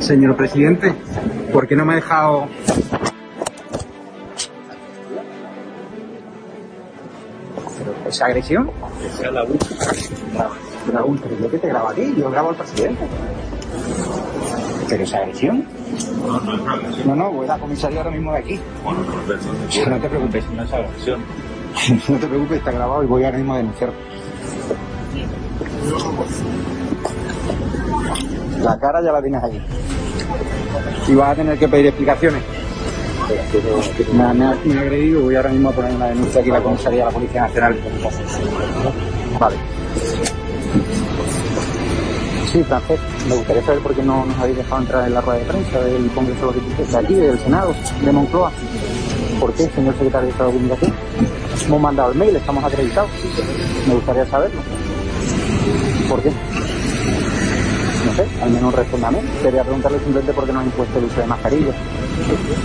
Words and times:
Señor 0.00 0.36
presidente, 0.36 0.92
¿por 1.52 1.68
qué 1.68 1.76
no 1.76 1.84
me 1.84 1.92
ha 1.92 1.96
dejado 1.96 2.48
¿Pero 7.78 7.94
esa 8.08 8.26
agresión? 8.26 8.70
Esa 9.06 9.30
la 9.30 9.44
última. 9.44 9.80
Raúl, 10.92 11.20
pero 11.22 11.38
yo 11.38 11.50
que 11.50 11.58
te 11.58 11.68
grabo 11.68 11.88
a 11.88 11.94
ti, 11.94 12.14
yo 12.16 12.30
grabo 12.30 12.48
al 12.50 12.56
presidente. 12.56 13.06
¿Pero 14.88 15.04
esa 15.04 15.18
agresión? 15.18 15.64
No, 16.26 16.40
no 16.40 16.54
es 16.54 16.60
una 16.60 16.72
agresión. 16.72 17.08
No, 17.08 17.14
no, 17.14 17.30
voy 17.32 17.44
a 17.46 17.48
la 17.48 17.58
comisaría 17.58 17.98
ahora 17.98 18.10
mismo 18.10 18.32
de 18.32 18.38
aquí. 18.38 18.60
Bueno, 18.82 19.00
no 19.00 19.90
no 19.90 20.00
te 20.00 20.08
preocupes, 20.08 20.44
No 20.50 20.62
es 20.64 20.72
agresión. 20.72 21.20
no 22.08 22.16
te 22.18 22.26
preocupes, 22.26 22.58
está 22.58 22.72
grabado 22.72 23.02
y 23.04 23.06
voy 23.06 23.24
ahora 23.24 23.38
mismo 23.38 23.54
a 23.54 23.56
denunciar. 23.58 23.92
La 28.60 28.78
cara 28.78 29.02
ya 29.02 29.12
la 29.12 29.22
tienes 29.22 29.42
allí. 29.42 29.62
Y 31.08 31.14
vas 31.14 31.30
a 31.30 31.34
tener 31.34 31.58
que 31.58 31.68
pedir 31.68 31.86
explicaciones. 31.86 32.42
Me 34.12 34.22
ha, 34.24 34.32
me 34.34 34.44
ha- 34.44 34.80
agredido, 34.80 35.22
voy 35.22 35.36
ahora 35.36 35.50
mismo 35.50 35.68
a 35.68 35.72
poner 35.72 35.92
una 35.94 36.06
denuncia 36.08 36.40
aquí 36.40 36.48
en 36.50 36.54
la 36.54 36.62
comisaría 36.62 36.98
de 37.00 37.04
la 37.04 37.10
Policía 37.10 37.42
Nacional. 37.42 37.76
Vale. 39.38 39.56
Sí, 42.52 42.64
Francés, 42.64 42.98
me 43.28 43.36
gustaría 43.36 43.62
saber 43.64 43.78
por 43.80 43.94
qué 43.94 44.02
no 44.02 44.26
nos 44.26 44.36
habéis 44.38 44.56
dejado 44.56 44.80
entrar 44.80 45.06
en 45.06 45.14
la 45.14 45.20
rueda 45.20 45.38
de 45.38 45.44
prensa 45.44 45.80
del 45.80 46.10
Congreso 46.10 46.52
de 46.52 46.96
aquí, 46.98 47.14
del 47.14 47.38
Senado, 47.38 47.74
de 48.04 48.12
Moncloa. 48.12 48.50
¿Por 49.38 49.52
qué, 49.54 49.68
señor 49.70 49.94
secretario 49.94 50.26
de 50.26 50.32
Estado 50.32 50.50
de 50.50 50.56
Comunicación? 50.56 50.92
Hemos 51.66 51.80
mandado 51.80 52.10
el 52.12 52.18
mail, 52.18 52.34
estamos 52.36 52.64
acreditados. 52.64 53.10
Me 53.86 53.94
gustaría 53.94 54.26
saberlo. 54.26 54.60
¿Por 56.08 56.22
qué? 56.22 56.32
No 58.06 58.14
sé, 58.14 58.26
al 58.42 58.50
menos 58.50 58.74
respóndame. 58.74 59.18
Quería 59.42 59.62
preguntarle 59.62 59.98
simplemente 59.98 60.32
por 60.32 60.46
qué 60.46 60.52
no 60.52 60.60
han 60.60 60.66
impuesto 60.66 60.98
el 60.98 61.04
uso 61.04 61.20
de 61.20 61.26
mascarillas. 61.26 61.74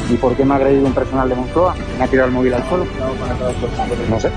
¿Y 0.09 0.15
por 0.15 0.35
qué 0.35 0.45
me 0.45 0.53
ha 0.53 0.57
agredido 0.57 0.85
un 0.85 0.93
personal 0.93 1.29
de 1.29 1.35
Moncloa? 1.35 1.75
¿Me 1.97 2.05
ha 2.05 2.07
tirado 2.07 2.29
el 2.29 2.33
móvil 2.33 2.53
al 2.53 2.67
suelo? 2.69 2.85
No 4.09 4.19
sé. 4.19 4.31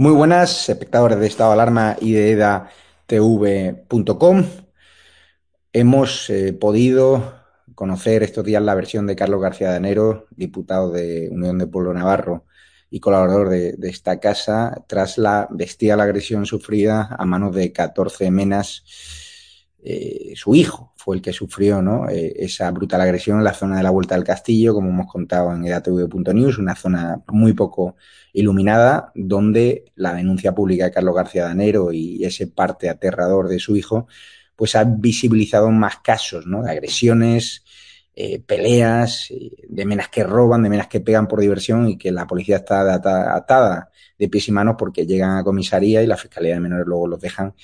Muy 0.00 0.12
buenas, 0.12 0.70
espectadores 0.70 1.18
de 1.20 1.26
Estado 1.26 1.50
de 1.50 1.54
Alarma 1.60 1.94
y 2.00 2.12
de 2.12 2.30
edatv.com. 3.10 4.46
Hemos 5.74 6.30
eh, 6.30 6.54
podido 6.54 7.34
conocer 7.74 8.22
estos 8.22 8.42
días 8.46 8.62
la 8.62 8.74
versión 8.74 9.06
de 9.06 9.14
Carlos 9.14 9.42
García 9.42 9.72
de 9.72 9.76
Enero, 9.76 10.26
diputado 10.30 10.90
de 10.90 11.28
Unión 11.30 11.58
de 11.58 11.66
Pueblo 11.66 11.92
Navarro 11.92 12.46
y 12.88 12.98
colaborador 12.98 13.50
de, 13.50 13.74
de 13.74 13.90
esta 13.90 14.18
casa, 14.20 14.86
tras 14.86 15.18
la 15.18 15.46
bestial 15.50 16.00
agresión 16.00 16.46
sufrida 16.46 17.14
a 17.18 17.26
manos 17.26 17.54
de 17.54 17.70
14 17.70 18.30
menas. 18.30 18.82
Eh, 19.84 20.32
su 20.34 20.54
hijo 20.54 20.89
fue 21.00 21.16
el 21.16 21.22
que 21.22 21.32
sufrió 21.32 21.80
¿no? 21.80 22.10
eh, 22.10 22.34
esa 22.36 22.70
brutal 22.70 23.00
agresión 23.00 23.38
en 23.38 23.44
la 23.44 23.54
zona 23.54 23.78
de 23.78 23.82
la 23.82 23.90
Vuelta 23.90 24.16
del 24.16 24.24
Castillo, 24.24 24.74
como 24.74 24.90
hemos 24.90 25.10
contado 25.10 25.50
en 25.54 25.64
edatv.news, 25.64 26.58
una 26.58 26.76
zona 26.76 27.22
muy 27.28 27.54
poco 27.54 27.96
iluminada, 28.34 29.10
donde 29.14 29.86
la 29.94 30.12
denuncia 30.12 30.54
pública 30.54 30.84
de 30.84 30.90
Carlos 30.90 31.14
García 31.14 31.44
Danero 31.44 31.90
y 31.90 32.22
ese 32.22 32.48
parte 32.48 32.90
aterrador 32.90 33.48
de 33.48 33.58
su 33.58 33.76
hijo, 33.76 34.08
pues 34.54 34.76
ha 34.76 34.84
visibilizado 34.84 35.70
más 35.70 36.00
casos 36.00 36.46
¿no? 36.46 36.62
de 36.62 36.70
agresiones, 36.70 37.64
eh, 38.14 38.38
peleas, 38.38 39.30
eh, 39.30 39.52
de 39.70 39.86
menas 39.86 40.10
que 40.10 40.22
roban, 40.22 40.62
de 40.62 40.68
menas 40.68 40.88
que 40.88 41.00
pegan 41.00 41.26
por 41.26 41.40
diversión 41.40 41.88
y 41.88 41.96
que 41.96 42.12
la 42.12 42.26
policía 42.26 42.56
está 42.56 42.82
atada, 42.92 43.34
atada 43.34 43.90
de 44.18 44.28
pies 44.28 44.48
y 44.48 44.52
manos 44.52 44.76
porque 44.78 45.06
llegan 45.06 45.38
a 45.38 45.44
comisaría 45.44 46.02
y 46.02 46.06
la 46.06 46.18
Fiscalía 46.18 46.52
de 46.52 46.60
Menores 46.60 46.86
luego 46.86 47.06
los 47.08 47.20
dejan 47.22 47.54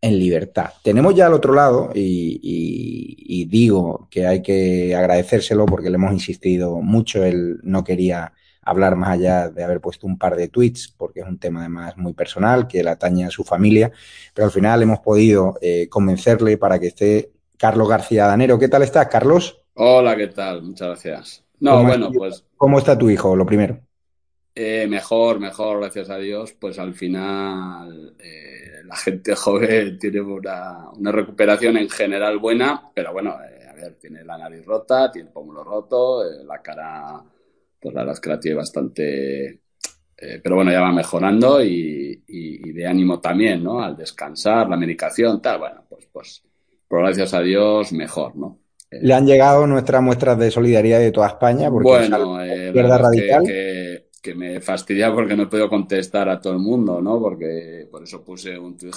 en 0.00 0.18
libertad. 0.18 0.70
Tenemos 0.82 1.14
ya 1.14 1.26
al 1.26 1.34
otro 1.34 1.54
lado, 1.54 1.90
y, 1.94 2.38
y, 2.42 3.16
y, 3.42 3.44
digo 3.46 4.08
que 4.10 4.26
hay 4.26 4.42
que 4.42 4.94
agradecérselo 4.94 5.66
porque 5.66 5.90
le 5.90 5.96
hemos 5.96 6.12
insistido 6.12 6.80
mucho, 6.80 7.24
él 7.24 7.58
no 7.62 7.82
quería 7.82 8.32
hablar 8.62 8.96
más 8.96 9.10
allá 9.10 9.48
de 9.48 9.62
haber 9.62 9.80
puesto 9.80 10.06
un 10.06 10.18
par 10.18 10.36
de 10.36 10.48
tweets, 10.48 10.94
porque 10.96 11.20
es 11.20 11.26
un 11.26 11.38
tema 11.38 11.60
además 11.60 11.96
muy 11.96 12.12
personal, 12.12 12.66
que 12.66 12.82
le 12.82 12.90
atañe 12.90 13.24
a 13.24 13.30
su 13.30 13.44
familia, 13.44 13.92
pero 14.34 14.46
al 14.46 14.52
final 14.52 14.82
hemos 14.82 14.98
podido 14.98 15.56
eh, 15.62 15.88
convencerle 15.88 16.58
para 16.58 16.78
que 16.78 16.88
esté 16.88 17.30
Carlos 17.56 17.88
García 17.88 18.26
Danero. 18.26 18.58
¿Qué 18.58 18.68
tal 18.68 18.82
estás, 18.82 19.06
Carlos? 19.06 19.62
Hola, 19.74 20.16
¿qué 20.16 20.26
tal? 20.28 20.62
Muchas 20.62 20.88
gracias. 20.88 21.44
No, 21.60 21.82
bueno, 21.84 22.10
pues... 22.12 22.44
¿Cómo 22.56 22.78
está 22.78 22.98
tu 22.98 23.08
hijo, 23.08 23.36
lo 23.36 23.46
primero? 23.46 23.80
Eh, 24.54 24.86
mejor, 24.88 25.38
mejor, 25.38 25.80
gracias 25.80 26.10
a 26.10 26.16
Dios. 26.16 26.52
Pues 26.58 26.78
al 26.78 26.94
final 26.94 28.16
eh, 28.18 28.55
la 28.86 28.96
gente 28.96 29.34
joven 29.34 29.98
tiene 29.98 30.20
una, 30.20 30.90
una, 30.90 31.12
recuperación 31.12 31.76
en 31.76 31.88
general 31.88 32.38
buena, 32.38 32.90
pero 32.94 33.12
bueno, 33.12 33.36
eh, 33.42 33.66
a 33.68 33.74
ver, 33.74 33.94
tiene 33.94 34.24
la 34.24 34.38
nariz 34.38 34.64
rota, 34.64 35.10
tiene 35.10 35.28
el 35.28 35.32
pómulo 35.32 35.64
roto, 35.64 36.24
eh, 36.24 36.44
la 36.44 36.62
cara, 36.62 37.22
pues 37.80 37.94
la 37.94 38.00
verdad 38.02 38.14
es 38.14 38.20
que 38.20 38.30
la 38.30 38.40
tiene 38.40 38.56
bastante... 38.56 39.46
eh, 40.16 40.40
pero 40.42 40.56
bueno, 40.56 40.72
ya 40.72 40.80
va 40.80 40.92
mejorando 40.92 41.62
y, 41.62 42.24
y, 42.26 42.68
y, 42.68 42.72
de 42.72 42.86
ánimo 42.86 43.20
también, 43.20 43.62
¿no? 43.62 43.82
Al 43.82 43.96
descansar, 43.96 44.68
la 44.68 44.76
medicación, 44.76 45.42
tal, 45.42 45.58
bueno, 45.58 45.84
pues, 45.88 46.08
pues, 46.12 46.42
gracias 46.88 47.34
a 47.34 47.40
Dios, 47.40 47.92
mejor, 47.92 48.36
¿no? 48.36 48.60
Le 48.90 49.12
han 49.12 49.26
llegado 49.26 49.66
nuestras 49.66 50.00
muestras 50.00 50.38
de 50.38 50.50
solidaridad 50.50 51.00
de 51.00 51.10
toda 51.10 51.26
España, 51.26 51.70
porque 51.70 51.88
bueno, 51.88 52.44
izquierda 52.44 52.98
radical. 52.98 53.42
Que, 53.44 53.52
que, 53.52 53.65
que, 54.26 54.34
me 54.34 54.60
fastidia 54.60 55.12
porque 55.12 55.36
no 55.36 55.44
he 55.44 55.46
podido 55.46 55.68
contestar 55.68 56.28
a 56.28 56.40
todo 56.40 56.52
el 56.54 56.58
mundo, 56.58 57.00
¿no? 57.00 57.20
Porque 57.20 57.86
por 57.90 58.02
eso 58.02 58.22
puse 58.24 58.58
un 58.58 58.76
tuit 58.76 58.94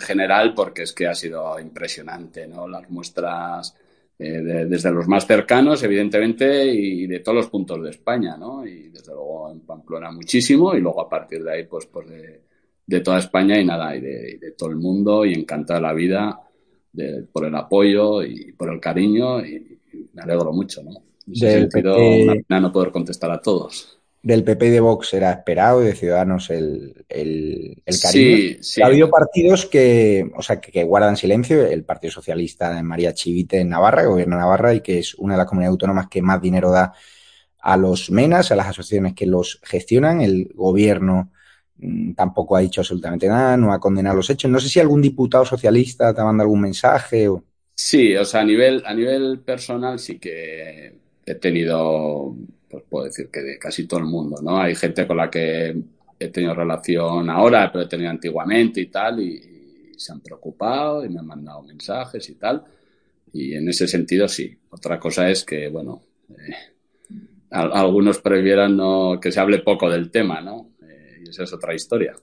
general, 0.00 0.54
porque 0.54 0.82
es 0.82 0.92
que 0.92 1.06
ha 1.06 1.14
sido 1.14 1.58
impresionante, 1.58 2.46
¿no? 2.46 2.68
Las 2.68 2.88
muestras 2.90 3.74
eh, 4.18 4.40
de, 4.42 4.66
desde 4.66 4.90
los 4.90 5.08
más 5.08 5.26
cercanos, 5.26 5.82
evidentemente, 5.82 6.66
y 6.66 7.06
de 7.06 7.20
todos 7.20 7.36
los 7.36 7.48
puntos 7.48 7.82
de 7.82 7.90
España, 7.90 8.36
¿no? 8.36 8.66
Y 8.66 8.88
desde 8.88 9.12
luego 9.12 9.50
en 9.50 9.60
Pamplona 9.60 10.10
muchísimo, 10.10 10.74
y 10.74 10.80
luego 10.80 11.00
a 11.00 11.08
partir 11.08 11.42
de 11.42 11.52
ahí, 11.52 11.64
pues, 11.64 11.86
pues 11.86 12.08
de, 12.08 12.40
de 12.86 13.00
toda 13.00 13.18
España 13.18 13.58
y 13.58 13.64
nada, 13.64 13.96
y 13.96 14.00
de, 14.00 14.32
y 14.32 14.36
de 14.38 14.52
todo 14.52 14.70
el 14.70 14.76
mundo, 14.76 15.24
y 15.24 15.34
encantada 15.34 15.80
la 15.80 15.92
vida 15.92 16.40
de, 16.92 17.24
por 17.32 17.44
el 17.46 17.54
apoyo 17.54 18.22
y 18.22 18.52
por 18.52 18.72
el 18.72 18.80
cariño 18.80 19.44
y, 19.44 19.78
y 19.92 20.10
me 20.12 20.22
alegro 20.22 20.52
mucho, 20.52 20.82
¿no? 20.82 20.90
En 21.26 21.32
ese 21.32 21.60
sentido, 21.60 21.96
una 21.96 22.34
pena 22.34 22.60
no 22.60 22.72
poder 22.72 22.90
contestar 22.90 23.30
a 23.30 23.40
todos. 23.40 23.97
Del 24.20 24.42
PP 24.42 24.66
y 24.66 24.70
de 24.70 24.80
Vox 24.80 25.14
era 25.14 25.30
esperado 25.30 25.82
y 25.82 25.86
de 25.86 25.94
Ciudadanos 25.94 26.50
el, 26.50 27.04
el, 27.08 27.82
el 27.86 28.00
cariño. 28.00 28.36
Sí, 28.36 28.58
sí. 28.60 28.82
Ha 28.82 28.86
habido 28.86 29.08
partidos 29.08 29.66
que, 29.66 30.28
o 30.36 30.42
sea, 30.42 30.60
que, 30.60 30.72
que, 30.72 30.82
guardan 30.82 31.16
silencio. 31.16 31.64
El 31.64 31.84
Partido 31.84 32.12
Socialista 32.12 32.74
de 32.74 32.82
María 32.82 33.14
Chivite 33.14 33.60
en 33.60 33.68
Navarra, 33.68 34.02
que 34.02 34.08
gobierna 34.08 34.36
Navarra 34.36 34.74
y 34.74 34.80
que 34.80 34.98
es 34.98 35.14
una 35.14 35.34
de 35.34 35.38
las 35.38 35.46
comunidades 35.46 35.72
autónomas 35.72 36.08
que 36.08 36.20
más 36.20 36.42
dinero 36.42 36.70
da 36.70 36.92
a 37.60 37.76
los 37.76 38.10
MENAS, 38.10 38.50
a 38.50 38.56
las 38.56 38.68
asociaciones 38.68 39.14
que 39.14 39.26
los 39.26 39.60
gestionan. 39.62 40.20
El 40.20 40.50
gobierno 40.54 41.30
mm, 41.76 42.14
tampoco 42.14 42.56
ha 42.56 42.60
dicho 42.60 42.80
absolutamente 42.80 43.28
nada, 43.28 43.56
no 43.56 43.72
ha 43.72 43.80
condenado 43.80 44.16
los 44.16 44.30
hechos. 44.30 44.50
No 44.50 44.60
sé 44.60 44.68
si 44.68 44.80
algún 44.80 45.02
diputado 45.02 45.44
socialista 45.44 46.14
te 46.14 46.22
manda 46.22 46.42
algún 46.42 46.60
mensaje 46.60 47.28
o... 47.28 47.44
Sí, 47.74 48.16
o 48.16 48.24
sea, 48.24 48.40
a 48.40 48.44
nivel, 48.44 48.82
a 48.86 48.94
nivel 48.94 49.40
personal 49.40 49.98
sí 49.98 50.18
que 50.18 50.98
he 51.24 51.34
tenido, 51.36 52.34
pues 52.68 52.84
puedo 52.88 53.06
decir 53.06 53.28
que 53.30 53.40
de 53.40 53.58
casi 53.58 53.86
todo 53.86 54.00
el 54.00 54.06
mundo, 54.06 54.40
¿no? 54.42 54.60
Hay 54.60 54.74
gente 54.74 55.06
con 55.06 55.16
la 55.16 55.30
que 55.30 55.74
he 56.18 56.28
tenido 56.28 56.54
relación 56.54 57.30
ahora, 57.30 57.70
pero 57.72 57.84
he 57.84 57.88
tenido 57.88 58.10
antiguamente 58.10 58.80
y 58.80 58.86
tal, 58.86 59.20
y, 59.20 59.54
se 59.96 60.12
han 60.12 60.20
preocupado 60.20 61.04
y 61.04 61.08
me 61.08 61.18
han 61.18 61.26
mandado 61.26 61.60
mensajes 61.62 62.28
y 62.30 62.36
tal. 62.36 62.62
Y 63.32 63.54
en 63.54 63.68
ese 63.68 63.88
sentido 63.88 64.28
sí. 64.28 64.56
Otra 64.70 65.00
cosa 65.00 65.28
es 65.28 65.44
que, 65.44 65.68
bueno, 65.68 66.02
eh, 66.30 66.54
algunos 67.50 68.20
prefieran 68.20 68.76
no, 68.76 69.18
que 69.20 69.32
se 69.32 69.40
hable 69.40 69.58
poco 69.58 69.90
del 69.90 70.12
tema, 70.12 70.40
¿no? 70.40 70.70
Eh, 70.82 71.22
y 71.26 71.28
esa 71.28 71.42
es 71.42 71.52
otra 71.52 71.74
historia. 71.74 72.14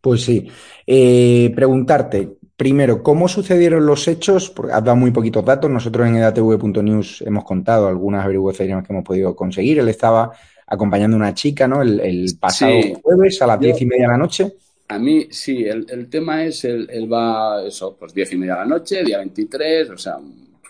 Pues 0.00 0.22
sí. 0.22 0.44
Eh, 0.84 1.52
preguntarte, 1.54 2.38
primero, 2.62 3.02
¿cómo 3.02 3.26
sucedieron 3.26 3.84
los 3.84 4.06
hechos? 4.06 4.48
Porque 4.48 4.70
has 4.70 4.84
dado 4.84 4.96
muy 4.96 5.10
poquitos 5.10 5.44
datos. 5.44 5.68
Nosotros 5.68 6.06
en 6.06 6.14
edatv.news 6.14 7.24
hemos 7.26 7.42
contado 7.42 7.88
algunas 7.88 8.22
averiguaciones 8.22 8.86
que 8.86 8.92
hemos 8.92 9.04
podido 9.04 9.34
conseguir. 9.34 9.80
Él 9.80 9.88
estaba 9.88 10.30
acompañando 10.64 11.16
a 11.16 11.18
una 11.18 11.34
chica, 11.34 11.66
¿no? 11.66 11.82
El, 11.82 12.36
pasado 12.38 12.72
jueves 13.02 13.42
a 13.42 13.48
las 13.48 13.58
diez 13.58 13.82
y 13.82 13.86
media 13.86 14.04
de 14.04 14.12
la 14.12 14.16
noche. 14.16 14.52
A 14.86 14.96
mí, 14.96 15.26
sí, 15.32 15.64
el, 15.64 16.08
tema 16.08 16.44
es, 16.44 16.64
él, 16.64 17.12
va, 17.12 17.64
eso, 17.66 17.96
pues 17.98 18.14
diez 18.14 18.32
y 18.32 18.36
media 18.36 18.54
de 18.54 18.60
la 18.60 18.66
noche, 18.66 19.02
día 19.02 19.18
23, 19.18 19.90
o 19.90 19.98
sea, 19.98 20.18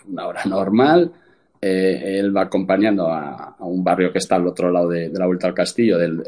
una 0.09 0.27
hora 0.27 0.41
normal. 0.45 1.11
Eh, 1.65 2.19
él 2.19 2.35
va 2.35 2.41
acompañando 2.41 3.07
a, 3.07 3.55
un 3.59 3.81
barrio 3.85 4.11
que 4.11 4.17
está 4.17 4.35
al 4.35 4.45
otro 4.45 4.69
lado 4.69 4.89
de, 4.89 5.07
la 5.13 5.25
Vuelta 5.25 5.47
al 5.47 5.53
Castillo. 5.53 5.97
Del, 5.97 6.21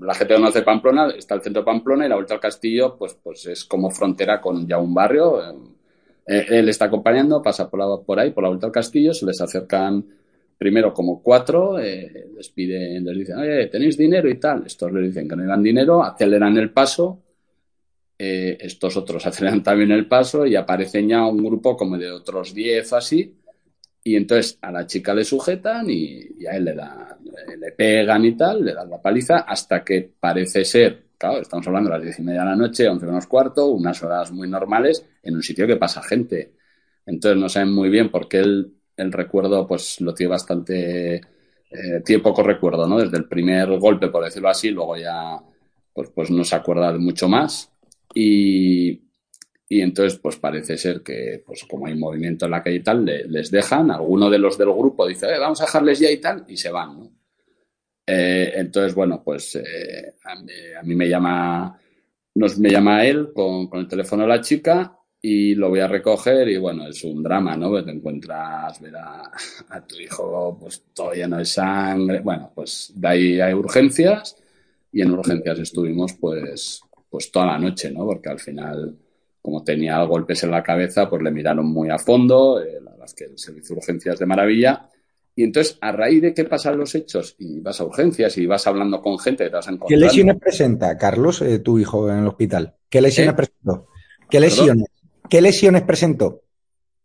la 0.00 0.14
gente 0.14 0.34
conoce 0.34 0.62
Pamplona, 0.62 1.10
está 1.10 1.34
el 1.34 1.42
centro 1.42 1.62
Pamplona 1.62 2.06
y 2.06 2.08
la 2.08 2.14
Vuelta 2.14 2.32
al 2.32 2.40
Castillo, 2.40 2.96
pues, 2.96 3.12
pues 3.22 3.44
es 3.48 3.66
como 3.66 3.90
frontera 3.90 4.40
con 4.40 4.66
ya 4.66 4.78
un 4.78 4.94
barrio. 4.94 5.42
Eh, 6.26 6.46
él 6.48 6.70
está 6.70 6.86
acompañando, 6.86 7.42
pasa 7.42 7.68
por, 7.68 8.02
por 8.02 8.18
ahí, 8.18 8.30
por 8.30 8.44
la 8.44 8.48
Vuelta 8.48 8.68
al 8.68 8.72
Castillo, 8.72 9.12
se 9.12 9.26
les 9.26 9.38
acercan 9.42 10.06
primero 10.56 10.94
como 10.94 11.22
cuatro, 11.22 11.78
eh, 11.78 12.30
les 12.34 12.48
piden, 12.48 13.04
les 13.04 13.18
dicen, 13.18 13.36
oye, 13.36 13.66
¿tenéis 13.66 13.98
dinero 13.98 14.26
y 14.30 14.40
tal? 14.40 14.64
Estos 14.64 14.90
les 14.90 15.08
dicen 15.08 15.28
que 15.28 15.36
no 15.36 15.46
dan 15.46 15.62
dinero, 15.62 16.02
aceleran 16.02 16.56
el 16.56 16.70
paso, 16.70 17.24
estos 18.16 18.96
otros 18.96 19.26
aceleran 19.26 19.62
también 19.62 19.90
el 19.90 20.06
paso 20.06 20.46
y 20.46 20.56
aparecen 20.56 21.10
ya 21.10 21.26
un 21.26 21.44
grupo 21.44 21.76
como 21.76 21.98
de 21.98 22.10
otros 22.10 22.54
diez 22.54 22.90
así, 22.94 23.34
y 24.08 24.16
entonces 24.16 24.58
a 24.62 24.72
la 24.72 24.86
chica 24.86 25.12
le 25.12 25.22
sujetan 25.22 25.86
y, 25.90 26.46
a 26.46 26.56
él 26.56 26.64
le, 26.64 26.74
dan, 26.74 27.18
le 27.58 27.72
pegan 27.72 28.24
y 28.24 28.34
tal, 28.34 28.64
le 28.64 28.72
dan 28.72 28.88
la 28.88 29.02
paliza 29.02 29.40
hasta 29.40 29.84
que 29.84 30.10
parece 30.18 30.64
ser, 30.64 31.08
claro, 31.18 31.42
estamos 31.42 31.66
hablando 31.66 31.90
de 31.90 31.96
las 31.96 32.04
diez 32.04 32.18
y 32.18 32.22
media 32.22 32.40
de 32.40 32.46
la 32.46 32.56
noche, 32.56 32.88
once 32.88 33.04
menos 33.04 33.26
cuarto, 33.26 33.66
unas 33.66 34.02
horas 34.02 34.32
muy 34.32 34.48
normales, 34.48 35.04
en 35.22 35.34
un 35.34 35.42
sitio 35.42 35.66
que 35.66 35.76
pasa 35.76 36.02
gente. 36.02 36.54
Entonces 37.04 37.38
no 37.38 37.50
saben 37.50 37.74
muy 37.74 37.90
bien 37.90 38.10
por 38.10 38.28
qué 38.28 38.38
el, 38.38 38.72
el 38.96 39.12
recuerdo 39.12 39.66
pues 39.66 40.00
lo 40.00 40.14
tiene 40.14 40.30
bastante, 40.30 41.16
eh, 41.16 42.00
tiene 42.02 42.22
poco 42.22 42.42
recuerdo, 42.42 42.86
¿no? 42.86 42.98
Desde 42.98 43.18
el 43.18 43.28
primer 43.28 43.78
golpe, 43.78 44.08
por 44.08 44.24
decirlo 44.24 44.48
así, 44.48 44.70
luego 44.70 44.96
ya 44.96 45.38
pues, 45.92 46.10
pues 46.14 46.30
no 46.30 46.44
se 46.44 46.56
acuerda 46.56 46.92
de 46.92 46.98
mucho 46.98 47.28
más. 47.28 47.70
Y, 48.14 49.07
y 49.70 49.82
entonces, 49.82 50.18
pues 50.18 50.36
parece 50.36 50.78
ser 50.78 51.02
que, 51.02 51.42
pues 51.44 51.64
como 51.64 51.86
hay 51.86 51.94
movimiento 51.94 52.46
en 52.46 52.52
la 52.52 52.62
calle 52.62 52.76
y 52.76 52.82
tal, 52.82 53.04
les 53.04 53.50
dejan, 53.50 53.90
alguno 53.90 54.30
de 54.30 54.38
los 54.38 54.56
del 54.56 54.72
grupo 54.72 55.06
dice, 55.06 55.26
eh, 55.26 55.38
vamos 55.38 55.60
a 55.60 55.66
dejarles 55.66 55.98
ya 55.98 56.10
y 56.10 56.16
tal, 56.18 56.44
y 56.48 56.56
se 56.56 56.70
van, 56.70 56.98
¿no? 56.98 57.12
Eh, 58.06 58.52
entonces, 58.54 58.94
bueno, 58.94 59.22
pues 59.22 59.56
eh, 59.56 60.14
a, 60.24 60.82
mí, 60.82 60.94
me 60.94 61.06
llama, 61.06 61.78
nos, 62.36 62.58
me 62.58 62.70
llama 62.70 63.04
él 63.04 63.30
con, 63.34 63.68
el 63.74 63.86
teléfono 63.86 64.22
de 64.22 64.28
la 64.28 64.40
chica 64.40 64.98
y 65.20 65.54
lo 65.54 65.68
voy 65.68 65.80
a 65.80 65.88
recoger 65.88 66.48
y 66.48 66.56
bueno, 66.56 66.88
es 66.88 67.04
un 67.04 67.22
drama, 67.22 67.54
¿no? 67.54 67.74
Que 67.74 67.82
te 67.82 67.90
encuentras 67.90 68.80
ver 68.80 68.96
a, 68.96 69.30
a, 69.68 69.86
tu 69.86 69.96
hijo 69.96 70.56
pues 70.58 70.84
todo 70.94 71.12
lleno 71.12 71.36
de 71.36 71.44
sangre. 71.44 72.20
Bueno, 72.20 72.50
pues 72.54 72.92
de 72.94 73.08
ahí 73.08 73.40
hay 73.40 73.52
urgencias 73.52 74.36
y 74.90 75.02
en 75.02 75.10
urgencias 75.10 75.58
estuvimos 75.58 76.14
pues, 76.14 76.80
pues 77.10 77.30
toda 77.30 77.46
la 77.46 77.58
noche, 77.58 77.90
¿no? 77.90 78.06
Porque 78.06 78.30
al 78.30 78.38
final 78.40 78.96
como 79.48 79.64
tenía 79.64 80.02
golpes 80.02 80.42
en 80.44 80.50
la 80.50 80.62
cabeza, 80.62 81.08
pues 81.08 81.22
le 81.22 81.30
miraron 81.30 81.64
muy 81.64 81.88
a 81.88 81.98
fondo, 81.98 82.60
eh, 82.60 82.78
la 82.84 82.90
verdad 82.90 83.06
es 83.06 83.14
que 83.14 83.24
el 83.24 83.38
servicio 83.38 83.74
de 83.74 83.78
urgencias 83.78 84.18
de 84.18 84.26
maravilla. 84.26 84.90
Y 85.34 85.42
entonces, 85.42 85.78
a 85.80 85.90
raíz 85.90 86.20
de 86.20 86.34
qué 86.34 86.44
pasan 86.44 86.76
los 86.76 86.94
hechos, 86.94 87.34
y 87.38 87.60
vas 87.60 87.80
a 87.80 87.84
urgencias 87.84 88.36
y 88.36 88.44
vas 88.44 88.66
hablando 88.66 89.00
con 89.00 89.18
gente, 89.18 89.48
te 89.48 89.54
vas 89.54 89.66
¿Qué 89.88 89.96
lesiones 89.96 90.36
presenta, 90.38 90.98
Carlos, 90.98 91.40
eh, 91.40 91.60
tu 91.60 91.78
hijo 91.78 92.10
en 92.10 92.18
el 92.18 92.26
hospital? 92.26 92.74
¿Qué 92.90 93.00
lesiones 93.00 93.32
¿Eh? 93.32 93.36
presentó? 93.36 93.86
¿Qué 94.28 94.38
lesiones? 94.38 94.88
¿Qué 95.30 95.40
lesiones 95.40 95.82
presentó? 95.82 96.42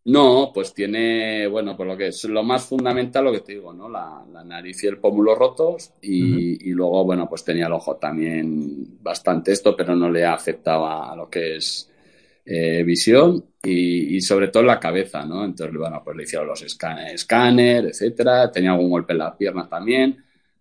No, 0.03 0.51
pues 0.53 0.73
tiene, 0.73 1.47
bueno, 1.47 1.77
pues 1.77 1.87
lo 1.87 1.95
que 1.95 2.07
es 2.07 2.25
lo 2.25 2.43
más 2.43 2.65
fundamental, 2.65 3.23
lo 3.23 3.31
que 3.31 3.39
te 3.39 3.53
digo, 3.53 3.71
¿no? 3.71 3.87
La, 3.87 4.21
nariz 4.43 4.83
y 4.83 4.87
el 4.87 4.97
pómulo 4.97 5.33
rotos 5.33 5.93
y, 6.01 6.69
y, 6.69 6.73
luego, 6.73 7.05
bueno, 7.05 7.29
pues 7.29 7.45
tenía 7.45 7.67
el 7.67 7.71
ojo 7.71 7.95
también 7.95 9.01
bastante 9.01 9.53
esto, 9.53 9.77
pero 9.77 9.95
no 9.95 10.09
le 10.09 10.25
afectaba 10.25 11.09
a 11.09 11.15
lo 11.15 11.29
que 11.29 11.55
es 11.55 11.89
eh, 12.45 12.83
visión 12.83 13.45
y, 13.63 14.19
sobre 14.19 14.49
todo 14.49 14.63
la 14.63 14.79
cabeza, 14.79 15.25
¿no? 15.25 15.45
Entonces, 15.45 15.77
bueno, 15.77 16.01
pues 16.03 16.17
le 16.17 16.23
hicieron 16.23 16.47
los 16.47 16.61
escáner, 16.61 17.85
etcétera. 17.85 18.51
Tenía 18.51 18.71
algún 18.71 18.89
golpe 18.89 19.13
en 19.13 19.19
la 19.19 19.37
pierna 19.37 19.67
también, 19.69 20.17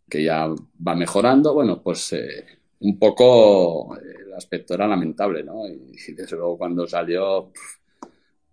que 0.08 0.22
ya 0.22 0.46
va 0.46 0.94
mejorando. 0.94 1.54
Bueno, 1.54 1.82
pues 1.82 2.12
eh, 2.12 2.44
un 2.80 2.98
poco 2.98 3.96
eh, 3.96 4.26
el 4.26 4.34
aspecto 4.34 4.74
era 4.74 4.86
lamentable, 4.86 5.42
¿no? 5.42 5.66
Y, 5.66 6.12
desde 6.12 6.36
luego 6.36 6.56
cuando 6.56 6.86
salió. 6.86 7.50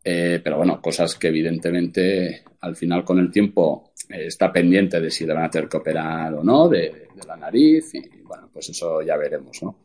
pero 0.03 0.57
bueno, 0.57 0.81
cosas 0.81 1.15
que 1.15 1.27
evidentemente 1.27 2.43
al 2.61 2.75
final 2.75 3.03
con 3.03 3.19
el 3.19 3.29
tiempo 3.29 3.91
está 4.09 4.51
pendiente 4.51 4.99
de 4.99 5.11
si 5.11 5.25
le 5.25 5.33
van 5.33 5.45
a 5.45 5.49
tener 5.51 5.69
que 5.69 5.77
operar 5.77 6.33
o 6.33 6.43
no, 6.43 6.67
de, 6.67 7.09
la 7.27 7.35
nariz, 7.35 7.93
y 7.93 8.21
bueno, 8.23 8.49
pues 8.51 8.69
eso 8.69 9.01
ya 9.01 9.17
veremos, 9.17 9.61
¿no? 9.61 9.75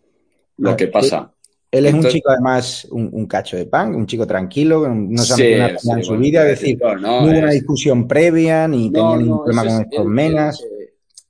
Lo 0.58 0.76
que 0.76 0.87
pasa. 0.87 1.33
Él 1.75 1.87
es 1.87 1.94
un 1.94 2.05
chico, 2.05 2.31
además, 2.31 2.87
un, 2.91 3.26
cacho 3.26 3.56
de 3.56 3.67
pan, 3.67 3.94
un 3.97 4.06
chico 4.06 4.26
tranquilo, 4.26 4.88
no 4.88 5.23
sabe 5.23 5.59
nada 5.59 5.76
en 5.97 6.05
su 6.05 6.17
vida, 6.17 6.49
es 6.49 6.61
decir, 6.61 6.79
no, 7.00 7.25
hubo 7.25 7.31
una 7.31 7.50
discusión 7.50 8.06
previa, 8.06 8.69
ni 8.69 8.93
tenía 8.93 9.17
ningún 9.17 9.44
problema 9.44 9.65
con 9.65 9.82
estos 9.82 10.06
menas. 10.06 10.65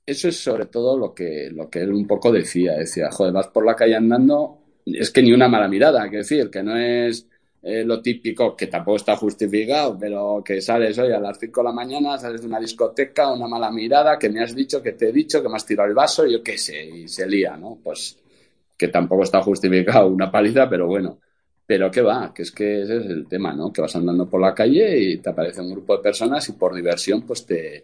Eso 0.05 0.27
es 0.27 0.37
sobre 0.37 0.67
todo 0.67 0.97
lo 0.97 1.15
que, 1.15 1.49
lo 1.51 1.67
que 1.67 1.79
él 1.79 1.91
un 1.91 2.05
poco 2.05 2.31
decía. 2.31 2.73
Decía, 2.73 3.09
joder, 3.11 3.33
vas 3.33 3.47
por 3.47 3.65
la 3.65 3.75
calle 3.75 3.95
andando, 3.95 4.59
es 4.85 5.09
que 5.09 5.23
ni 5.23 5.33
una 5.33 5.47
mala 5.47 5.67
mirada, 5.67 6.07
que 6.11 6.17
decir, 6.17 6.51
que 6.51 6.61
no 6.61 6.77
es 6.77 7.25
eh, 7.63 7.83
lo 7.83 7.99
típico, 7.99 8.55
que 8.55 8.67
tampoco 8.67 8.97
está 8.97 9.15
justificado, 9.15 9.97
pero 9.99 10.43
que 10.45 10.61
sales 10.61 10.95
hoy 10.99 11.11
a 11.11 11.19
las 11.19 11.39
5 11.39 11.59
de 11.59 11.65
la 11.65 11.73
mañana, 11.73 12.19
sales 12.19 12.41
de 12.41 12.47
una 12.47 12.59
discoteca, 12.59 13.33
una 13.33 13.47
mala 13.47 13.71
mirada, 13.71 14.19
que 14.19 14.29
me 14.29 14.43
has 14.43 14.53
dicho, 14.53 14.83
que 14.83 14.91
te 14.91 15.09
he 15.09 15.11
dicho, 15.11 15.41
que 15.41 15.49
me 15.49 15.55
has 15.55 15.65
tirado 15.65 15.89
el 15.89 15.95
vaso, 15.95 16.27
yo 16.27 16.43
qué 16.43 16.55
sé, 16.55 16.85
y 16.85 17.07
se 17.07 17.25
lía, 17.25 17.57
¿no? 17.57 17.79
Pues 17.83 18.19
que 18.77 18.87
tampoco 18.89 19.23
está 19.23 19.41
justificado 19.41 20.07
una 20.07 20.31
paliza, 20.31 20.69
pero 20.69 20.87
bueno. 20.87 21.19
Pero 21.67 21.89
qué 21.89 22.01
va, 22.01 22.31
que 22.33 22.43
es 22.43 22.51
que 22.51 22.83
ese 22.83 22.97
es 22.97 23.05
el 23.07 23.27
tema, 23.27 23.53
¿no? 23.53 23.73
Que 23.73 23.81
vas 23.81 23.95
andando 23.95 24.29
por 24.29 24.39
la 24.39 24.53
calle 24.53 24.99
y 24.99 25.17
te 25.17 25.31
aparece 25.31 25.61
un 25.61 25.71
grupo 25.71 25.97
de 25.97 26.03
personas 26.03 26.47
y 26.49 26.53
por 26.53 26.75
diversión 26.75 27.23
pues 27.23 27.45
te, 27.45 27.83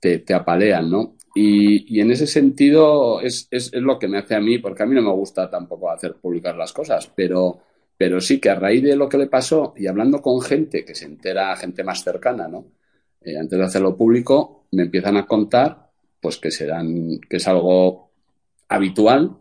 te, 0.00 0.34
apalean, 0.34 0.90
¿no? 0.90 1.16
Y, 1.34 2.00
en 2.00 2.10
ese 2.10 2.26
sentido 2.26 3.20
es, 3.20 3.46
es, 3.50 3.72
lo 3.74 3.98
que 3.98 4.08
me 4.08 4.18
hace 4.18 4.34
a 4.34 4.40
mí, 4.40 4.58
porque 4.58 4.82
a 4.82 4.86
mí 4.86 4.94
no 4.94 5.02
me 5.02 5.12
gusta 5.12 5.48
tampoco 5.48 5.90
hacer 5.90 6.14
publicar 6.16 6.56
las 6.56 6.72
cosas, 6.72 7.12
pero, 7.14 7.60
pero 7.96 8.20
sí 8.20 8.40
que 8.40 8.50
a 8.50 8.56
raíz 8.56 8.82
de 8.82 8.96
lo 8.96 9.08
que 9.08 9.18
le 9.18 9.28
pasó 9.28 9.74
y 9.76 9.86
hablando 9.86 10.20
con 10.20 10.40
gente 10.40 10.84
que 10.84 10.94
se 10.96 11.04
entera, 11.04 11.54
gente 11.56 11.84
más 11.84 12.02
cercana, 12.02 12.48
¿no? 12.48 12.66
Eh, 13.20 13.36
antes 13.38 13.58
de 13.58 13.64
hacerlo 13.64 13.96
público, 13.96 14.66
me 14.72 14.82
empiezan 14.84 15.16
a 15.16 15.26
contar 15.26 15.90
pues 16.20 16.38
que 16.38 16.50
serán, 16.50 17.20
que 17.28 17.36
es 17.36 17.48
algo 17.48 18.10
habitual 18.68 19.38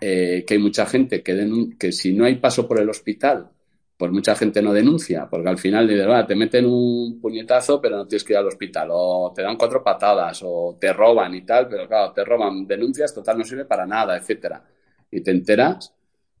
eh, 0.00 0.44
que 0.46 0.54
hay 0.54 0.60
mucha 0.60 0.86
gente 0.86 1.22
que, 1.22 1.92
si 1.92 2.12
no 2.12 2.24
hay 2.24 2.36
paso 2.36 2.66
por 2.68 2.80
el 2.80 2.88
hospital, 2.88 3.50
pues 3.96 4.12
mucha 4.12 4.36
gente 4.36 4.62
no 4.62 4.72
denuncia, 4.72 5.26
porque 5.28 5.48
al 5.48 5.58
final 5.58 5.88
te 6.26 6.36
meten 6.36 6.66
un 6.66 7.20
puñetazo, 7.20 7.80
pero 7.80 7.96
no 7.96 8.06
tienes 8.06 8.22
que 8.22 8.32
ir 8.32 8.38
al 8.38 8.46
hospital, 8.46 8.88
o 8.92 9.32
te 9.34 9.42
dan 9.42 9.56
cuatro 9.56 9.82
patadas, 9.82 10.40
o 10.44 10.76
te 10.80 10.92
roban 10.92 11.34
y 11.34 11.42
tal, 11.42 11.68
pero 11.68 11.88
claro, 11.88 12.12
te 12.12 12.24
roban, 12.24 12.66
denuncias, 12.66 13.12
total 13.12 13.38
no 13.38 13.44
sirve 13.44 13.64
para 13.64 13.86
nada, 13.86 14.16
etcétera. 14.16 14.62
Y 15.10 15.20
te 15.20 15.32
enteras 15.32 15.92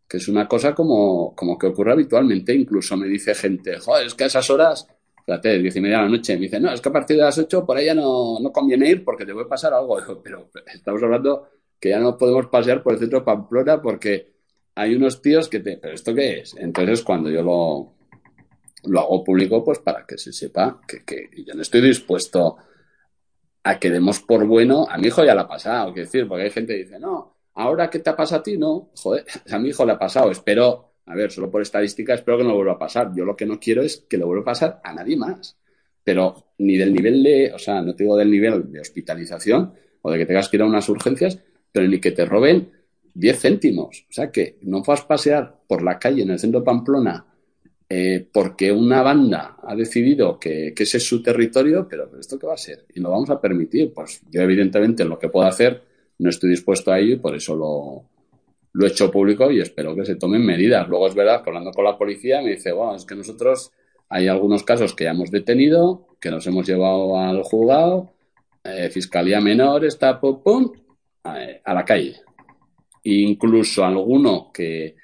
que 0.08 0.16
es 0.16 0.28
una 0.28 0.48
cosa 0.48 0.74
como, 0.74 1.34
como 1.34 1.58
que 1.58 1.66
ocurre 1.66 1.92
habitualmente, 1.92 2.54
incluso 2.54 2.96
me 2.96 3.06
dice 3.08 3.34
gente, 3.34 3.78
joder, 3.78 4.06
es 4.06 4.14
que 4.14 4.24
a 4.24 4.28
esas 4.28 4.48
horas, 4.48 4.86
diez 5.42 5.76
y 5.76 5.80
de 5.80 5.88
la 5.90 6.08
noche, 6.08 6.34
me 6.36 6.42
dice, 6.42 6.58
no, 6.58 6.72
es 6.72 6.80
que 6.80 6.88
a 6.88 6.92
partir 6.92 7.16
de 7.16 7.24
las 7.24 7.36
ocho 7.36 7.66
por 7.66 7.76
ahí 7.76 7.94
no, 7.94 8.38
no 8.40 8.50
conviene 8.50 8.88
ir 8.88 9.04
porque 9.04 9.26
te 9.26 9.34
puede 9.34 9.46
pasar 9.46 9.74
algo, 9.74 9.98
pero 10.22 10.48
estamos 10.72 11.02
hablando 11.02 11.48
que 11.80 11.90
ya 11.90 12.00
no 12.00 12.16
podemos 12.16 12.46
pasear 12.46 12.82
por 12.82 12.94
el 12.94 12.98
centro 12.98 13.20
de 13.20 13.24
Pamplona 13.24 13.80
porque 13.80 14.32
hay 14.74 14.94
unos 14.94 15.20
tíos 15.22 15.48
que 15.48 15.60
te... 15.60 15.76
¿Pero 15.76 15.94
esto 15.94 16.14
qué 16.14 16.40
es? 16.40 16.54
Entonces, 16.56 17.02
cuando 17.02 17.30
yo 17.30 17.42
lo, 17.42 17.94
lo 18.84 19.00
hago 19.00 19.24
público, 19.24 19.64
pues 19.64 19.78
para 19.80 20.06
que 20.06 20.18
se 20.18 20.32
sepa 20.32 20.80
que, 20.86 21.04
que 21.04 21.28
yo 21.44 21.54
no 21.54 21.62
estoy 21.62 21.80
dispuesto 21.80 22.56
a 23.64 23.78
que 23.78 23.90
demos 23.90 24.20
por 24.20 24.46
bueno. 24.46 24.86
A 24.88 24.98
mi 24.98 25.08
hijo 25.08 25.24
ya 25.24 25.34
le 25.34 25.42
ha 25.42 25.48
pasado, 25.48 25.92
quiero 25.92 26.06
decir, 26.06 26.26
porque 26.26 26.44
hay 26.44 26.50
gente 26.50 26.74
que 26.74 26.84
dice, 26.84 26.98
no, 26.98 27.36
ahora 27.54 27.90
que 27.90 27.98
te 27.98 28.10
ha 28.10 28.16
pasado 28.16 28.40
a 28.40 28.42
ti, 28.42 28.56
no. 28.56 28.90
Joder, 28.94 29.24
a 29.50 29.58
mi 29.58 29.68
hijo 29.68 29.84
le 29.84 29.92
ha 29.92 29.98
pasado. 29.98 30.30
Espero, 30.30 30.94
a 31.06 31.14
ver, 31.14 31.30
solo 31.30 31.50
por 31.50 31.62
estadística, 31.62 32.14
espero 32.14 32.38
que 32.38 32.44
no 32.44 32.54
vuelva 32.54 32.74
a 32.74 32.78
pasar. 32.78 33.10
Yo 33.14 33.24
lo 33.24 33.36
que 33.36 33.46
no 33.46 33.58
quiero 33.58 33.82
es 33.82 34.06
que 34.08 34.16
le 34.16 34.24
vuelva 34.24 34.42
a 34.42 34.46
pasar 34.46 34.80
a 34.82 34.94
nadie 34.94 35.16
más. 35.16 35.58
Pero 36.02 36.52
ni 36.58 36.76
del 36.76 36.94
nivel 36.94 37.22
de, 37.22 37.52
o 37.52 37.58
sea, 37.58 37.82
no 37.82 37.94
te 37.94 38.04
digo 38.04 38.16
del 38.16 38.30
nivel 38.30 38.72
de 38.72 38.80
hospitalización 38.80 39.74
o 40.00 40.10
de 40.10 40.18
que 40.18 40.26
tengas 40.26 40.48
que 40.48 40.56
ir 40.56 40.62
a 40.62 40.66
unas 40.66 40.88
urgencias, 40.88 41.38
pero 41.72 41.86
ni 41.86 42.00
que 42.00 42.12
te 42.12 42.24
roben 42.24 42.70
10 43.14 43.40
céntimos. 43.40 44.06
O 44.08 44.12
sea, 44.12 44.30
que 44.30 44.58
no 44.62 44.82
vas 44.82 45.02
pasear 45.02 45.60
por 45.66 45.82
la 45.82 45.98
calle 45.98 46.22
en 46.22 46.30
el 46.30 46.38
centro 46.38 46.60
de 46.60 46.66
Pamplona 46.66 47.26
eh, 47.90 48.28
porque 48.30 48.70
una 48.70 49.00
banda 49.02 49.56
ha 49.62 49.74
decidido 49.74 50.38
que, 50.38 50.74
ese 50.76 50.98
es 50.98 51.06
su 51.06 51.22
territorio, 51.22 51.86
pero 51.88 52.10
¿esto 52.18 52.38
qué 52.38 52.46
va 52.46 52.52
a 52.54 52.58
ser? 52.58 52.84
Y 52.94 53.00
lo 53.00 53.10
vamos 53.10 53.30
a 53.30 53.40
permitir. 53.40 53.92
Pues 53.94 54.20
yo, 54.30 54.42
evidentemente, 54.42 55.04
lo 55.04 55.18
que 55.18 55.28
puedo 55.28 55.46
hacer, 55.46 55.82
no 56.18 56.28
estoy 56.28 56.50
dispuesto 56.50 56.92
a 56.92 56.98
ello 56.98 57.14
y 57.14 57.18
por 57.18 57.34
eso 57.34 57.56
lo, 57.56 58.84
he 58.84 58.88
hecho 58.88 59.10
público 59.10 59.50
y 59.50 59.60
espero 59.60 59.94
que 59.94 60.04
se 60.04 60.16
tomen 60.16 60.44
medidas. 60.44 60.86
Luego 60.88 61.06
es 61.08 61.14
verdad 61.14 61.42
hablando 61.46 61.72
con 61.72 61.84
la 61.84 61.96
policía 61.96 62.42
me 62.42 62.50
dice, 62.50 62.72
bueno, 62.72 62.94
es 62.94 63.04
que 63.06 63.14
nosotros 63.14 63.72
hay 64.10 64.28
algunos 64.28 64.62
casos 64.64 64.94
que 64.94 65.04
ya 65.04 65.10
hemos 65.10 65.30
detenido, 65.30 66.08
que 66.20 66.30
nos 66.30 66.46
hemos 66.46 66.66
llevado 66.66 67.18
al 67.18 67.42
juzgado, 67.42 68.12
eh, 68.64 68.90
fiscalía 68.90 69.40
menor, 69.40 69.84
está 69.86 70.20
pum, 70.20 70.42
pum, 70.42 70.72
a, 71.22 71.74
la 71.74 71.84
calle. 71.84 72.16
E 73.04 73.14
incluso 73.14 73.84
alguno 73.84 74.50
que 74.52 74.96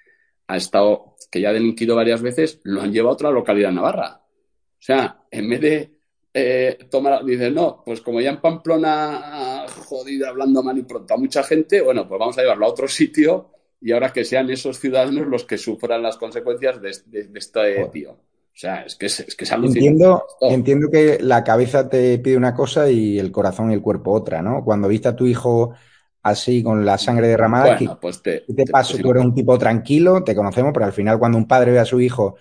ha 0.46 0.56
estado, 0.56 1.16
que 1.30 1.40
ya 1.40 1.50
ha 1.50 1.52
delinquido 1.52 1.96
varias 1.96 2.22
veces, 2.22 2.60
lo 2.64 2.82
han 2.82 2.92
llevado 2.92 3.10
a 3.10 3.14
otra 3.14 3.30
localidad 3.30 3.72
Navarra. 3.72 4.20
O 4.24 4.86
sea, 4.86 5.24
en 5.30 5.48
vez 5.48 5.60
de 5.60 5.94
eh, 6.32 6.78
tomar, 6.90 7.24
dices, 7.24 7.52
no, 7.52 7.82
pues 7.84 8.00
como 8.00 8.20
ya 8.20 8.30
en 8.30 8.40
Pamplona 8.40 9.64
jodido, 9.86 10.28
hablando 10.28 10.62
mal 10.62 10.76
y 10.76 10.82
pronto 10.82 11.14
a 11.14 11.16
mucha 11.16 11.42
gente, 11.42 11.80
bueno, 11.80 12.08
pues 12.08 12.18
vamos 12.18 12.36
a 12.36 12.42
llevarlo 12.42 12.66
a 12.66 12.70
otro 12.70 12.88
sitio 12.88 13.50
y 13.80 13.92
ahora 13.92 14.12
que 14.12 14.24
sean 14.24 14.50
esos 14.50 14.80
ciudadanos 14.80 15.26
los 15.26 15.44
que 15.44 15.58
sufran 15.58 16.02
las 16.02 16.16
consecuencias 16.16 16.80
de, 16.80 16.90
este 17.34 17.84
tío. 17.92 18.12
O 18.12 18.56
sea, 18.56 18.82
es 18.82 18.96
que 18.96 19.06
es, 19.06 19.20
es, 19.20 19.34
que 19.34 19.44
entiendo, 19.44 20.24
entiendo 20.40 20.88
que 20.90 21.18
la 21.20 21.44
cabeza 21.44 21.88
te 21.88 22.18
pide 22.18 22.36
una 22.36 22.54
cosa 22.54 22.88
y 22.88 23.18
el 23.18 23.30
corazón 23.30 23.70
y 23.70 23.74
el 23.74 23.82
cuerpo 23.82 24.12
otra, 24.12 24.42
¿no? 24.42 24.64
Cuando 24.64 24.88
viste 24.88 25.08
a 25.08 25.16
tu 25.16 25.26
hijo 25.26 25.74
así 26.24 26.62
con 26.62 26.84
la 26.84 26.98
sangre 26.98 27.28
derramada. 27.28 27.76
Bueno, 27.76 27.98
pues 28.00 28.22
te, 28.22 28.40
te, 28.40 28.64
paso, 28.64 28.98
tú 28.98 29.10
eres 29.10 29.24
un 29.24 29.34
tipo 29.34 29.56
tranquilo, 29.58 30.24
te 30.24 30.34
conocemos, 30.34 30.72
pero 30.72 30.86
al 30.86 30.92
final 30.92 31.18
cuando 31.18 31.38
un 31.38 31.46
padre 31.46 31.70
ve 31.70 31.78
a 31.78 31.84
su 31.84 32.00
hijo 32.00 32.36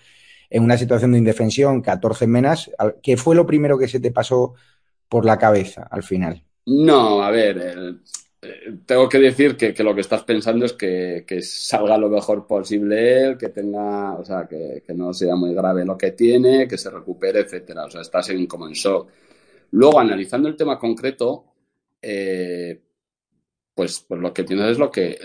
en 0.49 0.63
una 0.63 0.77
situación 0.77 1.11
de 1.11 1.17
indefensión, 1.17 1.81
14 1.81 2.25
menas, 2.25 2.71
¿qué 3.01 3.17
fue 3.17 3.35
lo 3.35 3.45
primero 3.45 3.77
que 3.77 3.87
se 3.87 3.99
te 3.99 4.11
pasó 4.11 4.53
por 5.09 5.25
la 5.25 5.37
cabeza 5.37 5.87
al 5.91 6.03
final? 6.03 6.41
No, 6.65 7.21
a 7.21 7.29
ver, 7.29 7.99
eh, 8.41 8.79
tengo 8.85 9.09
que 9.09 9.19
decir 9.19 9.57
que, 9.57 9.73
lo 9.83 9.93
que 9.93 10.01
estás 10.01 10.23
pensando 10.23 10.65
es 10.65 10.73
que, 10.73 11.25
salga 11.41 11.97
lo 11.97 12.07
mejor 12.07 12.47
posible 12.47 13.25
él, 13.25 13.37
que 13.37 13.49
tenga, 13.49 14.13
o 14.13 14.23
sea, 14.23 14.47
que, 14.47 14.81
no 14.95 15.13
sea 15.13 15.35
muy 15.35 15.53
grave 15.53 15.83
lo 15.83 15.97
que 15.97 16.11
tiene, 16.11 16.69
que 16.69 16.77
se 16.77 16.89
recupere, 16.89 17.41
etcétera. 17.41 17.83
O 17.85 17.89
sea, 17.91 17.99
estás 17.99 18.29
en, 18.29 18.45
como 18.47 18.65
en 18.67 18.73
shock. 18.73 19.09
Luego, 19.71 19.99
analizando 19.99 20.47
el 20.47 20.55
tema 20.55 20.79
concreto, 20.79 21.45
eh, 22.01 22.79
pues, 23.75 24.06
pues 24.08 24.22
lo 24.22 24.34
que 24.34 24.44
tienes 24.44 24.72
es 24.72 24.80
lo 24.80 24.92
que, 24.92 25.18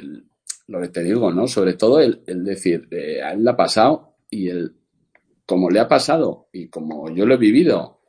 lo 0.66 0.80
que 0.80 0.88
te 0.88 1.02
digo, 1.02 1.32
¿no? 1.32 1.46
Sobre 1.46 1.74
todo 1.74 2.00
el, 2.00 2.22
decir, 2.26 2.88
eh, 2.90 3.22
a 3.22 3.32
él 3.32 3.44
le 3.44 3.50
ha 3.50 3.56
pasado 3.56 4.16
y 4.30 4.48
el, 4.48 4.74
como 5.46 5.70
le 5.70 5.80
ha 5.80 5.88
pasado 5.88 6.48
y 6.52 6.68
como 6.68 7.10
yo 7.10 7.26
lo 7.26 7.34
he 7.34 7.38
vivido 7.38 8.00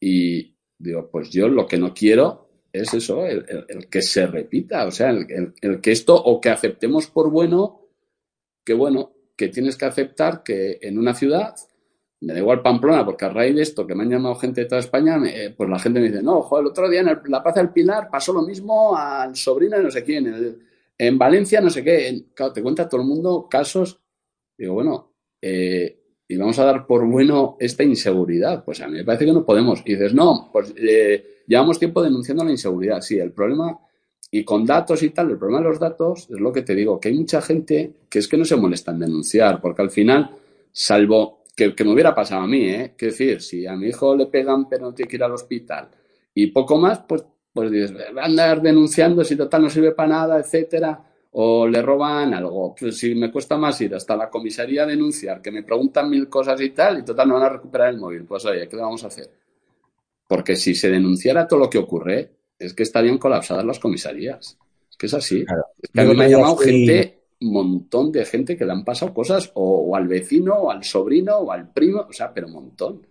y 0.00 0.56
digo, 0.78 1.10
pues 1.10 1.30
yo 1.30 1.48
lo 1.48 1.66
que 1.66 1.78
no 1.78 1.92
quiero 1.92 2.44
es 2.72 2.92
eso, 2.92 3.24
el, 3.24 3.88
que 3.88 4.02
se 4.02 4.26
repita, 4.26 4.84
o 4.86 4.90
sea, 4.90 5.10
el, 5.10 5.80
que 5.80 5.92
esto 5.92 6.14
o 6.14 6.40
que 6.40 6.50
aceptemos 6.50 7.06
por 7.06 7.30
bueno, 7.30 7.88
que 8.64 8.74
bueno, 8.74 9.12
que 9.36 9.48
tienes 9.48 9.76
que 9.76 9.84
aceptar 9.84 10.42
que 10.42 10.78
en 10.82 10.98
una 10.98 11.14
ciudad 11.14 11.54
me 12.24 12.32
da 12.32 12.38
igual 12.38 12.62
Pamplona, 12.62 13.04
porque 13.04 13.24
a 13.24 13.28
raíz 13.28 13.54
de 13.54 13.62
esto 13.62 13.86
que 13.86 13.94
me 13.94 14.02
han 14.02 14.10
llamado 14.10 14.34
gente 14.36 14.62
de 14.62 14.66
toda 14.66 14.80
España, 14.80 15.20
pues 15.56 15.70
la 15.70 15.78
gente 15.78 16.00
me 16.00 16.08
dice, 16.08 16.22
no, 16.22 16.42
joder, 16.42 16.62
el 16.62 16.70
otro 16.70 16.88
día 16.88 17.00
en 17.00 17.06
la 17.06 17.42
Plaza 17.42 17.60
del 17.60 17.70
Pilar 17.70 18.08
pasó 18.10 18.32
lo 18.32 18.42
mismo 18.42 18.96
al 18.96 19.36
sobrino 19.36 19.76
de 19.76 19.82
no 19.82 19.90
sé 19.90 20.02
quién, 20.02 20.58
en 20.96 21.18
Valencia 21.18 21.60
no 21.60 21.70
sé 21.70 21.82
qué, 21.82 22.26
claro, 22.34 22.52
te 22.52 22.62
cuenta 22.62 22.88
todo 22.88 23.00
el 23.00 23.06
mundo 23.06 23.48
casos, 23.50 24.00
digo, 24.56 24.74
bueno, 24.74 25.12
eh, 25.40 26.00
y 26.26 26.36
vamos 26.36 26.58
a 26.58 26.64
dar 26.64 26.86
por 26.86 27.06
bueno 27.06 27.56
esta 27.60 27.84
inseguridad, 27.84 28.64
pues 28.64 28.80
a 28.80 28.88
mí 28.88 28.94
me 28.94 29.04
parece 29.04 29.26
que 29.26 29.32
no 29.32 29.44
podemos. 29.44 29.82
Y 29.84 29.92
dices, 29.92 30.14
no, 30.14 30.48
pues 30.52 30.72
eh, 30.76 31.42
llevamos 31.46 31.78
tiempo 31.78 32.02
denunciando 32.02 32.44
la 32.44 32.50
inseguridad, 32.50 33.00
sí, 33.00 33.18
el 33.18 33.32
problema, 33.32 33.78
y 34.30 34.42
con 34.42 34.64
datos 34.64 35.02
y 35.02 35.10
tal, 35.10 35.30
el 35.30 35.38
problema 35.38 35.60
de 35.60 35.68
los 35.68 35.78
datos 35.78 36.28
es 36.30 36.40
lo 36.40 36.52
que 36.52 36.62
te 36.62 36.74
digo, 36.74 36.98
que 36.98 37.08
hay 37.08 37.14
mucha 37.14 37.40
gente 37.42 37.92
que 38.08 38.18
es 38.18 38.26
que 38.26 38.36
no 38.36 38.44
se 38.44 38.56
molesta 38.56 38.90
en 38.92 39.00
denunciar, 39.00 39.60
porque 39.60 39.82
al 39.82 39.90
final, 39.90 40.30
salvo 40.72 41.43
que, 41.54 41.74
me 41.84 41.92
hubiera 41.92 42.14
pasado 42.14 42.42
a 42.42 42.46
mí, 42.46 42.68
¿eh? 42.68 42.94
Quiero 42.96 43.12
decir, 43.12 43.40
si 43.42 43.66
a 43.66 43.74
mi 43.76 43.88
hijo 43.88 44.16
le 44.16 44.26
pegan 44.26 44.68
pero 44.68 44.86
no 44.86 44.94
tiene 44.94 45.08
que 45.08 45.16
ir 45.16 45.24
al 45.24 45.32
hospital 45.32 45.88
y 46.34 46.48
poco 46.48 46.78
más, 46.78 47.00
pues, 47.06 47.24
pues 47.52 47.70
dices, 47.70 47.94
va 48.16 48.22
a 48.22 48.26
andar 48.26 48.60
denunciando 48.60 49.22
si 49.22 49.36
total 49.36 49.62
no 49.62 49.70
sirve 49.70 49.92
para 49.92 50.08
nada, 50.08 50.40
etcétera, 50.40 51.00
o 51.32 51.66
le 51.68 51.80
roban 51.80 52.34
algo. 52.34 52.74
Pues 52.78 52.98
si 52.98 53.14
me 53.14 53.30
cuesta 53.30 53.56
más 53.56 53.80
ir 53.80 53.94
hasta 53.94 54.16
la 54.16 54.28
comisaría 54.28 54.82
a 54.82 54.86
denunciar, 54.86 55.40
que 55.40 55.52
me 55.52 55.62
preguntan 55.62 56.10
mil 56.10 56.28
cosas 56.28 56.60
y 56.60 56.70
tal, 56.70 56.98
y 56.98 57.04
total 57.04 57.28
no 57.28 57.34
van 57.34 57.44
a 57.44 57.48
recuperar 57.50 57.90
el 57.90 57.98
móvil, 57.98 58.24
pues 58.24 58.44
oye, 58.46 58.68
¿qué 58.68 58.76
vamos 58.76 59.04
a 59.04 59.06
hacer? 59.06 59.30
Porque 60.26 60.56
si 60.56 60.74
se 60.74 60.90
denunciara 60.90 61.46
todo 61.46 61.60
lo 61.60 61.70
que 61.70 61.78
ocurre, 61.78 62.30
es 62.58 62.74
que 62.74 62.82
estarían 62.82 63.18
colapsadas 63.18 63.64
las 63.64 63.78
comisarías. 63.78 64.58
Es 64.90 64.96
que 64.96 65.06
es 65.06 65.14
así. 65.14 65.44
Es 65.80 65.90
que 65.90 66.00
a 66.00 66.04
mí 66.04 66.16
me 66.16 66.24
ha 66.24 66.28
llamado 66.28 66.56
gente 66.56 67.23
montón 67.52 68.12
de 68.12 68.24
gente 68.24 68.56
que 68.56 68.64
le 68.64 68.72
han 68.72 68.84
pasado 68.84 69.12
cosas, 69.12 69.50
o, 69.54 69.94
al 69.96 70.08
vecino, 70.08 70.54
o 70.54 70.70
al 70.70 70.84
sobrino, 70.84 71.38
o 71.38 71.52
al 71.52 71.72
primo, 71.72 72.06
o 72.08 72.12
sea, 72.12 72.32
pero 72.32 72.46
un 72.46 72.54
montón. 72.54 73.06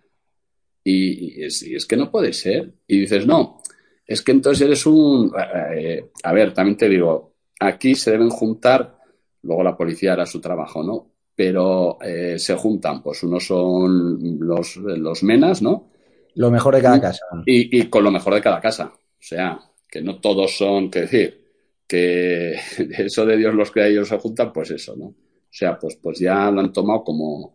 Y, 0.83 1.43
es, 1.43 1.85
que 1.85 1.97
no 1.97 2.11
puede 2.11 2.33
ser. 2.33 2.73
Y 2.87 3.01
dices, 3.01 3.25
no, 3.25 3.61
es 4.05 4.21
que 4.21 4.31
entonces 4.31 4.65
eres 4.65 4.85
un... 4.85 5.31
Eh, 5.75 6.09
a 6.23 6.33
ver, 6.33 6.53
también 6.53 6.77
te 6.77 6.89
digo, 6.89 7.35
aquí 7.59 7.95
se 7.95 8.11
deben 8.11 8.29
juntar, 8.29 8.97
luego 9.43 9.63
la 9.63 9.77
policía 9.77 10.13
hará 10.13 10.25
su 10.25 10.41
trabajo, 10.41 10.83
¿no? 10.83 11.11
Pero 11.35 11.97
eh, 12.01 12.37
se 12.37 12.55
juntan, 12.55 13.01
pues 13.01 13.23
unos 13.23 13.45
son 13.45 14.37
los, 14.39 14.75
los 14.77 15.23
menas, 15.23 15.61
¿no? 15.61 15.89
Lo 16.35 16.51
mejor 16.51 16.75
de 16.75 16.81
cada 16.81 16.99
casa. 16.99 17.25
Y, 17.45 17.79
y 17.79 17.89
con 17.89 18.03
lo 18.03 18.11
mejor 18.11 18.35
de 18.35 18.41
cada 18.41 18.59
casa. 18.59 18.91
O 18.93 19.25
sea, 19.25 19.59
que 19.89 20.01
no 20.01 20.19
todos 20.19 20.57
son, 20.57 20.89
que 20.89 21.01
decir, 21.01 21.42
que 21.87 22.53
eso 22.97 23.25
de 23.25 23.37
Dios 23.37 23.53
los 23.53 23.71
crea 23.71 23.89
y 23.89 23.93
ellos 23.93 24.07
se 24.07 24.17
juntan, 24.17 24.51
pues 24.53 24.71
eso, 24.71 24.95
¿no? 24.95 25.05
O 25.05 25.55
sea, 25.55 25.77
pues, 25.77 25.95
pues 25.97 26.19
ya 26.19 26.49
lo 26.49 26.61
han 26.61 26.73
tomado 26.73 27.03
como, 27.03 27.53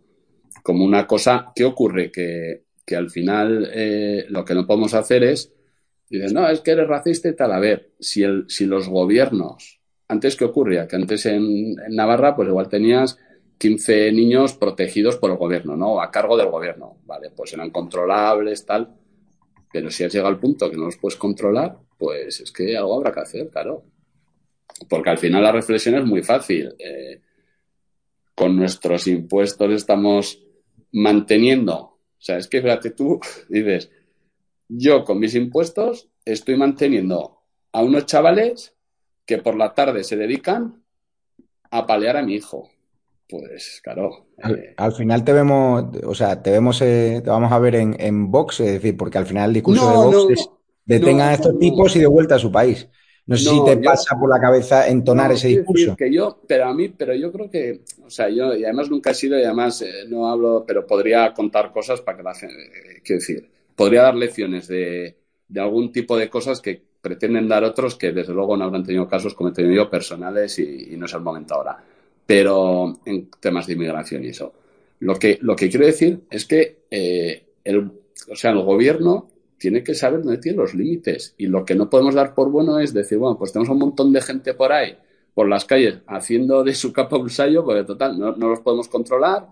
como 0.62 0.84
una 0.84 1.06
cosa. 1.06 1.52
¿Qué 1.54 1.64
ocurre? 1.64 2.12
Que, 2.12 2.62
que 2.86 2.96
al 2.96 3.10
final 3.10 3.68
eh, 3.74 4.26
lo 4.28 4.44
que 4.44 4.54
no 4.54 4.66
podemos 4.66 4.94
hacer 4.94 5.24
es, 5.24 5.52
dicen, 6.08 6.32
no, 6.32 6.48
es 6.48 6.60
que 6.60 6.70
eres 6.70 6.86
racista 6.86 7.28
y 7.28 7.34
tal. 7.34 7.52
A 7.52 7.58
ver, 7.58 7.92
si, 7.98 8.22
el, 8.22 8.44
si 8.48 8.66
los 8.66 8.88
gobiernos, 8.88 9.80
antes 10.08 10.36
qué 10.36 10.44
ocurría, 10.44 10.86
que 10.86 10.96
antes 10.96 11.26
en, 11.26 11.74
Navarra, 11.90 12.34
pues 12.34 12.48
igual 12.48 12.68
tenías 12.68 13.18
15 13.58 14.12
niños 14.12 14.54
protegidos 14.54 15.16
por 15.16 15.30
el 15.32 15.36
gobierno, 15.36 15.76
¿no? 15.76 16.00
A 16.00 16.10
cargo 16.10 16.36
del 16.36 16.50
gobierno, 16.50 16.98
¿vale? 17.04 17.30
Pues 17.30 17.52
eran 17.52 17.70
controlables, 17.70 18.64
tal. 18.64 18.94
Pero 19.72 19.90
si 19.90 20.04
has 20.04 20.12
llegado 20.12 20.28
al 20.32 20.40
punto 20.40 20.70
que 20.70 20.76
no 20.76 20.84
los 20.84 20.96
puedes 20.96 21.18
controlar, 21.18 21.76
pues 21.98 22.40
es 22.40 22.52
que 22.52 22.76
algo 22.76 22.96
habrá 22.96 23.12
que 23.12 23.20
hacer, 23.20 23.48
claro. 23.50 23.84
Porque 24.88 25.10
al 25.10 25.18
final 25.18 25.42
la 25.42 25.52
reflexión 25.52 25.94
es 25.96 26.04
muy 26.04 26.22
fácil. 26.22 26.74
Eh, 26.78 27.20
con 28.34 28.56
nuestros 28.56 29.06
impuestos 29.06 29.72
estamos 29.72 30.44
manteniendo. 30.92 31.74
O 31.74 32.20
sea, 32.20 32.36
es 32.36 32.48
que 32.48 32.62
fíjate 32.62 32.90
tú, 32.90 33.20
dices, 33.48 33.90
yo 34.68 35.04
con 35.04 35.18
mis 35.18 35.34
impuestos 35.34 36.08
estoy 36.24 36.56
manteniendo 36.56 37.40
a 37.72 37.82
unos 37.82 38.06
chavales 38.06 38.74
que 39.26 39.38
por 39.38 39.56
la 39.56 39.74
tarde 39.74 40.04
se 40.04 40.16
dedican 40.16 40.82
a 41.70 41.86
palear 41.86 42.16
a 42.16 42.22
mi 42.22 42.34
hijo. 42.34 42.70
Pues 43.28 43.80
claro. 43.84 44.26
Al, 44.42 44.54
eh, 44.54 44.96
final 44.96 45.22
te 45.22 45.34
vemos, 45.34 45.84
o 46.02 46.14
sea, 46.14 46.42
te 46.42 46.50
vemos, 46.50 46.80
eh, 46.80 47.20
te 47.22 47.28
vamos 47.28 47.52
a 47.52 47.58
ver 47.58 47.74
en, 47.74 47.94
en 48.00 48.30
Vox, 48.30 48.60
es 48.60 48.72
decir, 48.72 48.96
porque 48.96 49.18
al 49.18 49.26
final 49.26 49.50
el 49.50 49.54
discurso 49.54 49.90
de 49.90 49.96
Vox 49.96 50.32
es 50.32 50.48
detengan 50.86 51.28
a 51.28 51.34
estos 51.34 51.58
tipos 51.58 51.94
y 51.96 52.00
de 52.00 52.06
vuelta 52.06 52.36
a 52.36 52.38
su 52.38 52.50
país. 52.50 52.88
No 53.28 53.36
sé 53.36 53.50
si 53.50 53.62
te 53.62 53.76
pasa 53.76 54.18
por 54.18 54.30
la 54.30 54.40
cabeza 54.40 54.88
entonar 54.88 55.30
ese 55.32 55.48
discurso. 55.48 55.94
que 55.94 56.10
yo, 56.10 56.40
pero 56.46 56.64
a 56.64 56.72
mí, 56.72 56.88
pero 56.88 57.14
yo 57.14 57.30
creo 57.30 57.50
que, 57.50 57.82
o 58.02 58.08
sea, 58.08 58.30
yo, 58.30 58.54
y 58.54 58.64
además 58.64 58.88
nunca 58.90 59.10
he 59.10 59.14
sido, 59.14 59.38
y 59.38 59.44
además 59.44 59.82
eh, 59.82 60.06
no 60.08 60.30
hablo, 60.30 60.64
pero 60.66 60.86
podría 60.86 61.34
contar 61.34 61.70
cosas 61.70 62.00
para 62.00 62.16
que 62.16 62.22
la 62.22 62.34
gente, 62.34 62.54
eh, 62.54 63.02
quiero 63.04 63.20
decir, 63.20 63.46
podría 63.76 64.04
dar 64.04 64.14
lecciones 64.14 64.66
de, 64.66 65.14
de, 65.46 65.60
algún 65.60 65.92
tipo 65.92 66.16
de 66.16 66.30
cosas 66.30 66.62
que 66.62 66.82
pretenden 67.02 67.48
dar 67.48 67.64
otros 67.64 67.96
que 67.96 68.12
desde 68.12 68.32
luego 68.32 68.56
no 68.56 68.64
habrán 68.64 68.82
tenido 68.82 69.06
casos 69.06 69.34
como 69.34 69.50
he 69.50 69.52
tenido 69.52 69.74
yo 69.74 69.90
personales 69.90 70.58
y, 70.58 70.96
no 70.96 71.04
es 71.04 71.12
el 71.12 71.20
momento 71.20 71.54
ahora. 71.54 71.84
Pero 72.24 72.98
en 73.04 73.28
temas 73.38 73.66
de 73.66 73.74
inmigración 73.74 74.24
y 74.24 74.28
eso. 74.28 74.54
Lo 75.00 75.16
que, 75.16 75.38
lo 75.42 75.54
que 75.54 75.68
quiero 75.68 75.84
decir 75.84 76.22
es 76.30 76.46
que 76.46 76.78
eh, 76.90 77.44
el, 77.62 77.92
o 78.30 78.36
sea, 78.36 78.52
el 78.52 78.62
gobierno 78.62 79.28
tiene 79.58 79.82
que 79.82 79.94
saber 79.94 80.22
dónde 80.22 80.38
tiene 80.38 80.58
los 80.58 80.74
límites. 80.74 81.34
Y 81.36 81.46
lo 81.46 81.64
que 81.64 81.74
no 81.74 81.90
podemos 81.90 82.14
dar 82.14 82.34
por 82.34 82.50
bueno 82.50 82.78
es 82.78 82.94
decir, 82.94 83.18
bueno, 83.18 83.36
pues 83.36 83.52
tenemos 83.52 83.70
un 83.70 83.78
montón 83.78 84.12
de 84.12 84.20
gente 84.20 84.54
por 84.54 84.72
ahí, 84.72 84.96
por 85.34 85.48
las 85.48 85.64
calles, 85.64 85.98
haciendo 86.06 86.64
de 86.64 86.74
su 86.74 86.92
capa 86.92 87.16
un 87.16 87.30
sayo, 87.30 87.64
porque 87.64 87.84
total, 87.84 88.18
no, 88.18 88.32
los 88.36 88.60
podemos 88.60 88.88
controlar, 88.88 89.48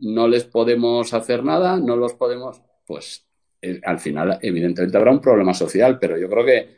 no 0.00 0.28
les 0.28 0.44
podemos 0.44 1.12
hacer 1.14 1.44
nada, 1.44 1.78
no 1.78 1.96
los 1.96 2.14
podemos. 2.14 2.60
Pues 2.86 3.26
eh, 3.62 3.80
al 3.84 3.98
final, 3.98 4.38
evidentemente, 4.42 4.96
habrá 4.96 5.12
un 5.12 5.20
problema 5.20 5.54
social, 5.54 5.98
pero 5.98 6.18
yo 6.18 6.28
creo 6.28 6.44
que 6.44 6.68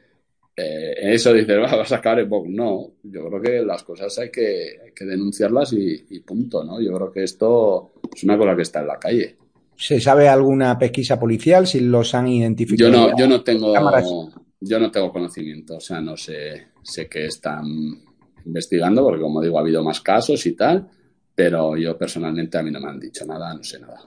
eh, 0.56 1.14
eso 1.14 1.32
dice, 1.32 1.56
vas 1.56 1.92
a 1.92 1.96
acabar 1.96 2.20
en 2.20 2.30
No, 2.54 2.94
yo 3.02 3.28
creo 3.28 3.42
que 3.42 3.62
las 3.62 3.84
cosas 3.84 4.18
hay 4.18 4.30
que, 4.30 4.92
denunciarlas 4.98 5.72
y, 5.72 6.06
y, 6.10 6.20
punto, 6.20 6.64
¿no? 6.64 6.80
Yo 6.80 6.92
creo 6.94 7.12
que 7.12 7.24
esto 7.24 7.92
es 8.14 8.24
una 8.24 8.38
cosa 8.38 8.56
que 8.56 8.62
está 8.62 8.80
en 8.80 8.86
la 8.86 8.98
calle. 8.98 9.36
¿Se 9.76 10.00
sabe 10.00 10.28
alguna 10.28 10.78
pesquisa 10.78 11.18
policial 11.18 11.66
si 11.66 11.80
los 11.80 12.14
han 12.14 12.28
identificado? 12.28 12.90
Yo 12.90 12.98
no, 12.98 13.18
yo 13.18 13.28
no 13.28 13.42
tengo, 13.42 13.72
Cámaras. 13.72 14.06
yo 14.60 14.80
no 14.80 14.90
tengo 14.90 15.12
conocimiento, 15.12 15.76
o 15.76 15.80
sea, 15.80 16.00
no 16.00 16.16
sé, 16.16 16.68
sé 16.82 17.08
que 17.08 17.26
están 17.26 17.64
investigando, 18.44 19.02
porque 19.02 19.20
como 19.20 19.42
digo, 19.42 19.58
ha 19.58 19.60
habido 19.60 19.82
más 19.82 20.00
casos 20.00 20.44
y 20.46 20.52
tal, 20.52 20.88
pero 21.34 21.76
yo 21.76 21.98
personalmente 21.98 22.56
a 22.56 22.62
mí 22.62 22.70
no 22.70 22.80
me 22.80 22.88
han 22.88 23.00
dicho 23.00 23.26
nada, 23.26 23.52
no 23.52 23.62
sé 23.62 23.78
nada. 23.80 24.00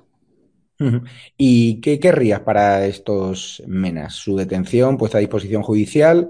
¿Y 1.37 1.81
qué 1.81 1.99
querrías 1.99 2.39
para 2.39 2.85
estos 2.85 3.61
menas? 3.67 4.15
¿Su 4.15 4.37
detención, 4.37 4.97
puesta 4.97 5.17
a 5.17 5.21
disposición 5.21 5.61
judicial, 5.61 6.29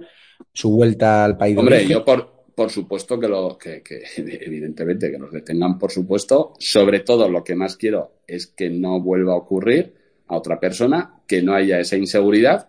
su 0.52 0.72
vuelta 0.72 1.24
al 1.24 1.38
país 1.38 1.56
de 1.56 1.60
Hombre, 1.60 1.88
yo 1.88 2.04
por, 2.04 2.39
por 2.60 2.72
supuesto 2.72 3.18
que, 3.18 3.30
lo, 3.30 3.58
que, 3.58 3.82
que 3.82 4.04
evidentemente 4.18 5.10
que 5.10 5.18
los 5.18 5.32
detengan, 5.32 5.80
por 5.80 5.92
supuesto. 5.92 6.56
Sobre 6.60 7.00
todo 7.00 7.30
lo 7.30 7.42
que 7.42 7.56
más 7.56 7.78
quiero 7.78 8.16
es 8.28 8.48
que 8.48 8.70
no 8.70 9.00
vuelva 9.00 9.32
a 9.32 9.38
ocurrir 9.38 9.94
a 10.28 10.36
otra 10.36 10.60
persona, 10.60 11.22
que 11.26 11.42
no 11.42 11.54
haya 11.54 11.80
esa 11.80 11.96
inseguridad 11.96 12.68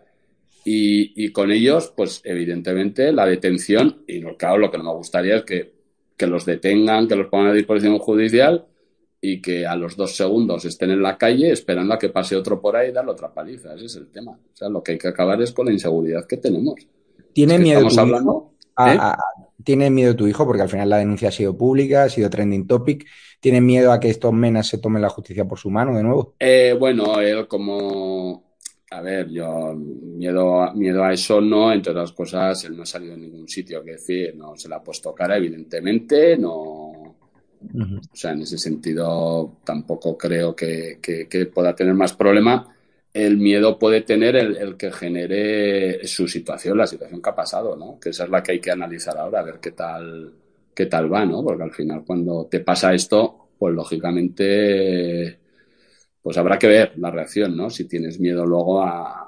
y, 0.63 1.25
y 1.25 1.33
con 1.33 1.51
ellos, 1.51 1.91
pues 1.93 2.21
evidentemente 2.23 3.11
la 3.11 3.25
detención 3.25 4.03
y 4.07 4.21
claro, 4.35 4.59
lo 4.59 4.71
que 4.71 4.77
no 4.77 4.85
me 4.85 4.93
gustaría 4.93 5.35
es 5.35 5.43
que, 5.43 5.73
que 6.15 6.25
los 6.25 6.45
detengan, 6.45 7.09
que 7.09 7.17
los 7.17 7.27
pongan 7.27 7.47
a 7.47 7.53
disposición 7.53 7.99
judicial 7.99 8.67
y 9.19 9.41
que 9.41 9.67
a 9.67 9.75
los 9.75 9.97
dos 9.97 10.15
segundos 10.15 10.63
estén 10.63 10.91
en 10.91 11.01
la 11.01 11.17
calle 11.17 11.51
esperando 11.51 11.95
a 11.95 11.99
que 11.99 12.07
pase 12.07 12.37
otro 12.37 12.61
por 12.61 12.77
ahí 12.77 12.91
y 12.91 12.93
darle 12.93 13.11
otra 13.11 13.33
paliza. 13.33 13.75
Ese 13.75 13.87
es 13.87 13.95
el 13.97 14.07
tema. 14.07 14.31
O 14.31 14.55
sea, 14.55 14.69
lo 14.69 14.81
que 14.81 14.93
hay 14.93 14.97
que 14.97 15.09
acabar 15.09 15.41
es 15.41 15.51
con 15.51 15.65
la 15.65 15.73
inseguridad 15.73 16.25
que 16.25 16.37
tenemos. 16.37 16.75
¿Tiene 17.33 17.55
Es 17.55 17.59
que 17.59 17.63
miedo 17.63 17.79
estamos 17.79 17.97
hablando. 17.97 18.51
A- 18.89 18.91
¿eh? 18.91 19.11
a- 19.11 19.17
¿Tiene 19.63 19.89
miedo 19.91 20.15
tu 20.15 20.27
hijo? 20.27 20.45
Porque 20.45 20.63
al 20.63 20.69
final 20.69 20.89
la 20.89 20.97
denuncia 20.97 21.29
ha 21.29 21.31
sido 21.31 21.55
pública, 21.57 22.03
ha 22.03 22.09
sido 22.09 22.29
trending 22.29 22.65
topic. 22.67 23.07
¿Tiene 23.39 23.61
miedo 23.61 23.91
a 23.91 23.99
que 23.99 24.09
estos 24.09 24.33
menas 24.33 24.67
se 24.67 24.79
tomen 24.79 25.01
la 25.03 25.09
justicia 25.09 25.45
por 25.45 25.59
su 25.59 25.69
mano 25.69 25.95
de 25.95 26.03
nuevo? 26.03 26.35
Eh, 26.39 26.75
bueno, 26.79 27.19
él 27.21 27.47
como, 27.47 28.55
a 28.89 29.01
ver, 29.01 29.29
yo 29.29 29.73
miedo, 29.75 30.61
a- 30.63 30.73
miedo 30.73 31.03
a 31.03 31.13
eso 31.13 31.39
no, 31.39 31.71
entre 31.71 31.91
otras 31.91 32.11
cosas, 32.13 32.63
él 32.65 32.75
no 32.75 32.83
ha 32.83 32.85
salido 32.85 33.13
en 33.13 33.21
ningún 33.21 33.47
sitio, 33.47 33.83
que 33.83 33.91
decir, 33.91 34.35
no 34.35 34.55
se 34.57 34.67
le 34.67 34.75
ha 34.75 34.83
puesto 34.83 35.13
cara, 35.13 35.37
evidentemente, 35.37 36.37
no, 36.37 36.51
o 36.51 37.17
sea, 38.13 38.31
en 38.31 38.41
ese 38.41 38.57
sentido 38.57 39.57
tampoco 39.63 40.17
creo 40.17 40.55
que, 40.55 40.99
que- 41.01 41.27
que 41.27 41.45
pueda 41.47 41.75
tener 41.75 41.93
más 41.93 42.13
problema. 42.13 42.70
El 43.13 43.37
miedo 43.37 43.77
puede 43.77 44.01
tener 44.01 44.35
el, 44.35 44.77
que 44.77 44.91
genere 44.91 46.07
su 46.07 46.27
situación, 46.27 46.77
la 46.77 46.87
situación 46.87 47.21
que 47.21 47.29
ha 47.29 47.35
pasado, 47.35 47.75
¿no? 47.75 47.99
Que 47.99 48.09
esa 48.09 48.23
es 48.23 48.29
la 48.29 48.41
que 48.41 48.53
hay 48.53 48.59
que 48.61 48.71
analizar 48.71 49.17
ahora, 49.17 49.41
a 49.41 49.43
ver 49.43 49.59
qué 49.59 49.71
tal, 49.71 50.33
qué 50.73 50.85
tal 50.85 51.11
va, 51.11 51.25
¿no? 51.25 51.43
Porque 51.43 51.63
al 51.63 51.73
final 51.73 52.03
cuando 52.05 52.47
te 52.49 52.61
pasa 52.61 52.93
esto, 52.93 53.49
pues 53.57 53.75
lógicamente, 53.75 55.39
pues 56.21 56.37
habrá 56.37 56.57
que 56.57 56.67
ver 56.67 56.93
la 56.97 57.11
reacción, 57.11 57.55
¿no? 57.55 57.69
Si 57.69 57.85
tienes 57.85 58.19
miedo 58.19 58.45
luego 58.45 58.81
a, 58.81 59.27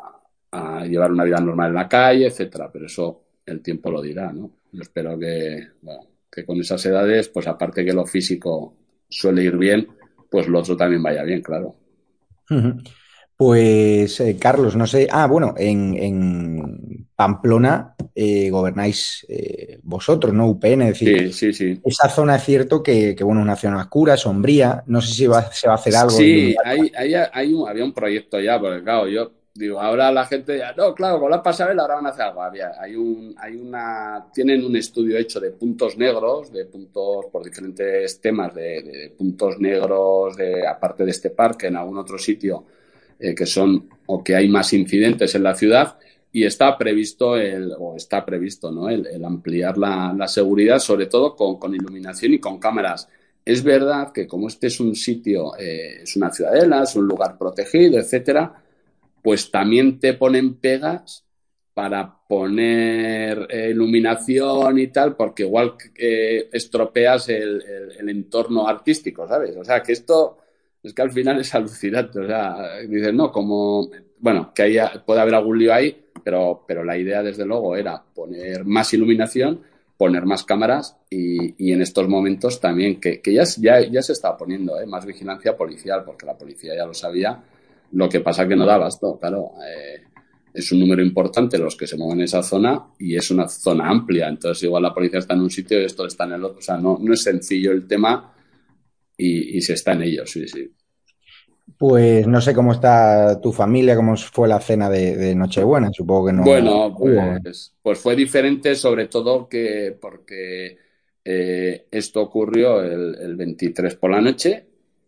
llevar 0.88 1.12
una 1.12 1.24
vida 1.24 1.40
normal 1.40 1.70
en 1.70 1.76
la 1.76 1.90
calle, 1.90 2.28
etcétera. 2.28 2.70
Pero 2.72 2.86
eso 2.86 3.24
el 3.46 3.62
tiempo 3.62 3.92
lo 3.92 4.02
dirá, 4.02 4.32
¿no? 4.32 4.52
Yo 4.72 4.82
espero 4.82 5.18
que, 5.18 5.68
bueno, 5.82 6.08
que 6.32 6.46
con 6.46 6.60
esas 6.60 6.86
edades, 6.86 7.30
pues 7.30 7.48
aparte 7.48 7.86
que 7.86 7.94
lo 7.94 8.06
físico 8.06 8.76
suele 9.10 9.44
ir 9.44 9.58
bien, 9.58 9.88
pues 10.30 10.48
lo 10.48 10.60
otro 10.60 10.76
también 10.76 11.04
vaya 11.04 11.24
bien, 11.24 11.42
claro. 11.42 11.76
Pues, 13.36 14.20
eh, 14.20 14.38
Carlos, 14.40 14.76
no 14.76 14.86
sé. 14.88 15.08
Ah, 15.12 15.28
bueno, 15.28 15.54
en, 15.58 15.96
en 15.96 17.08
Pamplona 17.16 17.96
eh, 18.16 18.50
gobernáis 18.50 19.26
eh, 19.28 19.80
vosotros, 19.84 20.34
¿no? 20.34 20.48
UPN, 20.48 20.82
es 20.84 21.00
decir, 21.00 21.34
Sí, 21.34 21.52
sí, 21.52 21.54
sí. 21.54 21.82
esa 21.84 22.10
zona 22.10 22.36
es 22.36 22.44
cierto 22.44 22.82
que, 22.84 23.16
que, 23.16 23.24
bueno, 23.24 23.42
es 23.42 23.46
una 23.46 23.56
zona 23.56 23.78
oscura, 23.82 24.18
sombría. 24.18 24.84
No 24.88 25.02
sé 25.02 25.14
si 25.14 25.28
va- 25.28 25.52
se 25.52 25.68
va 25.68 25.74
a 25.74 25.78
hacer 25.78 25.96
algo. 25.96 26.12
Sí, 26.12 26.56
hay, 26.64 26.92
hay, 26.96 27.14
hay 27.32 27.54
un, 27.54 27.68
había 27.68 27.84
un 27.84 27.94
proyecto 27.94 28.40
ya, 28.40 28.60
porque 28.60 28.84
claro, 28.84 29.08
yo 29.08 29.32
digo, 29.56 29.80
ahora 29.82 30.12
la 30.12 30.26
gente 30.26 30.58
ya, 30.58 30.74
no, 30.74 30.94
claro, 30.96 31.20
con 31.20 31.30
la 31.30 31.42
pasarela 31.44 31.82
ahora 31.84 31.96
van 31.96 32.06
a 32.06 32.10
hacer 32.10 32.24
algo. 32.26 32.42
Había, 32.44 32.72
hay 32.80 32.96
un, 32.96 33.36
hay 33.38 33.56
una, 33.56 34.28
tienen 34.34 34.64
un 34.64 34.76
estudio 34.76 35.18
hecho 35.18 35.40
de 35.40 35.52
puntos 35.52 35.98
negros, 35.98 36.52
de 36.54 36.66
puntos 36.66 37.26
por 37.32 37.44
diferentes 37.44 38.22
temas, 38.22 38.54
de, 38.54 38.84
de 38.84 39.14
puntos 39.18 39.60
negros, 39.60 40.38
de, 40.38 40.66
aparte 40.68 41.04
de 41.04 41.12
este 41.12 41.32
parque, 41.32 41.68
en 41.68 41.76
algún 41.78 41.98
otro 41.98 42.18
sitio, 42.18 42.64
eh, 43.24 43.34
que 43.34 43.46
son, 43.46 43.88
o 44.06 44.22
que 44.22 44.36
hay 44.36 44.50
más 44.50 44.74
incidentes 44.74 45.34
en 45.34 45.44
la 45.44 45.56
ciudad, 45.56 45.98
y 46.30 46.44
está 46.44 46.78
previsto 46.78 47.38
el, 47.38 47.74
o 47.80 47.96
está 47.96 48.26
previsto, 48.26 48.70
¿no? 48.70 48.90
El, 48.90 49.08
el 49.08 49.24
ampliar 49.24 49.78
la, 49.78 50.14
la, 50.18 50.28
seguridad, 50.28 50.80
sobre 50.80 51.06
todo 51.06 51.34
con, 51.34 51.58
con 51.58 51.74
iluminación 51.74 52.34
y 52.34 52.40
con 52.40 52.60
cámaras. 52.60 53.08
Es 53.46 53.64
verdad 53.64 54.12
que 54.12 54.28
como 54.28 54.50
este 54.50 54.68
es 54.68 54.80
un 54.82 54.94
sitio, 54.94 55.56
eh, 55.58 56.02
es 56.04 56.18
una 56.18 56.32
ciudadela, 56.32 56.84
es 56.84 56.96
un 56.98 57.08
lugar 57.08 57.38
protegido, 57.38 57.98
etcétera, 57.98 58.62
pues 59.22 59.50
también 59.52 60.00
te 60.00 60.16
ponen 60.16 60.56
pegas 60.56 61.24
para 61.74 62.14
poner 62.28 63.48
eh, 63.50 63.70
iluminación 63.72 64.80
y 64.80 64.88
tal, 64.88 65.16
porque 65.16 65.44
igual 65.44 65.76
eh, 65.96 66.50
estropeas 66.52 67.30
el, 67.30 67.62
el, 67.62 67.92
el, 68.00 68.10
entorno 68.10 68.68
artístico, 68.68 69.28
¿sabes? 69.30 69.56
O 69.56 69.64
sea, 69.64 69.82
que 69.82 69.94
esto 69.94 70.40
es 70.84 70.94
que 70.94 71.02
al 71.02 71.12
final 71.12 71.40
es 71.40 71.56
alucinante. 71.56 72.20
O 72.20 72.28
sea, 72.28 72.80
dices, 72.88 73.14
no, 73.14 73.32
como, 73.32 73.90
bueno, 74.20 74.52
que 74.54 74.64
haya, 74.64 75.04
puede 75.06 75.22
haber 75.22 75.36
algún 75.36 75.58
lío 75.58 75.74
ahí, 75.74 76.06
pero, 76.24 76.64
pero 76.68 76.84
la 76.84 76.98
idea, 76.98 77.24
desde 77.24 77.46
luego, 77.46 77.76
era 77.76 78.04
poner 78.14 78.66
más 78.66 78.94
iluminación, 78.94 79.62
poner 79.98 80.26
más 80.26 80.44
cámaras 80.44 80.98
y, 81.10 81.66
y 81.66 81.72
en 81.72 81.82
estos 81.82 82.08
momentos 82.10 82.60
también, 82.60 83.00
que, 83.00 83.22
que 83.22 83.34
ya, 83.34 83.44
ya, 83.58 83.80
ya, 83.80 84.02
se 84.02 84.14
está 84.14 84.36
poniendo 84.36 84.80
¿eh? 84.80 84.86
más 84.86 85.06
vigilancia 85.06 85.56
policial, 85.56 86.04
porque 86.06 86.26
la 86.26 86.38
policía 86.38 86.76
ya 86.76 86.86
lo 86.86 86.94
sabía, 86.94 87.42
lo 87.94 88.10
que 88.10 88.20
pasa 88.20 88.48
que 88.48 88.56
no 88.56 88.66
da 88.66 88.76
abasto, 88.76 89.18
claro. 89.20 89.52
Eh, 89.66 90.04
es 90.54 90.72
un 90.72 90.82
número 90.82 91.02
importante 91.02 91.58
los 91.58 91.76
que 91.76 91.88
se 91.88 91.98
mueven 91.98 92.20
en 92.20 92.26
esa 92.26 92.44
zona 92.44 92.80
y 93.00 93.16
es 93.16 93.32
una 93.32 93.48
zona 93.48 93.90
amplia. 93.90 94.28
Entonces, 94.28 94.62
igual 94.64 94.84
la 94.84 94.94
policía 94.94 95.18
está 95.18 95.34
en 95.34 95.42
un 95.42 95.50
sitio 95.50 95.82
y 95.82 95.86
esto 95.86 96.06
está 96.06 96.26
en 96.26 96.34
el 96.34 96.44
otro. 96.44 96.60
O 96.60 96.62
sea, 96.62 96.78
no, 96.78 97.00
no 97.02 97.12
es 97.12 97.24
sencillo 97.24 97.72
el 97.72 97.88
tema 97.88 98.34
y, 99.18 99.58
y 99.58 99.62
se 99.62 99.74
está 99.74 99.94
en 99.94 100.04
ello, 100.04 100.26
sí, 100.26 100.48
sí. 100.48 100.72
Pues 101.78 102.28
no 102.28 102.42
sé 102.42 102.54
cómo 102.54 102.74
está 102.74 103.40
tu 103.42 103.52
familia, 103.52 103.96
cómo 103.96 104.16
fue 104.18 104.48
la 104.48 104.60
cena 104.60 104.90
de, 104.90 105.16
de 105.16 105.36
Nochebuena, 105.36 105.92
supongo 105.92 106.28
que 106.28 106.34
no. 106.34 106.44
Bueno, 106.44 106.96
pues, 106.98 107.74
pues, 107.82 108.00
fue 108.00 108.16
diferente, 108.16 108.76
sobre 108.76 109.08
todo 109.08 109.48
que 109.48 109.98
porque 110.00 110.78
eh, 111.24 111.86
esto 111.90 112.22
ocurrió 112.22 112.82
el, 112.84 113.16
el, 113.16 113.36
23 113.36 113.96
por 113.96 114.12
la 114.12 114.22
noche 114.22 114.66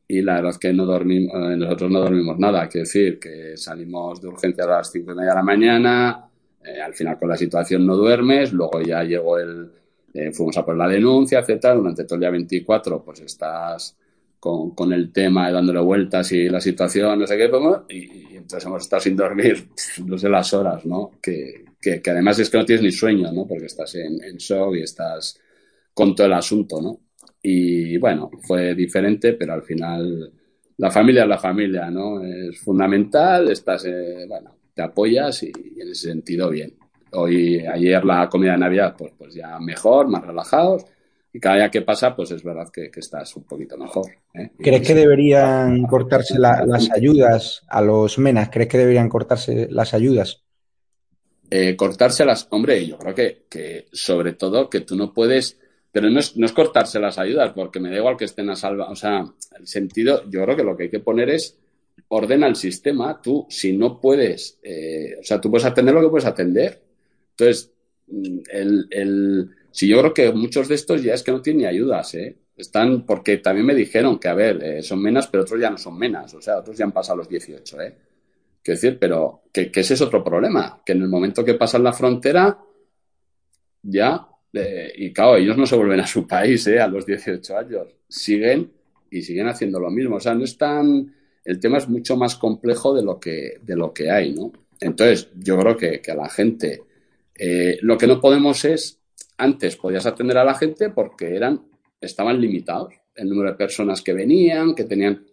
y 0.07 0.21
la 0.21 0.35
verdad 0.35 0.51
es 0.51 0.57
que 0.57 0.73
no 0.73 0.85
dormimos, 0.85 1.33
eh, 1.35 1.57
nosotros 1.57 1.91
no 1.91 1.99
dormimos 1.99 2.39
nada, 2.39 2.67
quiero 2.67 2.85
decir 2.85 3.19
que 3.19 3.57
salimos 3.57 4.21
de 4.21 4.27
urgencia 4.29 4.63
a 4.63 4.67
las 4.67 4.91
5 4.91 5.11
y 5.11 5.15
media 5.15 5.31
de 5.31 5.35
la 5.35 5.43
mañana, 5.43 6.29
eh, 6.63 6.81
al 6.81 6.93
final 6.93 7.19
con 7.19 7.29
la 7.29 7.37
situación 7.37 7.85
no 7.85 7.95
duermes, 7.95 8.53
luego 8.53 8.81
ya 8.81 9.03
llegó 9.03 9.37
el, 9.37 9.71
eh, 10.15 10.31
fuimos 10.31 10.57
a 10.57 10.65
por 10.65 10.77
la 10.77 10.87
denuncia, 10.87 11.39
etcétera, 11.39 11.75
durante 11.75 12.05
todo 12.05 12.15
el 12.15 12.21
día 12.21 12.29
24 12.29 13.03
pues 13.03 13.19
estás 13.19 13.97
con, 14.39 14.71
con, 14.71 14.93
el 14.93 15.11
tema, 15.11 15.51
dándole 15.51 15.81
vueltas 15.81 16.31
y 16.31 16.47
la 16.47 16.61
situación, 16.61 17.19
no 17.19 17.27
sé 17.27 17.35
qué, 17.35 17.51
y, 17.89 17.97
y, 17.97 18.37
entonces 18.37 18.65
hemos 18.65 18.83
estado 18.83 19.01
sin 19.01 19.17
dormir, 19.17 19.67
no 20.05 20.17
sé 20.17 20.29
las 20.29 20.53
horas, 20.53 20.85
¿no? 20.85 21.11
Que, 21.21 21.65
que, 21.81 22.01
que, 22.01 22.11
además 22.11 22.39
es 22.39 22.49
que 22.49 22.57
no 22.57 22.65
tienes 22.65 22.83
ni 22.83 22.91
sueño, 22.91 23.29
¿no? 23.33 23.45
Porque 23.45 23.65
estás 23.65 23.93
en, 23.95 24.23
en, 24.23 24.37
shock 24.37 24.75
y 24.75 24.83
estás 24.83 25.37
con 25.93 26.15
todo 26.15 26.27
el 26.27 26.33
asunto, 26.33 26.81
¿no? 26.81 27.01
Y 27.41 27.97
bueno, 27.97 28.31
fue 28.43 28.73
diferente, 28.73 29.33
pero 29.33 29.53
al 29.53 29.63
final 29.63 30.31
la 30.77 30.91
familia 30.91 31.23
es 31.23 31.29
la 31.29 31.39
familia, 31.39 31.89
¿no? 31.89 32.23
Es 32.23 32.57
fundamental, 32.59 33.49
estás, 33.49 33.83
eh, 33.85 34.25
bueno, 34.29 34.55
te 34.73 34.81
apoyas 34.81 35.43
y, 35.43 35.47
y, 35.47 35.81
en 35.81 35.89
ese 35.89 36.07
sentido 36.07 36.49
bien. 36.49 36.73
Hoy, 37.15 37.65
ayer 37.65 38.03
la 38.03 38.29
comida 38.29 38.53
de 38.53 38.57
Navidad, 38.59 38.95
pues, 38.97 39.13
pues 39.17 39.33
ya 39.33 39.59
mejor, 39.59 40.07
más 40.07 40.25
relajados 40.25 40.85
y 41.35 41.39
cada 41.41 41.57
día 41.57 41.69
que 41.69 41.81
pasa, 41.81 42.15
pues 42.15 42.31
es 42.31 42.41
verdad 42.43 42.69
que, 42.71 42.89
que 42.89 43.01
estás 43.01 43.35
un 43.35 43.43
poquito 43.43 43.77
mejor. 43.77 44.09
¿eh? 44.33 44.51
¿Crees 44.57 44.87
que 44.87 44.95
deberían 44.95 45.83
cortarse 45.83 46.39
la, 46.39 46.63
las 46.65 46.89
ayudas 46.89 47.61
a 47.67 47.81
los 47.81 48.17
menas? 48.19 48.49
¿Crees 48.49 48.69
que 48.69 48.77
deberían 48.77 49.09
cortarse 49.09 49.67
las 49.69 49.93
ayudas? 49.93 50.45
Eh, 51.49 51.75
cortárselas, 51.75 52.47
hombre, 52.51 52.87
yo 52.87 52.97
creo 52.97 53.13
que, 53.13 53.47
que, 53.49 53.87
sobre 53.91 54.31
todo 54.31 54.69
que 54.69 54.79
tú 54.79 54.95
no 54.95 55.13
puedes, 55.13 55.59
pero 55.91 56.09
no 56.09 56.21
es, 56.21 56.37
no 56.37 56.45
es 56.45 56.53
cortarse 56.53 57.01
las 57.01 57.19
ayudas, 57.19 57.51
porque 57.53 57.81
me 57.81 57.89
da 57.89 57.97
igual 57.97 58.15
que 58.15 58.23
estén 58.23 58.49
a 58.49 58.55
salva, 58.55 58.89
o 58.89 58.95
sea, 58.95 59.25
el 59.59 59.67
sentido, 59.67 60.23
yo 60.29 60.41
creo 60.41 60.55
que 60.55 60.63
lo 60.63 60.77
que 60.77 60.83
hay 60.83 60.89
que 60.89 61.01
poner 61.01 61.31
es 61.31 61.57
ordena 62.07 62.47
el 62.47 62.55
sistema, 62.55 63.19
tú 63.21 63.45
si 63.49 63.75
no 63.75 63.99
puedes, 63.99 64.57
eh, 64.63 65.17
o 65.19 65.23
sea, 65.23 65.41
tú 65.41 65.51
puedes 65.51 65.65
atender 65.65 65.93
lo 65.93 66.01
que 66.01 66.09
puedes 66.09 66.25
atender. 66.25 66.84
Entonces, 67.37 67.71
el, 68.51 68.87
el 68.91 69.49
Sí, 69.75 69.89
yo 69.89 69.99
creo 69.99 70.13
que 70.13 70.31
muchos 70.31 70.69
de 70.69 70.75
estos 70.75 71.03
ya 71.03 71.13
es 71.13 71.21
que 71.21 71.33
no 71.33 71.41
tienen 71.41 71.63
ni 71.63 71.65
ayudas, 71.65 72.15
¿eh? 72.15 72.37
Están, 72.55 73.05
porque 73.05 73.39
también 73.39 73.65
me 73.65 73.75
dijeron 73.75 74.17
que, 74.17 74.29
a 74.29 74.33
ver, 74.33 74.63
eh, 74.63 74.81
son 74.81 75.01
menas, 75.01 75.27
pero 75.27 75.43
otros 75.43 75.59
ya 75.59 75.69
no 75.69 75.77
son 75.77 75.97
menas, 75.97 76.33
o 76.33 76.41
sea, 76.41 76.59
otros 76.59 76.77
ya 76.77 76.85
han 76.85 76.93
pasado 76.93 77.17
los 77.17 77.27
18, 77.27 77.81
¿eh? 77.81 77.97
Quiero 78.63 78.77
decir, 78.77 78.97
pero 78.97 79.41
que, 79.51 79.69
que 79.69 79.81
ese 79.81 79.95
es 79.95 80.01
otro 80.01 80.23
problema, 80.23 80.81
que 80.85 80.93
en 80.93 81.01
el 81.01 81.09
momento 81.09 81.43
que 81.43 81.55
pasan 81.55 81.83
la 81.83 81.91
frontera, 81.91 82.57
ya, 83.81 84.25
eh, 84.53 84.93
y 84.95 85.11
claro, 85.11 85.35
ellos 85.35 85.57
no 85.57 85.65
se 85.65 85.75
vuelven 85.75 85.99
a 85.99 86.07
su 86.07 86.25
país, 86.25 86.65
¿eh? 86.67 86.79
A 86.79 86.87
los 86.87 87.05
18 87.05 87.57
años, 87.57 87.87
siguen 88.07 88.71
y 89.11 89.23
siguen 89.23 89.49
haciendo 89.49 89.77
lo 89.77 89.91
mismo. 89.91 90.15
O 90.15 90.19
sea, 90.21 90.33
no 90.35 90.45
es 90.45 90.57
tan. 90.57 91.13
El 91.43 91.59
tema 91.59 91.79
es 91.79 91.89
mucho 91.89 92.15
más 92.15 92.37
complejo 92.37 92.95
de 92.95 93.03
lo 93.03 93.19
que, 93.19 93.59
de 93.61 93.75
lo 93.75 93.93
que 93.93 94.09
hay, 94.09 94.33
¿no? 94.33 94.53
Entonces, 94.79 95.29
yo 95.35 95.59
creo 95.59 95.75
que, 95.75 95.99
que 95.99 96.11
a 96.11 96.15
la 96.15 96.29
gente. 96.29 96.81
Eh, 97.37 97.77
lo 97.81 97.97
que 97.97 98.07
no 98.07 98.19
podemos 98.19 98.63
es. 98.65 98.99
Antes 99.37 99.75
podías 99.75 100.05
atender 100.05 100.37
a 100.37 100.45
la 100.45 100.53
gente 100.53 100.89
porque 100.89 101.35
eran, 101.35 101.67
estaban 101.99 102.39
limitados 102.39 102.93
el 103.15 103.29
número 103.29 103.51
de 103.51 103.57
personas 103.57 104.01
que 104.01 104.13
venían, 104.13 104.75
que 104.75 104.85
tenían. 104.85 105.25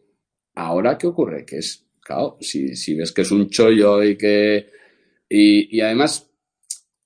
Ahora, 0.54 0.98
¿qué 0.98 1.06
ocurre? 1.06 1.44
Que 1.44 1.58
es, 1.58 1.86
claro, 2.00 2.36
si, 2.40 2.74
si 2.74 2.94
ves 2.94 3.12
que 3.12 3.22
es 3.22 3.30
un 3.30 3.48
chollo 3.48 4.02
y 4.02 4.16
que. 4.16 4.70
Y, 5.28 5.80
además, 5.80 6.30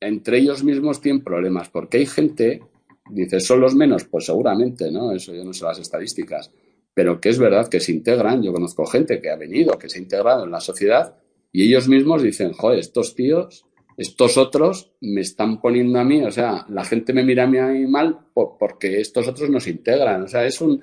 entre 0.01 0.39
ellos 0.39 0.65
mismos 0.65 1.01
tienen 1.01 1.23
problemas, 1.23 1.69
porque 1.69 1.99
hay 1.99 2.07
gente 2.07 2.61
Dices, 3.09 3.47
¿son 3.47 3.61
los 3.61 3.75
menos? 3.75 4.05
Pues 4.05 4.27
seguramente, 4.27 4.91
¿no? 4.91 5.13
Eso 5.13 5.35
yo 5.35 5.45
no 5.45 5.53
sé 5.53 5.65
las 5.65 5.79
estadísticas. 5.79 6.51
Pero 6.93 7.21
que 7.21 7.29
es 7.29 7.39
verdad 7.39 7.69
que 7.69 7.81
se 7.81 7.93
integran. 7.93 8.43
Yo 8.43 8.53
conozco 8.53 8.87
gente 8.87 9.21
que 9.21 9.31
ha 9.31 9.37
venido, 9.37 9.79
que 9.79 9.89
se 9.89 9.99
ha 9.99 10.03
integrado 10.03 10.45
en 10.45 10.51
la 10.51 10.61
sociedad 10.61 11.17
y 11.53 11.65
ellos 11.65 11.89
mismos 11.89 12.23
dicen, 12.23 12.53
joder, 12.53 12.79
estos 12.79 13.15
tíos, 13.15 13.66
estos 13.97 14.37
otros 14.37 14.93
me 15.01 15.23
están 15.23 15.61
poniendo 15.61 15.99
a 15.99 16.05
mí, 16.05 16.23
o 16.23 16.31
sea, 16.31 16.67
la 16.69 16.85
gente 16.85 17.13
me 17.13 17.25
mira 17.25 17.45
a 17.45 17.47
mí 17.47 17.87
mal 17.87 18.19
porque 18.35 19.01
estos 19.01 19.27
otros 19.27 19.49
no 19.49 19.61
se 19.61 19.71
integran. 19.71 20.23
O 20.23 20.29
sea, 20.29 20.45
es 20.45 20.61
un, 20.61 20.83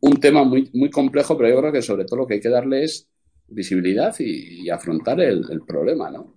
un 0.00 0.16
tema 0.18 0.44
muy, 0.44 0.70
muy 0.72 0.90
complejo, 0.90 1.36
pero 1.36 1.50
yo 1.50 1.60
creo 1.60 1.72
que 1.72 1.82
sobre 1.82 2.04
todo 2.04 2.20
lo 2.20 2.26
que 2.26 2.34
hay 2.34 2.40
que 2.40 2.48
darle 2.48 2.84
es 2.84 3.08
visibilidad 3.48 4.14
y, 4.18 4.68
afrontar 4.70 5.20
el, 5.20 5.44
el, 5.50 5.62
problema, 5.62 6.10
¿no? 6.10 6.34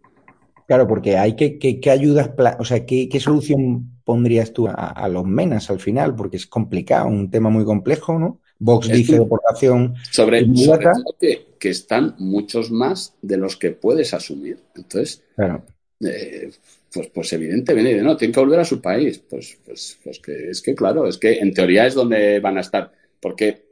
Claro, 0.68 0.88
porque 0.88 1.18
hay 1.18 1.36
que, 1.36 1.60
que, 1.60 1.80
que 1.80 1.90
ayudas, 1.90 2.32
o 2.58 2.64
sea, 2.64 2.86
¿qué, 2.86 3.10
¿qué, 3.10 3.20
solución 3.20 4.00
pondrías 4.06 4.54
tú 4.54 4.68
a, 4.68 4.72
a, 4.74 5.10
los 5.10 5.26
menas 5.26 5.70
al 5.70 5.80
final? 5.80 6.16
Porque 6.16 6.38
es 6.38 6.48
complicado, 6.48 7.08
un 7.08 7.30
tema 7.30 7.50
muy 7.50 7.66
complejo, 7.66 8.18
¿no? 8.18 8.40
Vox 8.60 8.90
es 8.90 8.98
dice 8.98 9.20
deportación. 9.20 9.96
Sobre, 10.12 10.46
sobre 10.56 10.84
todo 10.86 11.16
que, 11.20 11.48
que, 11.60 11.70
están 11.70 12.16
muchos 12.20 12.72
más 12.72 13.16
de 13.22 13.38
los 13.38 13.58
que 13.58 13.72
puedes 13.72 14.14
asumir. 14.14 14.60
Entonces, 14.76 15.24
claro. 15.36 15.66
Eh, 16.04 16.52
pues, 16.94 17.08
pues 17.08 17.34
evidentemente, 17.34 18.02
no, 18.02 18.18
tienen 18.18 18.34
que 18.34 18.40
volver 18.40 18.60
a 18.60 18.66
su 18.66 18.82
país. 18.82 19.20
Pues, 19.20 19.58
pues, 19.66 20.00
pues 20.04 20.20
que 20.20 20.50
es 20.50 20.62
que, 20.62 20.76
claro, 20.76 21.08
es 21.08 21.18
que 21.18 21.40
en 21.40 21.54
teoría 21.54 21.86
es 21.88 21.94
donde 21.94 22.40
van 22.40 22.58
a 22.58 22.62
estar. 22.62 22.92
Porque 23.20 23.72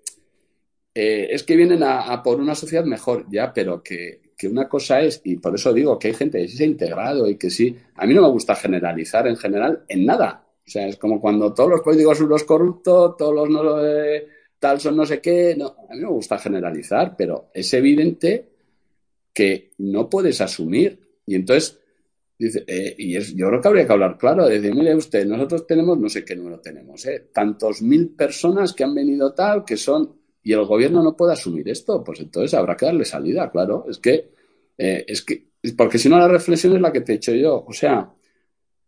eh, 0.94 1.28
es 1.32 1.44
que 1.44 1.56
vienen 1.56 1.84
a, 1.84 2.22
por 2.24 2.40
una 2.40 2.56
sociedad 2.56 2.86
mejor, 2.86 3.26
ya, 3.32 3.54
pero 3.54 3.82
que, 3.84 4.22
que 4.38 4.48
una 4.48 4.68
cosa 4.70 5.02
es, 5.02 5.22
y 5.24 5.38
por 5.38 5.56
eso 5.56 5.74
digo 5.74 6.00
que 6.00 6.10
hay 6.10 6.14
gente 6.14 6.40
que 6.40 6.48
sí 6.48 6.58
se 6.58 6.64
ha 6.64 6.68
integrado 6.68 7.28
y 7.28 7.36
que 7.36 7.50
sí, 7.50 7.76
a 7.96 8.06
mí 8.06 8.14
no 8.14 8.22
me 8.22 8.30
gusta 8.30 8.56
generalizar 8.56 9.28
en 9.28 9.36
general 9.38 9.84
en 9.88 10.06
nada. 10.06 10.46
O 10.66 10.72
sea, 10.72 10.88
es 10.88 10.98
como 10.98 11.20
cuando 11.20 11.54
todos 11.54 11.70
los 11.70 11.82
políticos 11.82 12.20
son 12.20 12.30
los 12.30 12.44
corruptos, 12.44 13.18
todos 13.18 13.34
los 13.34 13.50
no, 13.50 13.86
eh, 13.86 14.28
tal 14.60 14.80
son 14.80 14.96
no 14.96 15.06
sé 15.06 15.20
qué. 15.20 15.56
No, 15.58 15.76
a 15.90 15.94
mí 15.96 16.02
me 16.02 16.10
gusta 16.10 16.38
generalizar, 16.38 17.16
pero 17.18 17.50
es 17.54 17.74
evidente 17.74 18.50
que 19.34 19.72
no 19.80 20.10
puedes 20.10 20.42
asumir. 20.42 21.00
Y 21.26 21.36
entonces, 21.36 21.80
dice, 22.40 22.64
eh, 22.66 22.96
y 22.98 23.16
es, 23.16 23.36
yo 23.36 23.48
creo 23.48 23.62
que 23.62 23.68
habría 23.68 23.86
que 23.86 23.94
hablar 23.94 24.18
claro, 24.18 24.48
de 24.48 24.60
decir, 24.60 24.74
mire 24.74 24.96
usted, 24.96 25.26
nosotros 25.26 25.68
tenemos, 25.68 26.00
no 26.00 26.10
sé 26.10 26.24
qué 26.24 26.36
número 26.36 26.60
tenemos, 26.60 27.06
eh, 27.06 27.30
tantos 27.34 27.82
mil 27.82 28.10
personas 28.10 28.74
que 28.74 28.86
han 28.86 28.96
venido 28.96 29.34
tal, 29.34 29.66
que 29.66 29.78
son 29.78 30.20
y 30.42 30.54
el 30.54 30.66
gobierno 30.66 31.04
no 31.04 31.16
puede 31.16 31.34
asumir 31.34 31.68
esto, 31.70 32.04
pues 32.04 32.22
entonces 32.22 32.54
habrá 32.54 32.76
que 32.76 32.86
darle 32.86 33.06
salida, 33.06 33.52
claro. 33.52 33.86
Es 33.90 34.00
que, 34.00 34.32
eh, 34.78 35.06
es 35.08 35.22
que, 35.22 35.50
porque 35.78 35.98
si 35.98 36.10
no 36.10 36.18
la 36.18 36.28
reflexión 36.28 36.76
es 36.76 36.82
la 36.82 36.92
que 36.92 37.02
te 37.02 37.14
he 37.14 37.16
hecho 37.16 37.34
yo. 37.34 37.66
O 37.68 37.74
sea, 37.74 38.12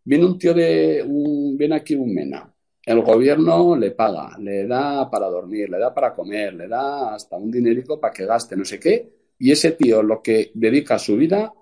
viene 0.03 0.25
un 0.25 0.37
tío 0.37 0.53
de, 0.53 1.03
un, 1.05 1.57
viene 1.57 1.75
aquí 1.75 1.95
un 1.95 2.13
mena, 2.13 2.51
el 2.85 3.01
gobierno 3.01 3.75
le 3.75 3.91
paga, 3.91 4.37
le 4.39 4.65
da 4.65 5.09
para 5.09 5.27
dormir, 5.27 5.69
le 5.69 5.77
da 5.77 5.93
para 5.93 6.15
comer, 6.15 6.53
le 6.53 6.67
da 6.67 7.13
hasta 7.13 7.35
un 7.37 7.51
dinerico 7.51 7.99
para 7.99 8.13
que 8.13 8.25
gaste, 8.25 8.55
no 8.55 8.65
sé 8.65 8.79
qué, 8.79 9.11
y 9.37 9.51
ese 9.51 9.71
tío 9.71 10.01
lo 10.01 10.21
que 10.21 10.51
dedica 10.53 10.97
su 10.97 11.15
vida 11.17 11.53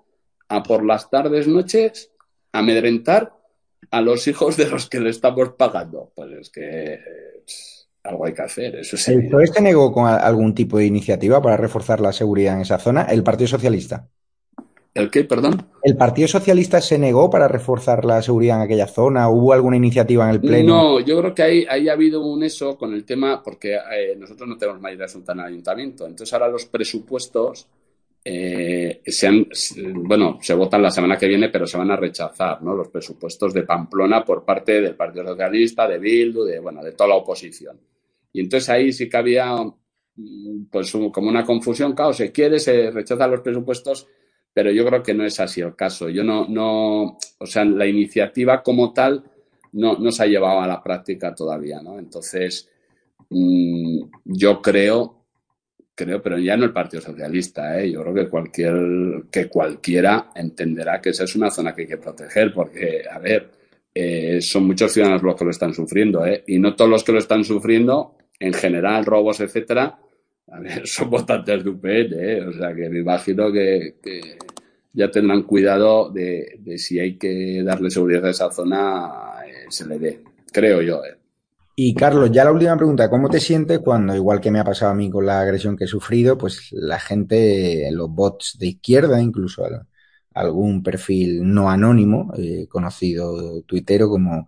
a 0.50 0.62
por 0.64 0.84
las 0.84 1.08
tardes, 1.08 1.46
noches, 1.46 2.10
amedrentar 2.52 3.32
a 3.90 4.00
los 4.00 4.26
hijos 4.26 4.56
de 4.56 4.68
los 4.68 4.88
que 4.88 5.00
le 5.00 5.10
estamos 5.10 5.50
pagando. 5.50 6.10
Pues 6.14 6.32
es 6.32 6.50
que 6.50 6.98
algo 8.02 8.26
hay 8.26 8.34
que 8.34 8.42
hacer. 8.42 8.74
Eso 8.76 8.96
es 8.96 9.08
¿El 9.08 9.28
PSOE 9.28 9.46
se 9.46 9.62
negó 9.62 9.92
con 9.92 10.08
algún 10.08 10.54
tipo 10.54 10.78
de 10.78 10.86
iniciativa 10.86 11.40
para 11.40 11.56
reforzar 11.56 12.00
la 12.00 12.12
seguridad 12.12 12.56
en 12.56 12.62
esa 12.62 12.78
zona? 12.78 13.02
¿El 13.02 13.22
Partido 13.22 13.46
Socialista? 13.46 14.08
¿El 14.92 15.08
qué, 15.08 15.22
perdón? 15.22 15.68
¿El 15.84 15.96
Partido 15.96 16.26
Socialista 16.26 16.80
se 16.80 16.98
negó 16.98 17.30
para 17.30 17.46
reforzar 17.46 18.04
la 18.04 18.20
seguridad 18.20 18.56
en 18.56 18.62
aquella 18.64 18.88
zona? 18.88 19.28
¿Hubo 19.28 19.52
alguna 19.52 19.76
iniciativa 19.76 20.24
en 20.24 20.30
el 20.30 20.40
Pleno? 20.40 20.74
No, 20.74 21.00
yo 21.00 21.20
creo 21.20 21.32
que 21.32 21.42
ahí, 21.44 21.66
ahí 21.70 21.88
ha 21.88 21.92
habido 21.92 22.26
un 22.26 22.42
eso 22.42 22.76
con 22.76 22.92
el 22.92 23.04
tema, 23.04 23.40
porque 23.40 23.74
eh, 23.74 24.16
nosotros 24.18 24.48
no 24.48 24.58
tenemos 24.58 24.80
mayoría 24.80 25.04
absoluta 25.04 25.32
en 25.32 25.38
el 25.38 25.46
ayuntamiento. 25.46 26.06
Entonces 26.06 26.32
ahora 26.32 26.48
los 26.48 26.64
presupuestos 26.64 27.68
eh, 28.22 29.00
se 29.06 29.46
bueno, 29.94 30.38
se 30.42 30.54
votan 30.54 30.82
la 30.82 30.90
semana 30.90 31.16
que 31.16 31.26
viene, 31.26 31.48
pero 31.48 31.66
se 31.66 31.78
van 31.78 31.90
a 31.90 31.96
rechazar. 31.96 32.62
Los 32.62 32.88
presupuestos 32.88 33.54
de 33.54 33.62
Pamplona 33.62 34.24
por 34.24 34.44
parte 34.44 34.80
del 34.80 34.94
Partido 34.94 35.26
Socialista, 35.26 35.88
de 35.88 35.98
Bildu, 35.98 36.44
de, 36.44 36.60
bueno, 36.60 36.82
de 36.82 36.92
toda 36.92 37.08
la 37.10 37.16
oposición. 37.16 37.80
Y 38.32 38.40
entonces 38.40 38.68
ahí 38.68 38.92
sí 38.92 39.08
que 39.08 39.16
había 39.16 39.56
mm, 40.16 40.64
pues 40.70 40.92
como 40.92 41.28
una 41.28 41.44
confusión, 41.44 41.94
claro, 41.94 42.12
se 42.12 42.30
quiere, 42.30 42.58
se 42.58 42.90
rechazan 42.90 43.30
los 43.30 43.40
presupuestos, 43.40 44.06
pero 44.52 44.70
yo 44.70 44.84
creo 44.84 45.02
que 45.02 45.14
no 45.14 45.24
es 45.24 45.40
así 45.40 45.60
el 45.60 45.74
caso. 45.74 46.08
Yo 46.08 46.22
no, 46.22 46.46
no, 46.48 47.18
o 47.38 47.46
sea, 47.46 47.64
la 47.64 47.86
iniciativa 47.86 48.62
como 48.62 48.92
tal 48.92 49.24
no, 49.72 49.96
no 49.98 50.12
se 50.12 50.24
ha 50.24 50.26
llevado 50.26 50.60
a 50.60 50.66
la 50.66 50.82
práctica 50.82 51.34
todavía, 51.34 51.80
¿no? 51.80 51.98
Entonces, 51.98 52.68
mmm, 53.30 54.02
yo 54.24 54.60
creo, 54.60 55.19
creo, 56.04 56.22
pero 56.22 56.38
ya 56.38 56.56
no 56.56 56.64
el 56.64 56.72
Partido 56.72 57.02
Socialista, 57.02 57.80
¿eh? 57.80 57.92
yo 57.92 58.02
creo 58.02 58.14
que 58.14 58.28
cualquier, 58.28 59.24
que 59.30 59.48
cualquiera 59.48 60.30
entenderá 60.34 61.00
que 61.00 61.10
esa 61.10 61.24
es 61.24 61.36
una 61.36 61.50
zona 61.50 61.74
que 61.74 61.82
hay 61.82 61.88
que 61.88 61.96
proteger, 61.98 62.52
porque, 62.52 63.02
a 63.10 63.18
ver, 63.18 63.50
eh, 63.94 64.40
son 64.40 64.66
muchos 64.66 64.92
ciudadanos 64.92 65.22
los 65.22 65.36
que 65.36 65.44
lo 65.44 65.50
están 65.50 65.74
sufriendo, 65.74 66.24
¿eh? 66.24 66.44
y 66.46 66.58
no 66.58 66.74
todos 66.74 66.90
los 66.90 67.04
que 67.04 67.12
lo 67.12 67.18
están 67.18 67.44
sufriendo 67.44 68.16
en 68.38 68.54
general, 68.54 69.04
robos, 69.04 69.40
etcétera, 69.40 69.98
a 70.48 70.60
ver, 70.60 70.82
son 70.86 71.10
votantes 71.10 71.64
de 71.64 71.70
UPN, 71.70 72.14
¿eh? 72.18 72.40
o 72.42 72.52
sea 72.52 72.74
que 72.74 72.88
me 72.88 73.00
imagino 73.00 73.52
que, 73.52 73.96
que 74.02 74.38
ya 74.92 75.10
tendrán 75.10 75.42
cuidado 75.42 76.10
de, 76.10 76.56
de, 76.58 76.78
si 76.78 76.98
hay 76.98 77.16
que 77.16 77.62
darle 77.64 77.90
seguridad 77.90 78.26
a 78.26 78.30
esa 78.30 78.50
zona, 78.50 79.34
eh, 79.46 79.66
se 79.68 79.86
le 79.86 79.98
dé, 79.98 80.20
creo 80.52 80.82
yo. 80.82 81.04
¿eh? 81.04 81.19
Y 81.82 81.94
Carlos, 81.94 82.30
ya 82.30 82.44
la 82.44 82.52
última 82.52 82.76
pregunta, 82.76 83.08
¿cómo 83.08 83.30
te 83.30 83.40
sientes 83.40 83.78
cuando, 83.78 84.14
igual 84.14 84.38
que 84.38 84.50
me 84.50 84.58
ha 84.60 84.64
pasado 84.64 84.92
a 84.92 84.94
mí 84.94 85.08
con 85.08 85.24
la 85.24 85.40
agresión 85.40 85.78
que 85.78 85.84
he 85.84 85.86
sufrido, 85.86 86.36
pues 86.36 86.68
la 86.72 87.00
gente, 87.00 87.88
los 87.92 88.10
bots 88.10 88.58
de 88.58 88.66
izquierda, 88.66 89.18
incluso 89.22 89.64
algún 90.34 90.82
perfil 90.82 91.40
no 91.42 91.70
anónimo, 91.70 92.34
eh, 92.36 92.66
conocido 92.68 93.62
tuitero 93.62 94.10
como 94.10 94.46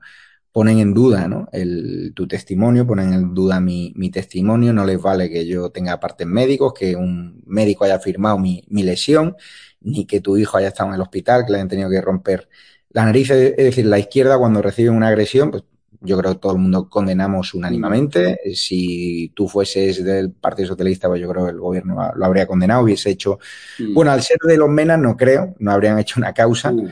ponen 0.52 0.80
en 0.80 0.92
duda 0.92 1.26
¿no? 1.26 1.48
el, 1.52 2.12
tu 2.14 2.28
testimonio, 2.28 2.86
ponen 2.86 3.14
en 3.14 3.32
duda 3.34 3.60
mi, 3.60 3.94
mi, 3.96 4.10
testimonio, 4.10 4.74
no 4.74 4.84
les 4.84 5.00
vale 5.00 5.30
que 5.30 5.46
yo 5.46 5.70
tenga 5.70 5.98
partes 5.98 6.26
médicos, 6.26 6.74
que 6.74 6.96
un 6.96 7.42
médico 7.46 7.84
haya 7.84 7.98
firmado 7.98 8.38
mi, 8.38 8.62
mi, 8.68 8.82
lesión, 8.82 9.36
ni 9.80 10.06
que 10.06 10.20
tu 10.20 10.36
hijo 10.36 10.58
haya 10.58 10.68
estado 10.68 10.90
en 10.90 10.96
el 10.96 11.00
hospital, 11.00 11.46
que 11.46 11.52
le 11.52 11.58
hayan 11.58 11.68
tenido 11.68 11.88
que 11.88 12.00
romper 12.02 12.48
la 12.90 13.06
nariz. 13.06 13.30
Es 13.30 13.56
decir, 13.56 13.86
la 13.86 13.98
izquierda 13.98 14.38
cuando 14.38 14.60
recibe 14.60 14.90
una 14.90 15.08
agresión, 15.08 15.50
pues 15.50 15.64
yo 16.02 16.18
creo 16.18 16.32
que 16.32 16.38
todo 16.38 16.52
el 16.52 16.58
mundo 16.58 16.88
condenamos 16.88 17.54
unánimemente. 17.54 18.38
Si 18.54 19.30
tú 19.34 19.48
fueses 19.48 20.04
del 20.04 20.32
Partido 20.32 20.68
Socialista, 20.68 21.08
pues 21.08 21.20
yo 21.20 21.28
creo 21.28 21.44
que 21.44 21.50
el 21.52 21.60
gobierno 21.60 22.12
lo 22.14 22.26
habría 22.26 22.46
condenado, 22.46 22.82
hubiese 22.82 23.10
hecho... 23.10 23.38
Mm. 23.78 23.94
Bueno, 23.94 24.12
al 24.12 24.22
ser 24.22 24.38
de 24.44 24.56
los 24.56 24.68
menas 24.68 24.98
no 24.98 25.16
creo, 25.16 25.54
no 25.58 25.72
habrían 25.72 25.98
hecho 25.98 26.20
una 26.20 26.32
causa. 26.32 26.72
Mm 26.72 26.90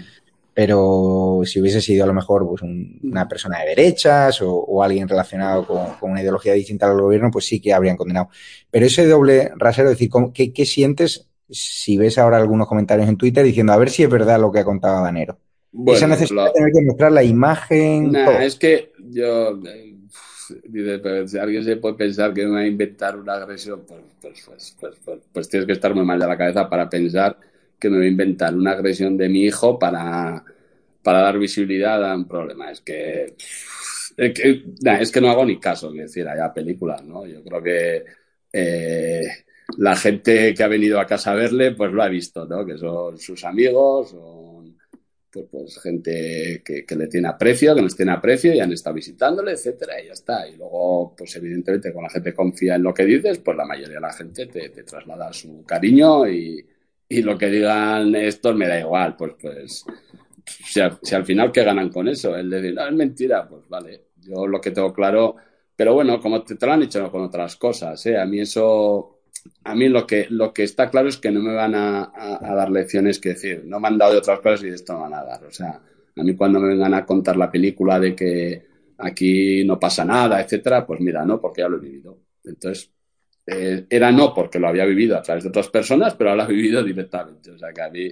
pero 0.60 1.40
si 1.44 1.60
hubiese 1.60 1.80
sido 1.80 2.04
a 2.04 2.06
lo 2.06 2.12
mejor 2.12 2.46
pues, 2.46 2.60
un, 2.60 3.00
una 3.04 3.28
persona 3.28 3.60
de 3.60 3.68
derechas 3.68 4.42
o, 4.42 4.52
o 4.52 4.82
alguien 4.82 5.08
relacionado 5.08 5.66
con, 5.66 5.94
con, 5.98 6.10
una 6.10 6.20
ideología 6.20 6.52
distinta 6.52 6.90
al 6.90 7.00
gobierno, 7.00 7.30
pues 7.30 7.46
sí 7.46 7.60
que 7.60 7.72
habrían 7.72 7.96
condenado. 7.96 8.28
Pero 8.70 8.84
ese 8.84 9.06
doble 9.06 9.52
rasero, 9.56 9.88
es 9.88 9.98
decir, 9.98 10.10
¿qué, 10.34 10.52
¿qué, 10.52 10.66
sientes 10.66 11.28
si 11.48 11.96
ves 11.96 12.18
ahora 12.18 12.36
algunos 12.36 12.68
comentarios 12.68 13.08
en 13.08 13.16
Twitter 13.16 13.44
diciendo 13.44 13.72
a 13.72 13.78
ver 13.78 13.90
si 13.90 14.02
es 14.02 14.10
verdad 14.10 14.40
lo 14.40 14.52
que 14.52 14.58
ha 14.58 14.64
contado 14.64 15.02
Danero? 15.02 15.38
Bueno, 15.72 15.96
Esa 15.96 16.08
necesidad 16.08 16.46
de 16.46 16.52
tener 16.52 16.72
que 16.72 16.84
mostrar 16.84 17.12
la 17.12 17.22
imagen. 17.22 18.10
Nah, 18.10 18.42
es 18.42 18.56
que 18.56 18.89
yo. 19.12 19.58
Dice, 20.64 20.98
pero 20.98 21.28
si 21.28 21.38
alguien 21.38 21.64
se 21.64 21.76
puede 21.76 21.94
pensar 21.94 22.34
que 22.34 22.44
me 22.44 22.50
va 22.52 22.58
a 22.60 22.66
inventar 22.66 23.16
una 23.16 23.34
agresión, 23.34 23.84
pues, 23.86 24.02
pues, 24.20 24.76
pues, 24.80 25.20
pues, 25.32 25.48
tienes 25.48 25.66
que 25.66 25.72
estar 25.74 25.94
muy 25.94 26.04
mal 26.04 26.18
de 26.18 26.26
la 26.26 26.36
cabeza 26.36 26.68
para 26.68 26.88
pensar 26.88 27.38
que 27.78 27.88
me 27.88 27.98
voy 27.98 28.06
a 28.06 28.10
inventar 28.10 28.54
una 28.54 28.72
agresión 28.72 29.16
de 29.16 29.28
mi 29.28 29.44
hijo 29.44 29.78
para, 29.78 30.44
para 31.02 31.20
dar 31.20 31.38
visibilidad 31.38 32.04
a 32.10 32.16
un 32.16 32.26
problema. 32.26 32.70
Es 32.70 32.80
que, 32.80 33.34
es 34.16 34.34
que, 34.34 34.64
es 35.00 35.12
que 35.12 35.20
no 35.20 35.30
hago 35.30 35.44
ni 35.44 35.58
caso, 35.60 35.92
que 35.92 36.02
decir, 36.02 36.28
haya 36.28 36.52
películas, 36.52 37.04
¿no? 37.04 37.26
Yo 37.26 37.42
creo 37.44 37.62
que 37.62 38.04
eh, 38.52 39.22
la 39.78 39.96
gente 39.96 40.54
que 40.54 40.62
ha 40.62 40.68
venido 40.68 41.00
a 41.00 41.06
casa 41.06 41.32
a 41.32 41.34
verle, 41.36 41.72
pues 41.72 41.92
lo 41.92 42.02
ha 42.02 42.08
visto, 42.08 42.46
¿no? 42.46 42.66
Que 42.66 42.76
son 42.76 43.18
sus 43.18 43.44
amigos, 43.44 44.10
son, 44.10 44.49
pues, 45.30 45.46
pues 45.50 45.80
gente 45.80 46.62
que, 46.64 46.96
le 46.96 47.06
tiene 47.06 47.28
aprecio, 47.28 47.74
que 47.74 47.82
nos 47.82 47.96
tiene 47.96 48.12
aprecio 48.12 48.54
y 48.54 48.60
han 48.60 48.72
estado 48.72 48.94
visitándole, 48.94 49.52
etcétera, 49.52 50.00
y 50.00 50.06
ya 50.06 50.12
está. 50.12 50.48
Y 50.48 50.56
luego, 50.56 51.14
pues 51.16 51.34
evidentemente, 51.36 51.92
cuando 51.92 52.08
la 52.08 52.14
gente 52.14 52.34
confía 52.34 52.76
en 52.76 52.82
lo 52.82 52.94
que 52.94 53.04
dices, 53.04 53.38
pues 53.38 53.56
la 53.56 53.64
mayoría 53.64 53.96
de 53.96 54.00
la 54.00 54.12
gente 54.12 54.46
te, 54.46 54.68
traslada 54.82 55.32
su 55.32 55.64
cariño 55.64 56.28
y, 56.28 56.66
y, 57.08 57.22
lo 57.22 57.38
que 57.38 57.46
digan 57.46 58.14
estos 58.14 58.56
me 58.56 58.68
da 58.68 58.80
igual, 58.80 59.16
pues, 59.16 59.34
pues, 59.40 59.84
si, 60.44 60.80
al 60.80 61.24
final, 61.24 61.52
¿qué 61.52 61.64
ganan 61.64 61.90
con 61.90 62.08
eso? 62.08 62.36
El 62.36 62.50
de 62.50 62.60
decir, 62.60 62.74
no, 62.74 62.86
es 62.86 62.94
mentira, 62.94 63.48
pues 63.48 63.68
vale, 63.68 64.06
yo 64.20 64.46
lo 64.46 64.60
que 64.60 64.70
tengo 64.70 64.92
claro, 64.92 65.36
pero 65.76 65.94
bueno, 65.94 66.20
como 66.20 66.42
te, 66.42 66.56
lo 66.60 66.72
han 66.72 66.80
dicho 66.80 67.10
con 67.10 67.22
otras 67.22 67.56
cosas, 67.56 68.04
¿eh? 68.06 68.18
a 68.18 68.26
mí 68.26 68.40
eso 68.40 69.19
a 69.64 69.74
mí 69.74 69.88
lo 69.88 70.06
que, 70.06 70.26
lo 70.30 70.52
que 70.52 70.62
está 70.62 70.90
claro 70.90 71.08
es 71.08 71.16
que 71.16 71.30
no 71.30 71.40
me 71.40 71.54
van 71.54 71.74
a, 71.74 72.04
a, 72.04 72.50
a, 72.50 72.54
dar 72.54 72.70
lecciones 72.70 73.18
que 73.18 73.30
decir, 73.30 73.62
no 73.64 73.80
me 73.80 73.88
han 73.88 73.98
dado 73.98 74.12
de 74.12 74.18
otras 74.18 74.40
cosas 74.40 74.62
y 74.62 74.70
de 74.70 74.74
esto 74.74 74.92
no 74.92 75.00
van 75.00 75.14
a 75.14 75.24
dar. 75.24 75.44
O 75.44 75.50
sea, 75.50 75.80
a 76.16 76.22
mí 76.22 76.34
cuando 76.34 76.60
me 76.60 76.68
vengan 76.68 76.94
a 76.94 77.06
contar 77.06 77.36
la 77.36 77.50
película 77.50 77.98
de 77.98 78.14
que 78.14 78.66
aquí 78.98 79.64
no 79.64 79.78
pasa 79.78 80.04
nada, 80.04 80.40
etcétera, 80.40 80.86
pues 80.86 81.00
mira, 81.00 81.24
no, 81.24 81.40
porque 81.40 81.62
ya 81.62 81.68
lo 81.68 81.76
he 81.76 81.80
vivido. 81.80 82.18
Entonces, 82.44 82.90
eh, 83.46 83.86
era 83.88 84.12
no 84.12 84.34
porque 84.34 84.58
lo 84.58 84.68
había 84.68 84.84
vivido 84.84 85.16
a 85.16 85.22
través 85.22 85.44
de 85.44 85.50
otras 85.50 85.68
personas, 85.68 86.14
pero 86.14 86.30
ahora 86.30 86.44
lo 86.44 86.50
he 86.50 86.54
vivido 86.54 86.82
directamente. 86.82 87.50
O 87.50 87.58
sea, 87.58 87.72
que 87.72 87.82
a 87.82 87.90
mí... 87.90 88.10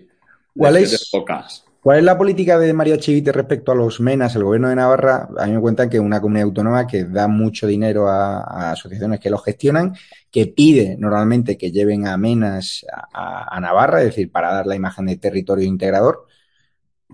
¿Cuál 0.56 0.76
es, 0.78 1.08
pocas. 1.10 1.64
¿Cuál 1.88 2.00
es 2.00 2.04
la 2.04 2.18
política 2.18 2.58
de 2.58 2.74
Mario 2.74 2.98
Chivite 2.98 3.32
respecto 3.32 3.72
a 3.72 3.74
los 3.74 3.98
MENAS? 3.98 4.36
El 4.36 4.44
gobierno 4.44 4.68
de 4.68 4.76
Navarra, 4.76 5.26
a 5.38 5.46
mí 5.46 5.52
me 5.54 5.60
cuentan 5.62 5.88
que 5.88 5.96
es 5.96 6.02
una 6.02 6.20
comunidad 6.20 6.44
autónoma 6.44 6.86
que 6.86 7.04
da 7.04 7.28
mucho 7.28 7.66
dinero 7.66 8.08
a, 8.08 8.72
asociaciones 8.72 9.20
que 9.20 9.30
lo 9.30 9.38
gestionan, 9.38 9.94
que 10.30 10.48
pide 10.48 10.98
normalmente 10.98 11.56
que 11.56 11.72
lleven 11.72 12.06
a 12.06 12.18
MENAS 12.18 12.84
a, 12.92 13.58
Navarra, 13.62 14.00
es 14.00 14.08
decir, 14.08 14.30
para 14.30 14.52
dar 14.52 14.66
la 14.66 14.76
imagen 14.76 15.06
de 15.06 15.16
territorio 15.16 15.64
integrador. 15.64 16.26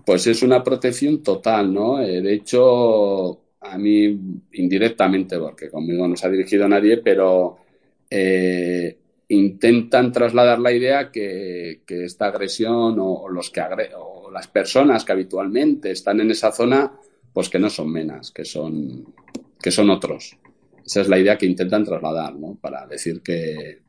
Pues 0.05 0.27
es 0.27 0.43
una 0.43 0.61
protección 0.61 1.23
total, 1.23 1.73
¿no? 1.73 2.01
Eh, 2.01 2.21
de 2.21 2.33
hecho, 2.33 3.43
a 3.61 3.77
mí 3.77 4.19
indirectamente, 4.51 5.39
porque 5.39 5.69
conmigo 5.69 6.05
no 6.05 6.17
se 6.17 6.27
ha 6.27 6.31
dirigido 6.31 6.67
nadie, 6.67 6.97
pero 6.97 7.59
eh, 8.09 8.97
intentan 9.29 10.11
trasladar 10.11 10.59
la 10.59 10.71
idea 10.71 11.11
que, 11.11 11.81
esta 11.87 12.27
agresión 12.27 12.97
o, 12.99 13.29
los 13.29 13.49
que 13.49 13.61
agre 13.61 13.91
o 13.95 14.14
las 14.35 14.47
personas 14.49 15.05
que 15.05 15.13
habitualmente 15.13 15.91
están 15.91 16.19
en 16.19 16.29
esa 16.29 16.51
zona, 16.51 16.91
pues 17.31 17.47
que 17.47 17.57
no 17.57 17.69
son 17.69 17.89
menas, 17.89 18.31
que 18.31 18.43
son, 18.43 19.15
que 19.61 19.71
son 19.71 19.89
otros. 19.89 20.37
Esa 20.85 20.99
es 20.99 21.07
la 21.07 21.17
idea 21.17 21.37
que 21.37 21.45
intentan 21.45 21.85
trasladar, 21.85 22.35
¿no? 22.35 22.57
Para 22.59 22.85
decir 22.85 23.21
que, 23.21 23.79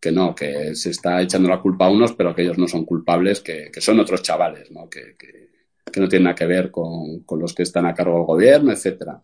que 0.00 0.10
no, 0.10 0.34
que 0.34 0.74
se 0.74 0.90
está 0.90 1.22
echando 1.22 1.48
la 1.48 1.60
culpa 1.60 1.86
a 1.86 1.90
unos, 1.90 2.14
pero 2.14 2.34
que 2.34 2.42
ellos 2.42 2.58
no 2.58 2.66
son 2.66 2.84
culpables, 2.84 3.40
que, 3.42 3.70
que 3.72 3.80
son 3.80 4.00
otros 4.00 4.22
chavales, 4.22 4.72
¿no? 4.72 4.90
Que, 4.90 5.14
que, 5.16 6.00
no 6.00 6.08
tienen 6.08 6.24
nada 6.24 6.34
que 6.34 6.46
ver 6.46 6.72
con, 6.72 7.20
con, 7.20 7.38
los 7.38 7.54
que 7.54 7.62
están 7.62 7.86
a 7.86 7.94
cargo 7.94 8.16
del 8.16 8.26
gobierno, 8.26 8.72
etcétera. 8.72 9.22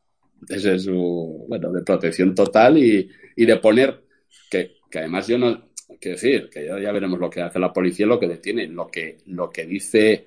Ese 0.49 0.77
es 0.77 0.85
su, 0.85 1.45
bueno, 1.49 1.73
de 1.73 1.83
protección 1.83 2.37
total 2.37 2.79
y, 2.79 3.11
y 3.35 3.47
de 3.47 3.57
poner 3.57 4.05
que, 4.49 4.77
que 4.89 5.01
además 5.01 5.27
yo 5.27 5.39
no, 5.39 5.70
quiero 5.99 6.17
decir, 6.17 6.51
que 6.51 6.67
ya, 6.67 6.93
veremos 6.93 7.19
lo 7.19 7.31
que 7.31 7.41
hace 7.41 7.59
la 7.59 7.73
policía, 7.73 8.07
lo 8.07 8.21
que 8.21 8.29
detiene. 8.29 8.67
Lo 8.67 8.89
que, 8.89 9.19
lo 9.27 9.51
que 9.51 9.67
dice 9.67 10.27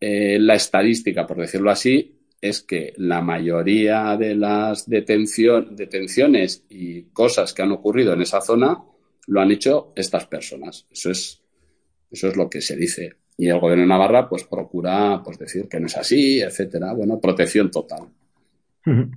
eh, 0.00 0.38
la 0.40 0.54
estadística, 0.54 1.26
por 1.26 1.36
decirlo 1.38 1.70
así, 1.70 2.16
es 2.40 2.62
que 2.62 2.94
la 2.96 3.20
mayoría 3.20 4.16
de 4.16 4.34
las 4.34 4.88
detenciones 4.88 6.64
y 6.70 7.02
cosas 7.12 7.52
que 7.52 7.62
han 7.62 7.72
ocurrido 7.72 8.14
en 8.14 8.22
esa 8.22 8.40
zona 8.40 8.78
lo 9.26 9.40
han 9.40 9.50
hecho 9.50 9.92
estas 9.94 10.26
personas. 10.26 10.86
Eso 10.90 11.10
es, 11.10 11.42
eso 12.10 12.28
es 12.28 12.36
lo 12.36 12.48
que 12.48 12.60
se 12.60 12.76
dice. 12.76 13.16
Y 13.36 13.48
el 13.48 13.60
gobierno 13.60 13.82
de 13.82 13.88
Navarra, 13.88 14.28
pues, 14.28 14.44
procura 14.44 15.22
pues, 15.24 15.38
decir 15.38 15.68
que 15.68 15.80
no 15.80 15.86
es 15.86 15.96
así, 15.96 16.40
etcétera. 16.40 16.92
Bueno, 16.94 17.20
protección 17.20 17.70
total. 17.70 18.08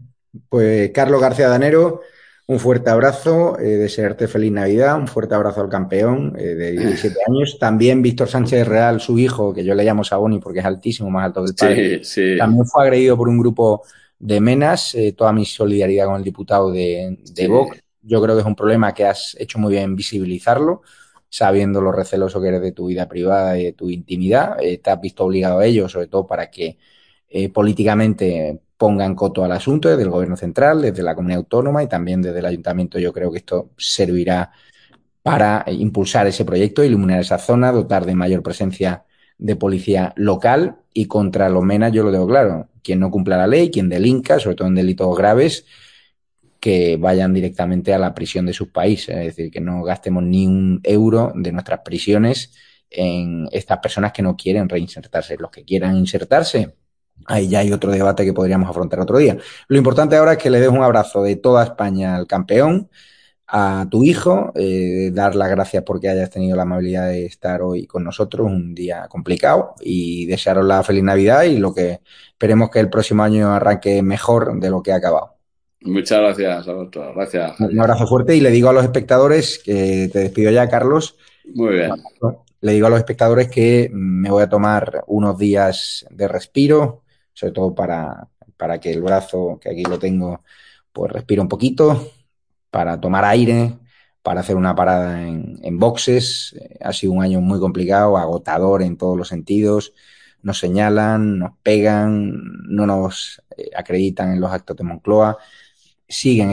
Pues 0.50 0.90
Carlos 0.90 1.22
García 1.22 1.48
Danero, 1.48 2.02
un 2.46 2.60
fuerte 2.60 2.90
abrazo, 2.90 3.58
eh, 3.58 3.78
desearte 3.78 4.28
feliz 4.28 4.52
Navidad, 4.52 4.98
un 4.98 5.08
fuerte 5.08 5.34
abrazo 5.34 5.62
al 5.62 5.70
campeón 5.70 6.36
eh, 6.38 6.56
de 6.56 6.72
17 6.88 7.16
años. 7.28 7.58
También 7.60 8.02
Víctor 8.02 8.28
Sánchez 8.28 8.68
Real, 8.68 9.00
su 9.00 9.18
hijo, 9.18 9.54
que 9.54 9.64
yo 9.64 9.74
le 9.76 9.84
llamo 9.84 10.04
Saboni 10.04 10.40
porque 10.40 10.60
es 10.60 10.66
altísimo, 10.66 11.10
más 11.10 11.26
alto 11.26 11.44
que 11.44 11.50
el 11.50 11.56
padre, 11.56 12.04
sí, 12.04 12.34
sí. 12.34 12.38
también 12.38 12.66
fue 12.66 12.84
agredido 12.84 13.16
por 13.16 13.30
un 13.30 13.40
grupo 13.40 13.84
de 14.20 14.42
menas. 14.42 14.94
Eh, 14.96 15.14
toda 15.14 15.32
mi 15.32 15.46
solidaridad 15.46 16.08
con 16.08 16.18
el 16.18 16.24
diputado 16.24 16.72
de, 16.72 17.18
de 17.32 17.44
sí. 17.44 17.48
Vox. 17.48 17.82
Yo 18.02 18.22
creo 18.22 18.36
que 18.36 18.42
es 18.42 18.48
un 18.48 18.56
problema 18.56 18.94
que 18.94 19.06
has 19.06 19.38
hecho 19.40 19.60
muy 19.60 19.72
bien 19.74 19.96
visibilizarlo, 19.96 20.82
sabiendo 21.30 21.80
lo 21.80 21.94
receloso 21.94 22.42
que 22.42 22.50
eres 22.50 22.62
de 22.62 22.74
tu 22.74 22.88
vida 22.88 23.08
privada 23.08 23.58
y 23.58 23.64
de 23.64 23.72
tu 23.72 23.90
intimidad. 23.90 24.58
Te 24.58 24.92
has 24.92 25.00
visto 25.00 25.24
obligado 25.24 25.60
a 25.60 25.66
ello, 25.66 25.88
sobre 25.88 26.08
todo 26.08 26.28
para 26.28 26.52
que 26.52 26.78
políticamente 27.54 28.60
pongan 28.78 29.16
coto 29.16 29.44
al 29.44 29.52
asunto 29.52 29.90
desde 29.90 30.04
el 30.04 30.10
gobierno 30.10 30.38
central, 30.38 30.82
desde 30.82 31.04
la 31.04 31.16
comunidad 31.16 31.40
autónoma 31.40 31.84
y 31.84 31.88
también 31.88 32.22
desde 32.22 32.40
el 32.40 32.46
ayuntamiento. 32.46 33.00
Yo 33.00 33.14
creo 33.14 33.32
que 33.32 33.38
esto 33.38 33.70
servirá 33.78 34.52
para 35.22 35.64
impulsar 35.68 36.28
ese 36.28 36.46
proyecto, 36.46 36.84
iluminar 36.84 37.22
esa 37.22 37.38
zona, 37.38 37.72
dotar 37.72 38.06
de 38.06 38.16
mayor 38.16 38.44
presencia 38.44 39.06
de 39.38 39.56
policía 39.56 40.14
local 40.18 40.78
y 40.94 41.06
contra 41.08 41.50
los 41.50 41.64
menas, 41.64 41.92
yo 41.92 42.04
lo 42.04 42.12
tengo 42.12 42.28
claro, 42.28 42.70
quien 42.84 43.00
no 43.00 43.10
cumpla 43.10 43.38
la 43.38 43.48
ley, 43.48 43.72
quien 43.72 43.90
delinca, 43.90 44.40
sobre 44.40 44.56
todo 44.56 44.68
en 44.68 44.76
delitos 44.76 45.18
graves, 45.18 45.66
que 46.60 46.98
vayan 46.98 47.34
directamente 47.34 47.94
a 47.94 48.00
la 48.00 48.14
prisión 48.14 48.46
de 48.46 48.54
sus 48.54 48.70
países, 48.70 49.16
es 49.18 49.26
decir, 49.36 49.52
que 49.52 49.60
no 49.60 49.84
gastemos 49.84 50.24
ni 50.24 50.48
un 50.48 50.80
euro 50.84 51.32
de 51.36 51.52
nuestras 51.52 51.82
prisiones 51.82 52.54
en 52.90 53.48
estas 53.52 53.80
personas 53.80 54.14
que 54.14 54.22
no 54.22 54.38
quieren 54.38 54.70
reinsertarse. 54.70 55.36
Los 55.38 55.52
que 55.52 55.66
quieran 55.66 55.98
insertarse, 55.98 56.76
Ahí 57.26 57.48
ya 57.48 57.60
hay 57.60 57.72
otro 57.72 57.92
debate 57.92 58.26
que 58.26 58.34
podríamos 58.34 58.70
afrontar 58.70 59.00
otro 59.00 59.18
día. 59.18 59.38
Lo 59.68 59.78
importante 59.78 60.16
ahora 60.16 60.34
es 60.34 60.38
que 60.38 60.50
le 60.50 60.60
des 60.60 60.70
un 60.70 60.84
abrazo 60.84 61.24
de 61.24 61.36
toda 61.38 61.64
España 61.64 62.16
al 62.16 62.28
campeón, 62.28 62.90
a 63.48 63.86
tu 63.90 64.04
hijo, 64.04 64.52
eh, 64.56 65.12
dar 65.14 65.36
las 65.36 65.50
gracias 65.50 65.84
porque 65.84 66.10
hayas 66.10 66.30
tenido 66.30 66.56
la 66.56 66.64
amabilidad 66.64 67.10
de 67.10 67.26
estar 67.26 67.62
hoy 67.62 67.86
con 67.86 68.04
nosotros, 68.04 68.48
un 68.48 68.74
día 68.74 69.08
complicado, 69.08 69.76
y 69.80 70.26
desearos 70.26 70.66
la 70.66 70.82
feliz 70.84 71.04
Navidad 71.04 71.44
y 71.44 71.60
lo 71.60 71.74
que 71.74 72.02
esperemos 72.30 72.70
que 72.72 72.80
el 72.80 72.90
próximo 72.90 73.24
año 73.24 73.54
arranque 73.54 74.02
mejor 74.02 74.60
de 74.60 74.70
lo 74.70 74.82
que 74.82 74.92
ha 74.92 74.96
acabado. 74.96 75.34
Muchas 75.82 76.20
gracias 76.20 76.68
a 76.68 76.74
vosotros, 76.74 77.14
gracias. 77.14 77.60
Un 77.60 77.80
abrazo 77.80 78.08
fuerte 78.08 78.36
y 78.36 78.40
le 78.40 78.52
digo 78.52 78.70
a 78.70 78.74
los 78.74 78.84
espectadores 78.84 79.62
que 79.64 80.10
te 80.12 80.20
despido 80.20 80.50
ya, 80.50 80.68
Carlos. 80.70 81.18
Muy 81.54 81.76
bien. 81.76 81.92
Le 82.62 82.72
digo 82.72 82.88
a 82.88 82.90
los 82.90 83.00
espectadores 83.00 83.50
que 83.50 83.90
me 83.94 84.32
voy 84.32 84.44
a 84.44 84.50
tomar 84.50 85.04
unos 85.08 85.38
días 85.38 86.06
de 86.10 86.28
respiro, 86.30 87.03
sobre 87.34 87.54
todo 87.54 87.76
para, 87.76 88.28
para 88.58 88.80
que 88.80 88.92
el 88.92 89.02
brazo, 89.02 89.60
que 89.62 89.70
aquí 89.70 89.84
lo 89.84 90.00
tengo, 90.00 90.44
pues 90.92 91.12
respire 91.12 91.42
un 91.42 91.48
poquito, 91.48 92.12
para 92.70 93.00
tomar 93.00 93.26
aire, 93.26 93.78
para 94.22 94.40
hacer 94.42 94.56
una 94.56 94.76
parada 94.76 95.28
en, 95.28 95.60
en 95.64 95.80
boxes. 95.80 96.56
Ha 96.82 96.94
sido 96.94 97.14
un 97.14 97.24
año 97.24 97.42
muy 97.42 97.60
complicado, 97.60 98.18
agotador 98.18 98.82
en 98.82 98.98
todos 98.98 99.18
los 99.18 99.28
sentidos. 99.28 99.94
Nos 100.42 100.60
señalan, 100.60 101.40
nos 101.40 101.52
pegan, 101.62 102.34
no 102.68 102.86
nos 102.86 103.42
eh, 103.58 103.70
acreditan 103.76 104.32
en 104.34 104.42
los 104.42 104.52
actos 104.52 104.76
de 104.78 104.84
Moncloa, 104.84 105.38
siguen 106.08 106.52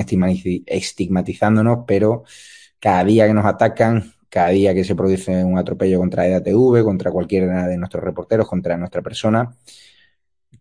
estigmatizándonos, 0.67 1.81
pero 1.87 2.25
cada 2.79 3.05
día 3.05 3.27
que 3.27 3.35
nos 3.35 3.47
atacan, 3.47 4.13
cada 4.29 4.49
día 4.51 4.75
que 4.75 4.85
se 4.85 4.95
produce 4.95 5.45
un 5.45 5.59
atropello 5.59 5.99
contra 5.99 6.27
EDATV, 6.27 6.85
contra 6.85 7.11
cualquiera 7.11 7.67
de 7.67 7.77
nuestros 7.77 8.03
reporteros, 8.03 8.49
contra 8.49 8.77
nuestra 8.77 9.03
persona, 9.03 9.55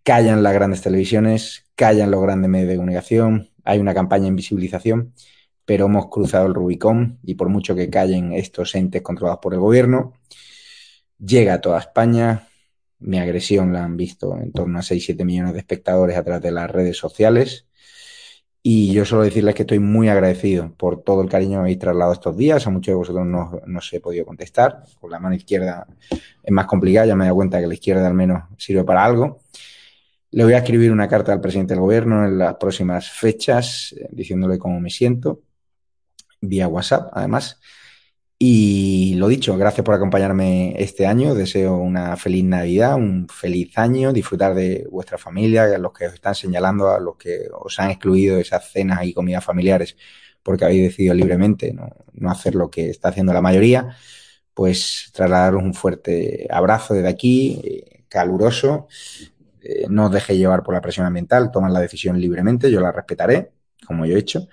callan 0.09 0.41
las 0.41 0.53
grandes 0.55 0.81
televisiones, 0.81 1.67
callan 1.75 2.09
los 2.09 2.19
grandes 2.19 2.49
medios 2.49 2.67
de 2.67 2.77
comunicación, 2.77 3.51
hay 3.63 3.77
una 3.77 3.93
campaña 3.93 4.23
de 4.23 4.29
invisibilización, 4.29 5.13
pero 5.65 5.85
hemos 5.85 6.07
cruzado 6.07 6.47
el 6.47 6.55
Rubicón 6.55 7.19
y 7.21 7.35
por 7.35 7.47
mucho 7.49 7.75
que 7.75 7.91
callen 7.91 8.33
estos 8.33 8.73
entes 8.73 9.03
controlados 9.03 9.39
por 9.39 9.53
el 9.53 9.59
gobierno, 9.59 10.13
llega 11.23 11.53
a 11.53 11.61
toda 11.61 11.77
España. 11.77 12.47
Mi 12.97 13.19
agresión 13.19 13.71
la 13.71 13.83
han 13.83 13.97
visto 13.97 14.35
en 14.35 14.51
torno 14.51 14.79
a 14.79 14.81
6-7 14.81 15.23
millones 15.25 15.53
de 15.53 15.59
espectadores 15.59 16.17
a 16.17 16.23
través 16.23 16.41
de 16.41 16.51
las 16.53 16.71
redes 16.71 16.97
sociales. 16.97 17.67
Y 18.63 18.91
yo 18.91 19.05
solo 19.05 19.21
decirles 19.21 19.53
que 19.53 19.61
estoy 19.61 19.77
muy 19.77 20.09
agradecido 20.09 20.73
por 20.75 21.03
todo 21.03 21.21
el 21.21 21.29
cariño 21.29 21.51
que 21.51 21.57
habéis 21.57 21.77
trasladado 21.77 22.13
estos 22.13 22.35
días. 22.35 22.65
A 22.65 22.71
muchos 22.71 22.93
de 22.93 22.95
vosotros 22.95 23.27
no, 23.27 23.61
no 23.63 23.77
os 23.77 23.93
he 23.93 23.99
podido 23.99 24.25
contestar. 24.25 24.85
Con 24.99 25.11
la 25.11 25.19
mano 25.19 25.35
izquierda 25.35 25.85
es 26.43 26.51
más 26.51 26.65
complicado. 26.65 27.05
Ya 27.07 27.15
me 27.15 27.25
he 27.25 27.27
dado 27.27 27.35
cuenta 27.35 27.59
que 27.59 27.67
la 27.67 27.75
izquierda 27.75 28.07
al 28.07 28.15
menos 28.15 28.45
sirve 28.57 28.83
para 28.83 29.05
algo. 29.05 29.39
Le 30.31 30.43
voy 30.43 30.53
a 30.53 30.59
escribir 30.59 30.91
una 30.91 31.07
carta 31.07 31.33
al 31.33 31.41
presidente 31.41 31.73
del 31.73 31.81
gobierno 31.81 32.25
en 32.25 32.37
las 32.37 32.55
próximas 32.55 33.09
fechas, 33.09 33.93
eh, 33.97 34.07
diciéndole 34.11 34.59
cómo 34.59 34.79
me 34.79 34.89
siento, 34.89 35.41
vía 36.41 36.67
WhatsApp, 36.67 37.09
además. 37.13 37.59
Y 38.37 39.15
lo 39.15 39.27
dicho, 39.27 39.57
gracias 39.57 39.83
por 39.83 39.95
acompañarme 39.95 40.75
este 40.81 41.05
año. 41.07 41.35
Deseo 41.35 41.75
una 41.77 42.15
feliz 42.15 42.45
Navidad, 42.45 42.95
un 42.95 43.27
feliz 43.27 43.77
año, 43.77 44.13
disfrutar 44.13 44.55
de 44.55 44.87
vuestra 44.89 45.17
familia, 45.17 45.63
a 45.63 45.77
los 45.77 45.91
que 45.91 46.07
os 46.07 46.13
están 46.13 46.35
señalando, 46.35 46.89
a 46.89 46.99
los 46.99 47.17
que 47.17 47.47
os 47.51 47.79
han 47.79 47.89
excluido 47.91 48.37
de 48.37 48.43
esas 48.43 48.71
cenas 48.71 49.03
y 49.03 49.13
comidas 49.13 49.43
familiares 49.43 49.97
porque 50.43 50.65
habéis 50.65 50.83
decidido 50.83 51.13
libremente 51.13 51.73
no, 51.73 51.89
no 52.13 52.31
hacer 52.31 52.55
lo 52.55 52.69
que 52.69 52.89
está 52.89 53.09
haciendo 53.09 53.33
la 53.33 53.41
mayoría. 53.41 53.95
Pues 54.53 55.11
trasladaros 55.13 55.63
un 55.63 55.73
fuerte 55.73 56.47
abrazo 56.49 56.93
desde 56.93 57.09
aquí. 57.09 57.61
Eh, 57.63 58.03
caluroso. 58.09 58.87
Eh, 59.61 59.87
no 59.89 60.05
os 60.05 60.11
dejéis 60.11 60.39
llevar 60.39 60.63
por 60.63 60.73
la 60.73 60.81
presión 60.81 61.05
ambiental, 61.05 61.51
toman 61.51 61.73
la 61.73 61.79
decisión 61.79 62.19
libremente, 62.19 62.71
yo 62.71 62.81
la 62.81 62.91
respetaré, 62.91 63.51
como 63.85 64.05
yo 64.05 64.15
he 64.15 64.19
hecho. 64.19 64.47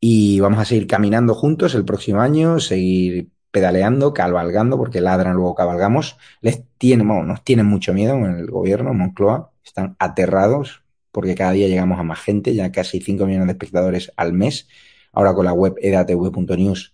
Y 0.00 0.40
vamos 0.40 0.58
a 0.60 0.64
seguir 0.64 0.86
caminando 0.86 1.34
juntos 1.34 1.74
el 1.74 1.84
próximo 1.84 2.20
año, 2.20 2.60
seguir 2.60 3.28
pedaleando, 3.50 4.12
cabalgando, 4.12 4.76
porque 4.76 5.00
ladran, 5.00 5.34
luego 5.36 5.54
cabalgamos. 5.54 6.18
Les 6.40 6.64
tienen, 6.78 7.08
bueno, 7.08 7.24
nos 7.24 7.44
tienen 7.44 7.66
mucho 7.66 7.94
miedo 7.94 8.14
en 8.14 8.38
el 8.38 8.50
gobierno, 8.50 8.92
Moncloa, 8.94 9.52
están 9.64 9.96
aterrados 9.98 10.84
porque 11.14 11.36
cada 11.36 11.52
día 11.52 11.68
llegamos 11.68 12.00
a 12.00 12.02
más 12.02 12.18
gente, 12.20 12.56
ya 12.56 12.72
casi 12.72 13.00
5 13.00 13.24
millones 13.24 13.46
de 13.46 13.52
espectadores 13.52 14.12
al 14.16 14.32
mes. 14.32 14.66
Ahora 15.12 15.32
con 15.32 15.44
la 15.44 15.52
web 15.52 15.76
edatv.news, 15.80 16.92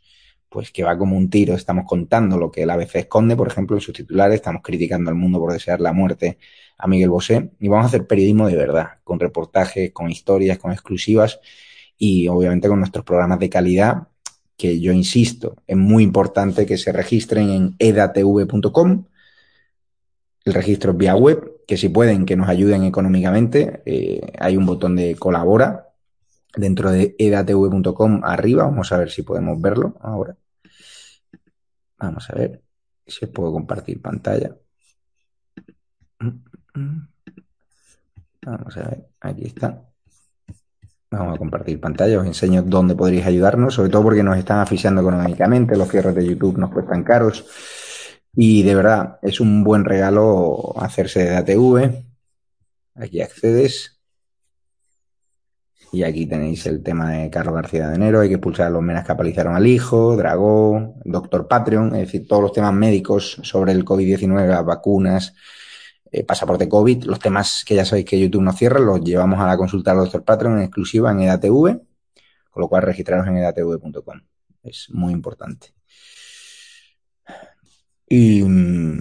pues 0.50 0.70
que 0.70 0.84
va 0.84 0.98
como 0.98 1.16
un 1.16 1.30
tiro, 1.30 1.54
estamos 1.54 1.86
contando 1.88 2.36
lo 2.36 2.50
que 2.50 2.64
el 2.64 2.70
ABC 2.70 2.96
esconde, 2.96 3.34
por 3.34 3.48
ejemplo, 3.48 3.78
en 3.78 3.80
sus 3.80 3.94
titulares, 3.94 4.34
estamos 4.34 4.60
criticando 4.62 5.08
al 5.08 5.16
mundo 5.16 5.38
por 5.40 5.54
desear 5.54 5.80
la 5.80 5.94
muerte 5.94 6.36
a 6.80 6.86
Miguel 6.86 7.10
Bosé 7.10 7.50
y 7.60 7.68
vamos 7.68 7.84
a 7.84 7.88
hacer 7.88 8.06
periodismo 8.06 8.46
de 8.46 8.56
verdad, 8.56 8.98
con 9.04 9.20
reportajes, 9.20 9.92
con 9.92 10.10
historias, 10.10 10.58
con 10.58 10.72
exclusivas 10.72 11.40
y 11.98 12.28
obviamente 12.28 12.68
con 12.68 12.78
nuestros 12.78 13.04
programas 13.04 13.38
de 13.38 13.50
calidad 13.50 14.08
que 14.60 14.78
yo 14.78 14.92
insisto, 14.92 15.56
es 15.66 15.76
muy 15.76 16.02
importante 16.02 16.66
que 16.66 16.76
se 16.76 16.92
registren 16.92 17.48
en 17.48 17.76
edatv.com, 17.78 19.06
el 20.44 20.52
registro 20.54 20.92
vía 20.92 21.16
web, 21.16 21.62
que 21.66 21.78
si 21.78 21.88
pueden 21.88 22.26
que 22.26 22.36
nos 22.36 22.46
ayuden 22.46 22.84
económicamente, 22.84 23.82
eh, 23.86 24.20
hay 24.38 24.58
un 24.58 24.66
botón 24.66 24.96
de 24.96 25.14
colabora 25.14 25.88
dentro 26.54 26.90
de 26.90 27.16
edatv.com 27.18 28.20
arriba, 28.22 28.64
vamos 28.64 28.92
a 28.92 28.98
ver 28.98 29.10
si 29.10 29.22
podemos 29.22 29.58
verlo 29.62 29.96
ahora. 30.02 30.36
Vamos 31.98 32.28
a 32.28 32.34
ver 32.34 32.62
si 33.06 33.26
puedo 33.26 33.52
compartir 33.52 34.02
pantalla. 34.02 34.56
Vamos 36.74 38.76
a 38.76 38.82
ver, 38.82 39.08
aquí 39.20 39.46
está. 39.46 39.82
Vamos 41.10 41.34
a 41.34 41.38
compartir 41.38 41.80
pantalla, 41.80 42.20
os 42.20 42.26
enseño 42.26 42.62
dónde 42.62 42.94
podréis 42.94 43.26
ayudarnos, 43.26 43.74
sobre 43.74 43.90
todo 43.90 44.04
porque 44.04 44.22
nos 44.22 44.38
están 44.38 44.60
asfixiando 44.60 45.00
económicamente, 45.00 45.76
los 45.76 45.88
cierres 45.88 46.14
de 46.14 46.24
YouTube 46.24 46.56
nos 46.56 46.70
cuestan 46.70 47.02
caros 47.02 47.44
y 48.34 48.62
de 48.62 48.74
verdad 48.76 49.18
es 49.22 49.40
un 49.40 49.64
buen 49.64 49.84
regalo 49.84 50.74
hacerse 50.78 51.24
de 51.24 51.36
ATV. 51.36 52.04
Aquí 52.94 53.20
accedes 53.20 54.00
y 55.92 56.04
aquí 56.04 56.26
tenéis 56.26 56.66
el 56.66 56.82
tema 56.82 57.10
de 57.10 57.30
Carlos 57.30 57.56
García 57.56 57.88
de 57.88 57.96
Enero, 57.96 58.20
hay 58.20 58.28
que 58.28 58.34
expulsar 58.34 58.70
los 58.70 58.82
menas 58.82 59.04
que 59.04 59.10
apalizaron 59.10 59.56
al 59.56 59.66
hijo, 59.66 60.16
Dragó, 60.16 60.94
Doctor 61.04 61.48
Patreon, 61.48 61.96
es 61.96 62.02
decir, 62.02 62.28
todos 62.28 62.42
los 62.42 62.52
temas 62.52 62.72
médicos 62.72 63.40
sobre 63.42 63.72
el 63.72 63.84
COVID-19, 63.84 64.64
vacunas, 64.64 65.34
eh, 66.12 66.24
pasaporte 66.24 66.68
COVID, 66.68 67.04
los 67.04 67.18
temas 67.18 67.64
que 67.64 67.74
ya 67.74 67.84
sabéis 67.84 68.06
que 68.06 68.18
YouTube 68.18 68.42
nos 68.42 68.56
cierra, 68.56 68.80
los 68.80 69.00
llevamos 69.00 69.38
a 69.40 69.46
la 69.46 69.56
consulta 69.56 69.92
del 69.92 70.00
doctor 70.04 70.24
Patreon 70.24 70.58
en 70.58 70.64
exclusiva 70.64 71.12
en 71.12 71.20
EDATV, 71.20 71.80
con 72.50 72.60
lo 72.60 72.68
cual 72.68 72.82
registraros 72.82 73.26
en 73.28 73.36
edatv.com. 73.36 74.20
Es 74.62 74.88
muy 74.90 75.12
importante. 75.12 75.72
Y 78.08 78.42
mm, 78.42 78.98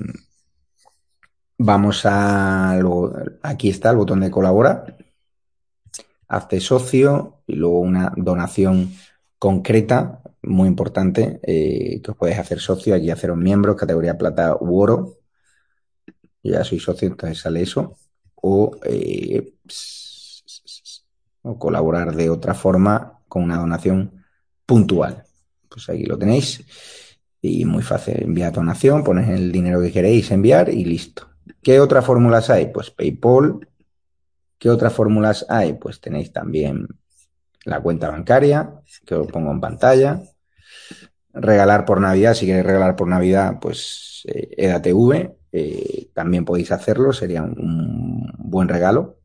vamos 1.58 2.06
a... 2.06 2.80
aquí 3.42 3.70
está 3.70 3.90
el 3.90 3.98
botón 3.98 4.20
de 4.20 4.30
colaborar. 4.30 4.98
Hazte 6.28 6.60
socio 6.60 7.42
y 7.48 7.56
luego 7.56 7.80
una 7.80 8.14
donación 8.16 8.94
concreta, 9.40 10.22
muy 10.44 10.68
importante, 10.68 11.40
eh, 11.42 12.02
que 12.04 12.12
os 12.12 12.18
podéis 12.18 12.38
hacer 12.38 12.60
socio, 12.60 12.94
aquí 12.94 13.10
haceros 13.10 13.38
miembros, 13.38 13.76
categoría 13.78 14.18
plata 14.18 14.56
u 14.60 14.80
oro, 14.80 15.19
ya 16.44 16.64
soy 16.64 16.80
socio, 16.80 17.08
entonces 17.08 17.40
sale 17.40 17.62
eso, 17.62 17.96
eh, 18.86 19.54
o, 21.42 21.58
colaborar 21.58 22.16
de 22.16 22.30
otra 22.30 22.54
forma 22.54 23.20
con 23.28 23.44
una 23.44 23.58
donación 23.58 24.24
puntual. 24.66 25.24
Pues 25.68 25.90
aquí 25.90 26.04
lo 26.04 26.18
tenéis. 26.18 26.66
Y 27.42 27.64
muy 27.66 27.84
fácil, 27.84 28.22
enviar 28.22 28.52
donación, 28.52 29.04
pones 29.04 29.30
el 29.30 29.52
dinero 29.52 29.82
que 29.82 29.92
queréis 29.92 30.30
enviar 30.32 30.70
y 30.70 30.84
listo. 30.84 31.30
¿Qué 31.62 31.80
otras 31.80 32.06
fórmulas 32.06 32.50
hay? 32.50 32.68
Pues 32.68 32.92
PayPal. 32.92 33.68
¿Qué 34.58 34.70
otras 34.70 34.92
fórmulas 34.92 35.46
hay? 35.48 35.74
Pues 35.74 36.02
tenéis 36.02 36.34
también 36.34 36.86
la 37.64 37.82
cuenta 37.82 38.10
bancaria, 38.10 38.82
que 39.06 39.16
os 39.16 39.28
pongo 39.28 39.52
en 39.52 39.62
pantalla. 39.62 40.22
Regalar 41.32 41.86
por 41.86 42.02
Navidad, 42.02 42.34
si 42.34 42.46
queréis 42.46 42.66
regalar 42.66 42.96
por 42.96 43.08
Navidad, 43.08 43.58
pues 43.62 44.24
eh, 44.28 44.50
EDATV, 44.58 45.39
eh, 45.52 46.10
también 46.14 46.46
podéis 46.46 46.72
hacerlo, 46.72 47.14
sería 47.14 47.44
un, 47.44 48.32
buen 48.38 48.68
regalo. 48.68 49.20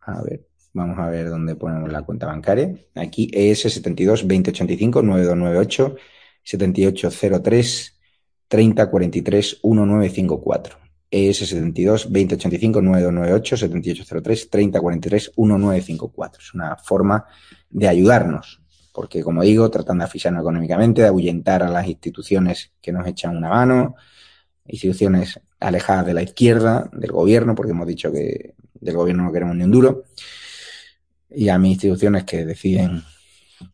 A 0.00 0.22
ver, 0.22 0.46
vamos 0.72 0.98
a 0.98 1.08
ver 1.08 1.28
dónde 1.30 1.56
ponemos 1.56 1.90
la 1.90 2.02
cuenta 2.02 2.26
bancaria. 2.26 2.74
Aquí 2.94 3.30
ES 3.32 3.60
72 3.60 4.22
2085 4.22 5.02
9298 5.02 5.96
7803 6.42 8.00
3043 8.48 9.60
1954. 9.62 10.78
ES 11.10 11.36
72 11.38 12.04
2085 12.04 12.82
9298 12.82 13.56
7803 13.56 14.50
3043 14.50 15.32
1954. 15.36 16.40
Es 16.40 16.54
una 16.54 16.76
forma 16.76 17.24
de 17.70 17.88
ayudarnos 17.88 18.60
porque 18.96 19.22
como 19.22 19.42
digo, 19.42 19.70
tratan 19.70 19.98
de 19.98 20.04
asfixiarnos 20.04 20.40
económicamente, 20.40 21.02
de 21.02 21.08
ahuyentar 21.08 21.62
a 21.62 21.68
las 21.68 21.86
instituciones 21.86 22.72
que 22.80 22.92
nos 22.92 23.06
echan 23.06 23.36
una 23.36 23.50
mano, 23.50 23.94
instituciones 24.68 25.40
alejadas 25.60 26.06
de 26.06 26.14
la 26.14 26.22
izquierda, 26.22 26.88
del 26.92 27.12
gobierno, 27.12 27.54
porque 27.54 27.72
hemos 27.72 27.86
dicho 27.86 28.12
que 28.12 28.54
del 28.74 28.96
gobierno 28.96 29.24
no 29.24 29.32
queremos 29.32 29.56
ni 29.56 29.64
un 29.64 29.70
duro, 29.70 30.04
y 31.30 31.48
a 31.48 31.58
mis 31.58 31.72
instituciones 31.72 32.24
que 32.24 32.44
deciden 32.44 33.02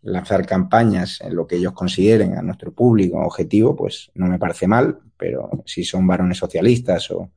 lanzar 0.03 0.47
campañas 0.47 1.21
en 1.21 1.35
lo 1.35 1.47
que 1.47 1.57
ellos 1.57 1.73
consideren 1.73 2.37
a 2.39 2.43
nuestro 2.43 2.73
público 2.73 3.19
objetivo, 3.19 3.75
pues 3.75 4.11
no 4.15 4.27
me 4.27 4.39
parece 4.39 4.67
mal, 4.67 4.99
pero 5.17 5.51
si 5.67 5.85
son 5.85 6.07
varones 6.07 6.39
socialistas 6.39 7.11
o, 7.11 7.31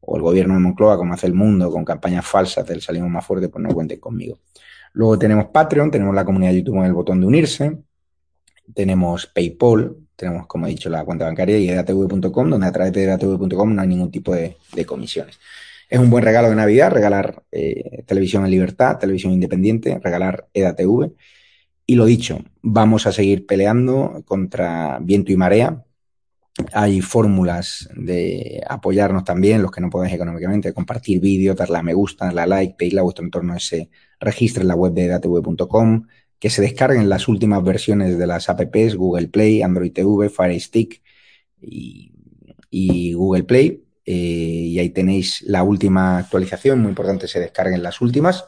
o 0.00 0.16
el 0.16 0.22
gobierno 0.22 0.54
de 0.54 0.60
Moncloa, 0.60 0.96
como 0.96 1.14
hace 1.14 1.26
el 1.26 1.34
mundo, 1.34 1.70
con 1.70 1.84
campañas 1.84 2.26
falsas 2.26 2.66
del 2.66 2.80
salimos 2.80 3.10
más 3.10 3.24
fuerte, 3.24 3.48
pues 3.48 3.62
no 3.62 3.72
cuenten 3.74 4.00
conmigo. 4.00 4.38
Luego 4.94 5.18
tenemos 5.18 5.46
Patreon, 5.46 5.90
tenemos 5.90 6.14
la 6.14 6.24
comunidad 6.24 6.52
de 6.52 6.58
YouTube 6.58 6.78
en 6.78 6.84
el 6.84 6.92
botón 6.92 7.20
de 7.20 7.26
unirse, 7.26 7.78
tenemos 8.74 9.26
PayPal, 9.26 9.96
tenemos, 10.16 10.46
como 10.46 10.66
he 10.66 10.70
dicho, 10.70 10.88
la 10.88 11.04
cuenta 11.04 11.24
bancaria 11.24 11.58
y 11.58 11.68
edatv.com, 11.68 12.50
donde 12.50 12.66
a 12.66 12.72
través 12.72 12.92
de 12.92 13.04
edatv.com 13.04 13.74
no 13.74 13.82
hay 13.82 13.88
ningún 13.88 14.10
tipo 14.10 14.34
de, 14.34 14.56
comisiones. 14.86 15.38
Es 15.88 15.98
un 15.98 16.10
buen 16.10 16.24
regalo 16.24 16.48
de 16.48 16.56
Navidad, 16.56 16.90
regalar 16.90 17.42
eh, 17.50 18.02
televisión 18.06 18.44
en 18.44 18.50
libertad, 18.50 18.98
televisión 18.98 19.32
independiente, 19.32 19.98
regalar 19.98 20.48
EDATV. 20.54 21.12
Y 21.86 21.96
lo 21.96 22.06
dicho, 22.06 22.38
vamos 22.62 23.06
a 23.06 23.12
seguir 23.12 23.46
peleando 23.46 24.22
contra 24.24 24.98
viento 25.02 25.32
y 25.32 25.36
marea. 25.36 25.84
Hay 26.72 27.00
fórmulas 27.00 27.88
de 27.96 28.62
apoyarnos 28.68 29.24
también, 29.24 29.60
los 29.60 29.70
que 29.70 29.80
no 29.80 29.90
podáis 29.90 30.14
económicamente, 30.14 30.72
compartir 30.72 31.20
vídeos, 31.20 31.56
darle 31.56 31.78
a 31.78 31.82
me 31.82 31.94
gusta, 31.94 32.26
darle 32.26 32.40
a 32.42 32.46
like, 32.46 32.74
pedirle 32.78 33.00
a 33.00 33.02
vuestro 33.02 33.24
entorno 33.24 33.56
ese 33.56 33.90
registro 34.20 34.62
en 34.62 34.68
la 34.68 34.76
web 34.76 34.92
de 34.92 35.06
edatv.com, 35.06 36.06
que 36.42 36.50
se 36.50 36.60
descarguen 36.60 37.08
las 37.08 37.28
últimas 37.28 37.62
versiones 37.62 38.18
de 38.18 38.26
las 38.26 38.48
apps, 38.48 38.96
Google 38.96 39.28
Play, 39.28 39.62
Android 39.62 39.92
TV, 39.92 40.28
Fire 40.28 40.60
Stick 40.60 41.00
y, 41.60 43.12
Google 43.12 43.44
Play. 43.44 43.84
Eh, 44.04 44.12
y 44.72 44.78
ahí 44.80 44.90
tenéis 44.90 45.42
la 45.42 45.62
última 45.62 46.18
actualización, 46.18 46.80
muy 46.80 46.88
importante 46.88 47.28
se 47.28 47.38
descarguen 47.38 47.80
las 47.80 48.00
últimas. 48.00 48.44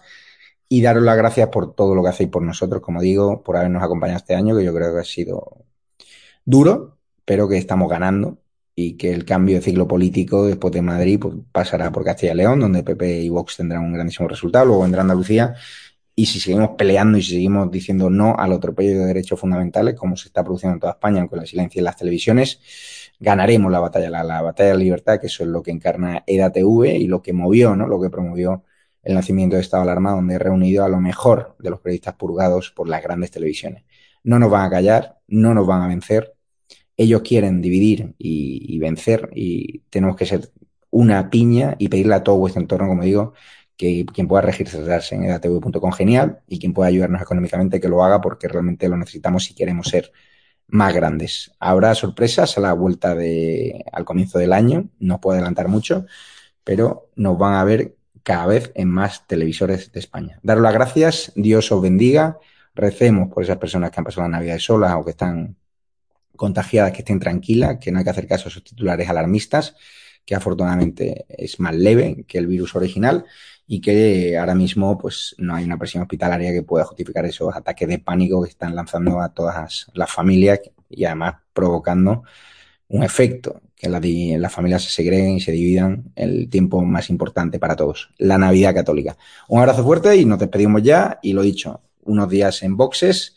Y 0.68 0.83
daros 0.83 1.04
las 1.04 1.16
gracias 1.16 1.50
por 1.50 1.76
todo 1.76 1.94
lo 1.94 2.02
que 2.02 2.09
hacéis 2.09 2.30
por 2.30 2.42
nosotros, 2.42 2.83
como 2.83 3.00
digo, 3.00 3.44
por 3.44 3.57
habernos 3.57 3.85
acompañado 3.85 4.18
este 4.18 4.35
año, 4.35 4.57
que 4.57 4.64
yo 4.64 4.74
creo 4.74 4.92
que 4.92 5.00
ha 5.00 5.04
sido 5.04 5.64
duro, 6.44 6.98
pero 7.24 7.48
que 7.48 7.59
estamos 7.59 7.88
ganando 7.88 8.38
y 8.74 8.96
que 8.96 9.12
el 9.12 9.24
cambio 9.24 9.54
de 9.54 9.62
ciclo 9.62 9.87
político 9.87 10.47
después 10.47 10.72
de 10.74 10.82
Madrid 10.82 11.20
pues, 11.20 11.36
pasará 11.53 11.92
por 11.92 12.05
Castilla 12.05 12.32
y 12.32 12.38
León, 12.38 12.59
donde 12.59 12.82
PP 12.82 13.22
y 13.22 13.28
Vox 13.28 13.57
tendrán 13.57 13.84
un 13.84 13.92
grandísimo 13.92 14.26
resultado, 14.28 14.66
luego 14.66 14.82
vendrá 14.82 15.03
Andalucía 15.03 15.55
y 16.16 16.26
si 16.26 16.40
seguimos 16.40 16.70
peleando 16.78 17.18
y 17.18 17.22
si 17.22 17.32
seguimos 17.32 17.70
diciendo 17.70 18.08
no 18.10 18.36
al 18.36 18.52
atropello 18.52 19.00
de 19.00 19.06
derechos 19.06 19.40
fundamentales, 19.40 19.94
como 19.94 20.16
se 20.16 20.28
está 20.28 20.44
produciendo 20.44 20.74
en 20.74 20.80
toda 20.80 20.92
España 20.92 21.26
con 21.26 21.38
la 21.38 21.46
silencio 21.46 21.80
en 21.80 21.84
las 21.84 21.96
televisiones, 21.96 22.60
ganaremos 23.18 23.70
la 23.72 23.80
batalla, 23.80 24.10
la, 24.10 24.42
batalla 24.42 24.70
de 24.70 24.74
la 24.74 24.84
libertad, 24.84 25.20
que 25.20 25.26
eso 25.26 25.42
es 25.42 25.48
lo 25.48 25.62
que 25.62 25.70
encarna 25.70 26.22
EDATV 26.26 26.96
y 26.96 27.06
lo 27.06 27.22
que 27.22 27.32
movió, 27.32 27.74
¿no? 27.74 27.88
lo 27.88 28.00
que 28.00 28.10
promovió 28.10 28.64
el 29.02 29.14
nacimiento 29.14 29.56
de 29.56 29.62
Estado 29.62 29.84
de 29.84 29.90
Alarma, 29.90 30.12
donde 30.12 30.34
he 30.34 30.38
reunido 30.38 30.84
a 30.84 30.88
lo 30.88 31.00
mejor 31.00 31.56
de 31.58 31.70
los 31.70 31.80
periodistas 31.80 32.14
purgados 32.14 32.70
por 32.70 32.88
las 32.88 33.02
grandes 33.02 33.30
televisiones. 33.30 33.84
No 34.22 34.38
nos 34.38 34.50
van 34.50 34.64
a 34.66 34.70
callar, 34.70 35.18
no 35.26 35.52
nos 35.52 35.66
van 35.66 35.82
a 35.82 35.88
vencer. 35.88 36.34
Ellos 36.96 37.22
quieren 37.22 37.60
dividir 37.60 38.14
y, 38.18 38.64
y 38.74 38.78
vencer 38.78 39.30
y 39.34 39.80
tenemos 39.90 40.16
que 40.16 40.26
ser 40.26 40.50
una 40.90 41.28
piña 41.28 41.74
y 41.78 41.88
pedirle 41.88 42.14
a 42.14 42.22
todo 42.22 42.36
vuestro 42.36 42.62
entorno, 42.62 42.86
como 42.86 43.02
digo, 43.02 43.34
que 43.77 44.07
quien 44.07 44.29
pueda 44.29 44.43
registrarse 44.43 45.14
en 45.14 45.25
edatv.com 45.25 45.93
genial 45.93 46.41
y 46.47 46.59
quien 46.59 46.72
pueda 46.72 46.89
ayudarnos 46.89 47.22
económicamente 47.22 47.81
que 47.81 47.89
lo 47.89 48.05
haga 48.05 48.20
porque 48.20 48.49
realmente 48.49 48.89
lo 48.89 48.97
necesitamos 48.97 49.45
si 49.45 49.55
queremos 49.55 49.89
ser 49.89 50.12
más 50.68 50.95
grandes. 50.95 51.53
Habrá 51.59 51.95
sorpresas 51.95 52.57
a 52.57 52.61
la 52.61 52.72
vuelta 52.72 53.14
de, 53.14 53.85
al 53.93 54.05
comienzo 54.05 54.39
del 54.39 54.53
año, 54.53 54.89
no 54.99 55.20
puedo 55.20 55.37
adelantar 55.37 55.68
mucho, 55.68 56.07
pero 56.62 57.11
nos 57.16 57.39
van 57.39 57.55
a 57.55 57.64
ver 57.64 57.97
cada 58.22 58.47
vez 58.47 58.72
en 58.75 58.89
más 58.89 59.27
televisores 59.27 59.93
de 59.93 60.01
España. 60.01 60.41
Daros 60.43 60.62
las 60.62 60.72
gracias, 60.72 61.33
Dios 61.35 61.70
os 61.70 61.83
bendiga, 61.83 62.39
recemos 62.75 63.33
por 63.33 63.43
esas 63.43 63.59
personas 63.59 63.91
que 63.91 64.01
han 64.01 64.05
pasado 64.05 64.22
la 64.22 64.39
Navidad 64.39 64.59
solas 64.59 64.95
o 64.97 65.05
que 65.05 65.11
están 65.11 65.57
contagiadas, 66.37 66.93
que 66.93 66.99
estén 66.99 67.20
tranquilas, 67.20 67.79
que 67.79 67.93
no 67.93 67.99
hay 67.99 68.05
que 68.05 68.11
hacer 68.11 68.27
caso 68.27 68.47
a 68.47 68.49
esos 68.49 68.64
titulares 68.64 69.09
alarmistas, 69.09 69.77
que 70.25 70.35
afortunadamente 70.35 71.27
es 71.29 71.61
más 71.61 71.75
leve 71.75 72.25
que 72.27 72.39
el 72.39 72.47
virus 72.47 72.75
original 72.75 73.27
y 73.66 73.80
que 73.80 74.36
ahora 74.36 74.54
mismo 74.54 74.98
pues 74.98 75.34
no 75.38 75.54
hay 75.54 75.64
una 75.64 75.78
presión 75.78 76.02
hospitalaria 76.02 76.52
que 76.52 76.62
pueda 76.62 76.84
justificar 76.84 77.24
esos 77.24 77.54
ataques 77.54 77.88
de 77.88 77.98
pánico 77.98 78.42
que 78.42 78.50
están 78.50 78.74
lanzando 78.74 79.20
a 79.20 79.30
todas 79.30 79.86
las 79.94 80.10
familias 80.10 80.60
y 80.90 81.04
además 81.04 81.36
provocando 81.52 82.24
un 82.88 83.02
efecto, 83.02 83.60
que 83.74 83.88
las, 83.88 84.52
familias 84.52 84.84
se 84.84 84.90
segreguen 84.90 85.36
y 85.36 85.40
se 85.40 85.52
dividan 85.52 86.12
el 86.14 86.48
tiempo 86.48 86.82
más 86.82 87.10
importante 87.10 87.58
para 87.58 87.76
todos, 87.76 88.10
la 88.18 88.38
Navidad 88.38 88.74
católica. 88.74 89.16
Un 89.48 89.60
abrazo 89.60 89.82
fuerte 89.82 90.16
y 90.16 90.24
nos 90.24 90.38
despedimos 90.38 90.82
ya 90.82 91.18
y 91.22 91.32
lo 91.32 91.42
dicho, 91.42 91.80
unos 92.04 92.28
días 92.28 92.62
en 92.62 92.76
boxes 92.76 93.34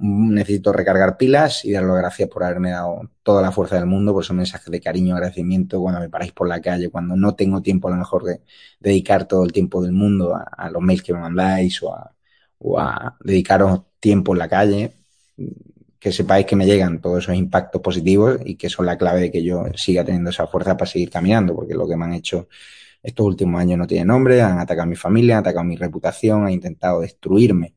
necesito 0.00 0.72
recargar 0.72 1.16
pilas 1.18 1.64
y 1.64 1.72
dar 1.72 1.84
las 1.84 1.98
gracias 1.98 2.28
por 2.28 2.42
haberme 2.42 2.70
dado 2.70 3.10
toda 3.22 3.42
la 3.42 3.52
fuerza 3.52 3.76
del 3.76 3.86
mundo, 3.86 4.12
por 4.12 4.24
esos 4.24 4.34
mensajes 4.34 4.70
de 4.70 4.80
cariño, 4.80 5.14
agradecimiento 5.14 5.80
cuando 5.80 6.00
me 6.00 6.08
paráis 6.08 6.32
por 6.32 6.48
la 6.48 6.60
calle, 6.60 6.88
cuando 6.88 7.16
no 7.16 7.34
tengo 7.34 7.60
tiempo 7.60 7.88
a 7.88 7.90
lo 7.90 7.98
mejor 7.98 8.24
de 8.24 8.40
dedicar 8.80 9.26
todo 9.28 9.44
el 9.44 9.52
tiempo 9.52 9.82
del 9.82 9.92
mundo 9.92 10.34
a, 10.34 10.70
los 10.70 10.82
mails 10.82 11.02
que 11.02 11.12
me 11.12 11.20
mandáis 11.20 11.82
o 11.82 11.94
a, 11.94 12.14
o 12.58 12.80
a 12.80 13.16
dedicaros 13.20 13.82
tiempo 14.00 14.32
en 14.32 14.38
la 14.38 14.48
calle, 14.48 14.92
que 15.98 16.12
sepáis 16.12 16.46
que 16.46 16.56
me 16.56 16.66
llegan 16.66 17.00
todos 17.00 17.24
esos 17.24 17.34
impactos 17.36 17.82
positivos 17.82 18.38
y 18.44 18.56
que 18.56 18.70
son 18.70 18.86
la 18.86 18.96
clave 18.96 19.20
de 19.20 19.30
que 19.30 19.42
yo 19.44 19.64
siga 19.74 20.02
teniendo 20.02 20.30
esa 20.30 20.46
fuerza 20.46 20.76
para 20.78 20.90
seguir 20.90 21.10
caminando, 21.10 21.54
porque 21.54 21.74
lo 21.74 21.86
que 21.86 21.96
me 21.96 22.06
han 22.06 22.14
hecho 22.14 22.48
estos 23.02 23.26
últimos 23.26 23.60
años 23.60 23.78
no 23.78 23.86
tiene 23.86 24.06
nombre, 24.06 24.40
han 24.40 24.58
atacado 24.58 24.84
a 24.84 24.86
mi 24.86 24.96
familia, 24.96 25.36
han 25.36 25.40
atacado 25.40 25.64
mi 25.64 25.76
reputación, 25.76 26.44
han 26.44 26.52
intentado 26.52 27.00
destruirme 27.00 27.74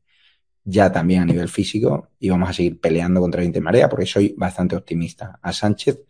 ya 0.64 0.90
también 0.90 1.22
a 1.22 1.26
nivel 1.26 1.48
físico 1.48 2.08
y 2.18 2.30
vamos 2.30 2.48
a 2.48 2.52
seguir 2.52 2.80
peleando 2.80 3.20
contra 3.20 3.42
el 3.42 3.62
Marea 3.62 3.88
porque 3.88 4.06
soy 4.06 4.34
bastante 4.36 4.76
optimista. 4.76 5.38
A 5.42 5.52
Sánchez 5.52 6.00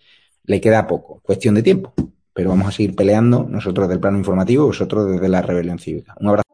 le 0.45 0.61
queda 0.61 0.87
poco, 0.87 1.21
cuestión 1.23 1.55
de 1.57 1.63
tiempo, 1.63 1.93
pero 2.33 2.51
vamos 2.51 2.69
a 2.69 2.73
seguir 2.73 2.95
peleando 2.95 3.47
nosotros 3.49 3.89
del 3.89 4.01
plano 4.01 4.19
informativo, 4.19 4.67
vosotros 4.67 5.11
desde 5.11 5.29
la 5.29 5.43
rebelión 5.43 5.79
cívica. 5.79 6.15
Un 6.21 6.29
abrazo. 6.29 6.45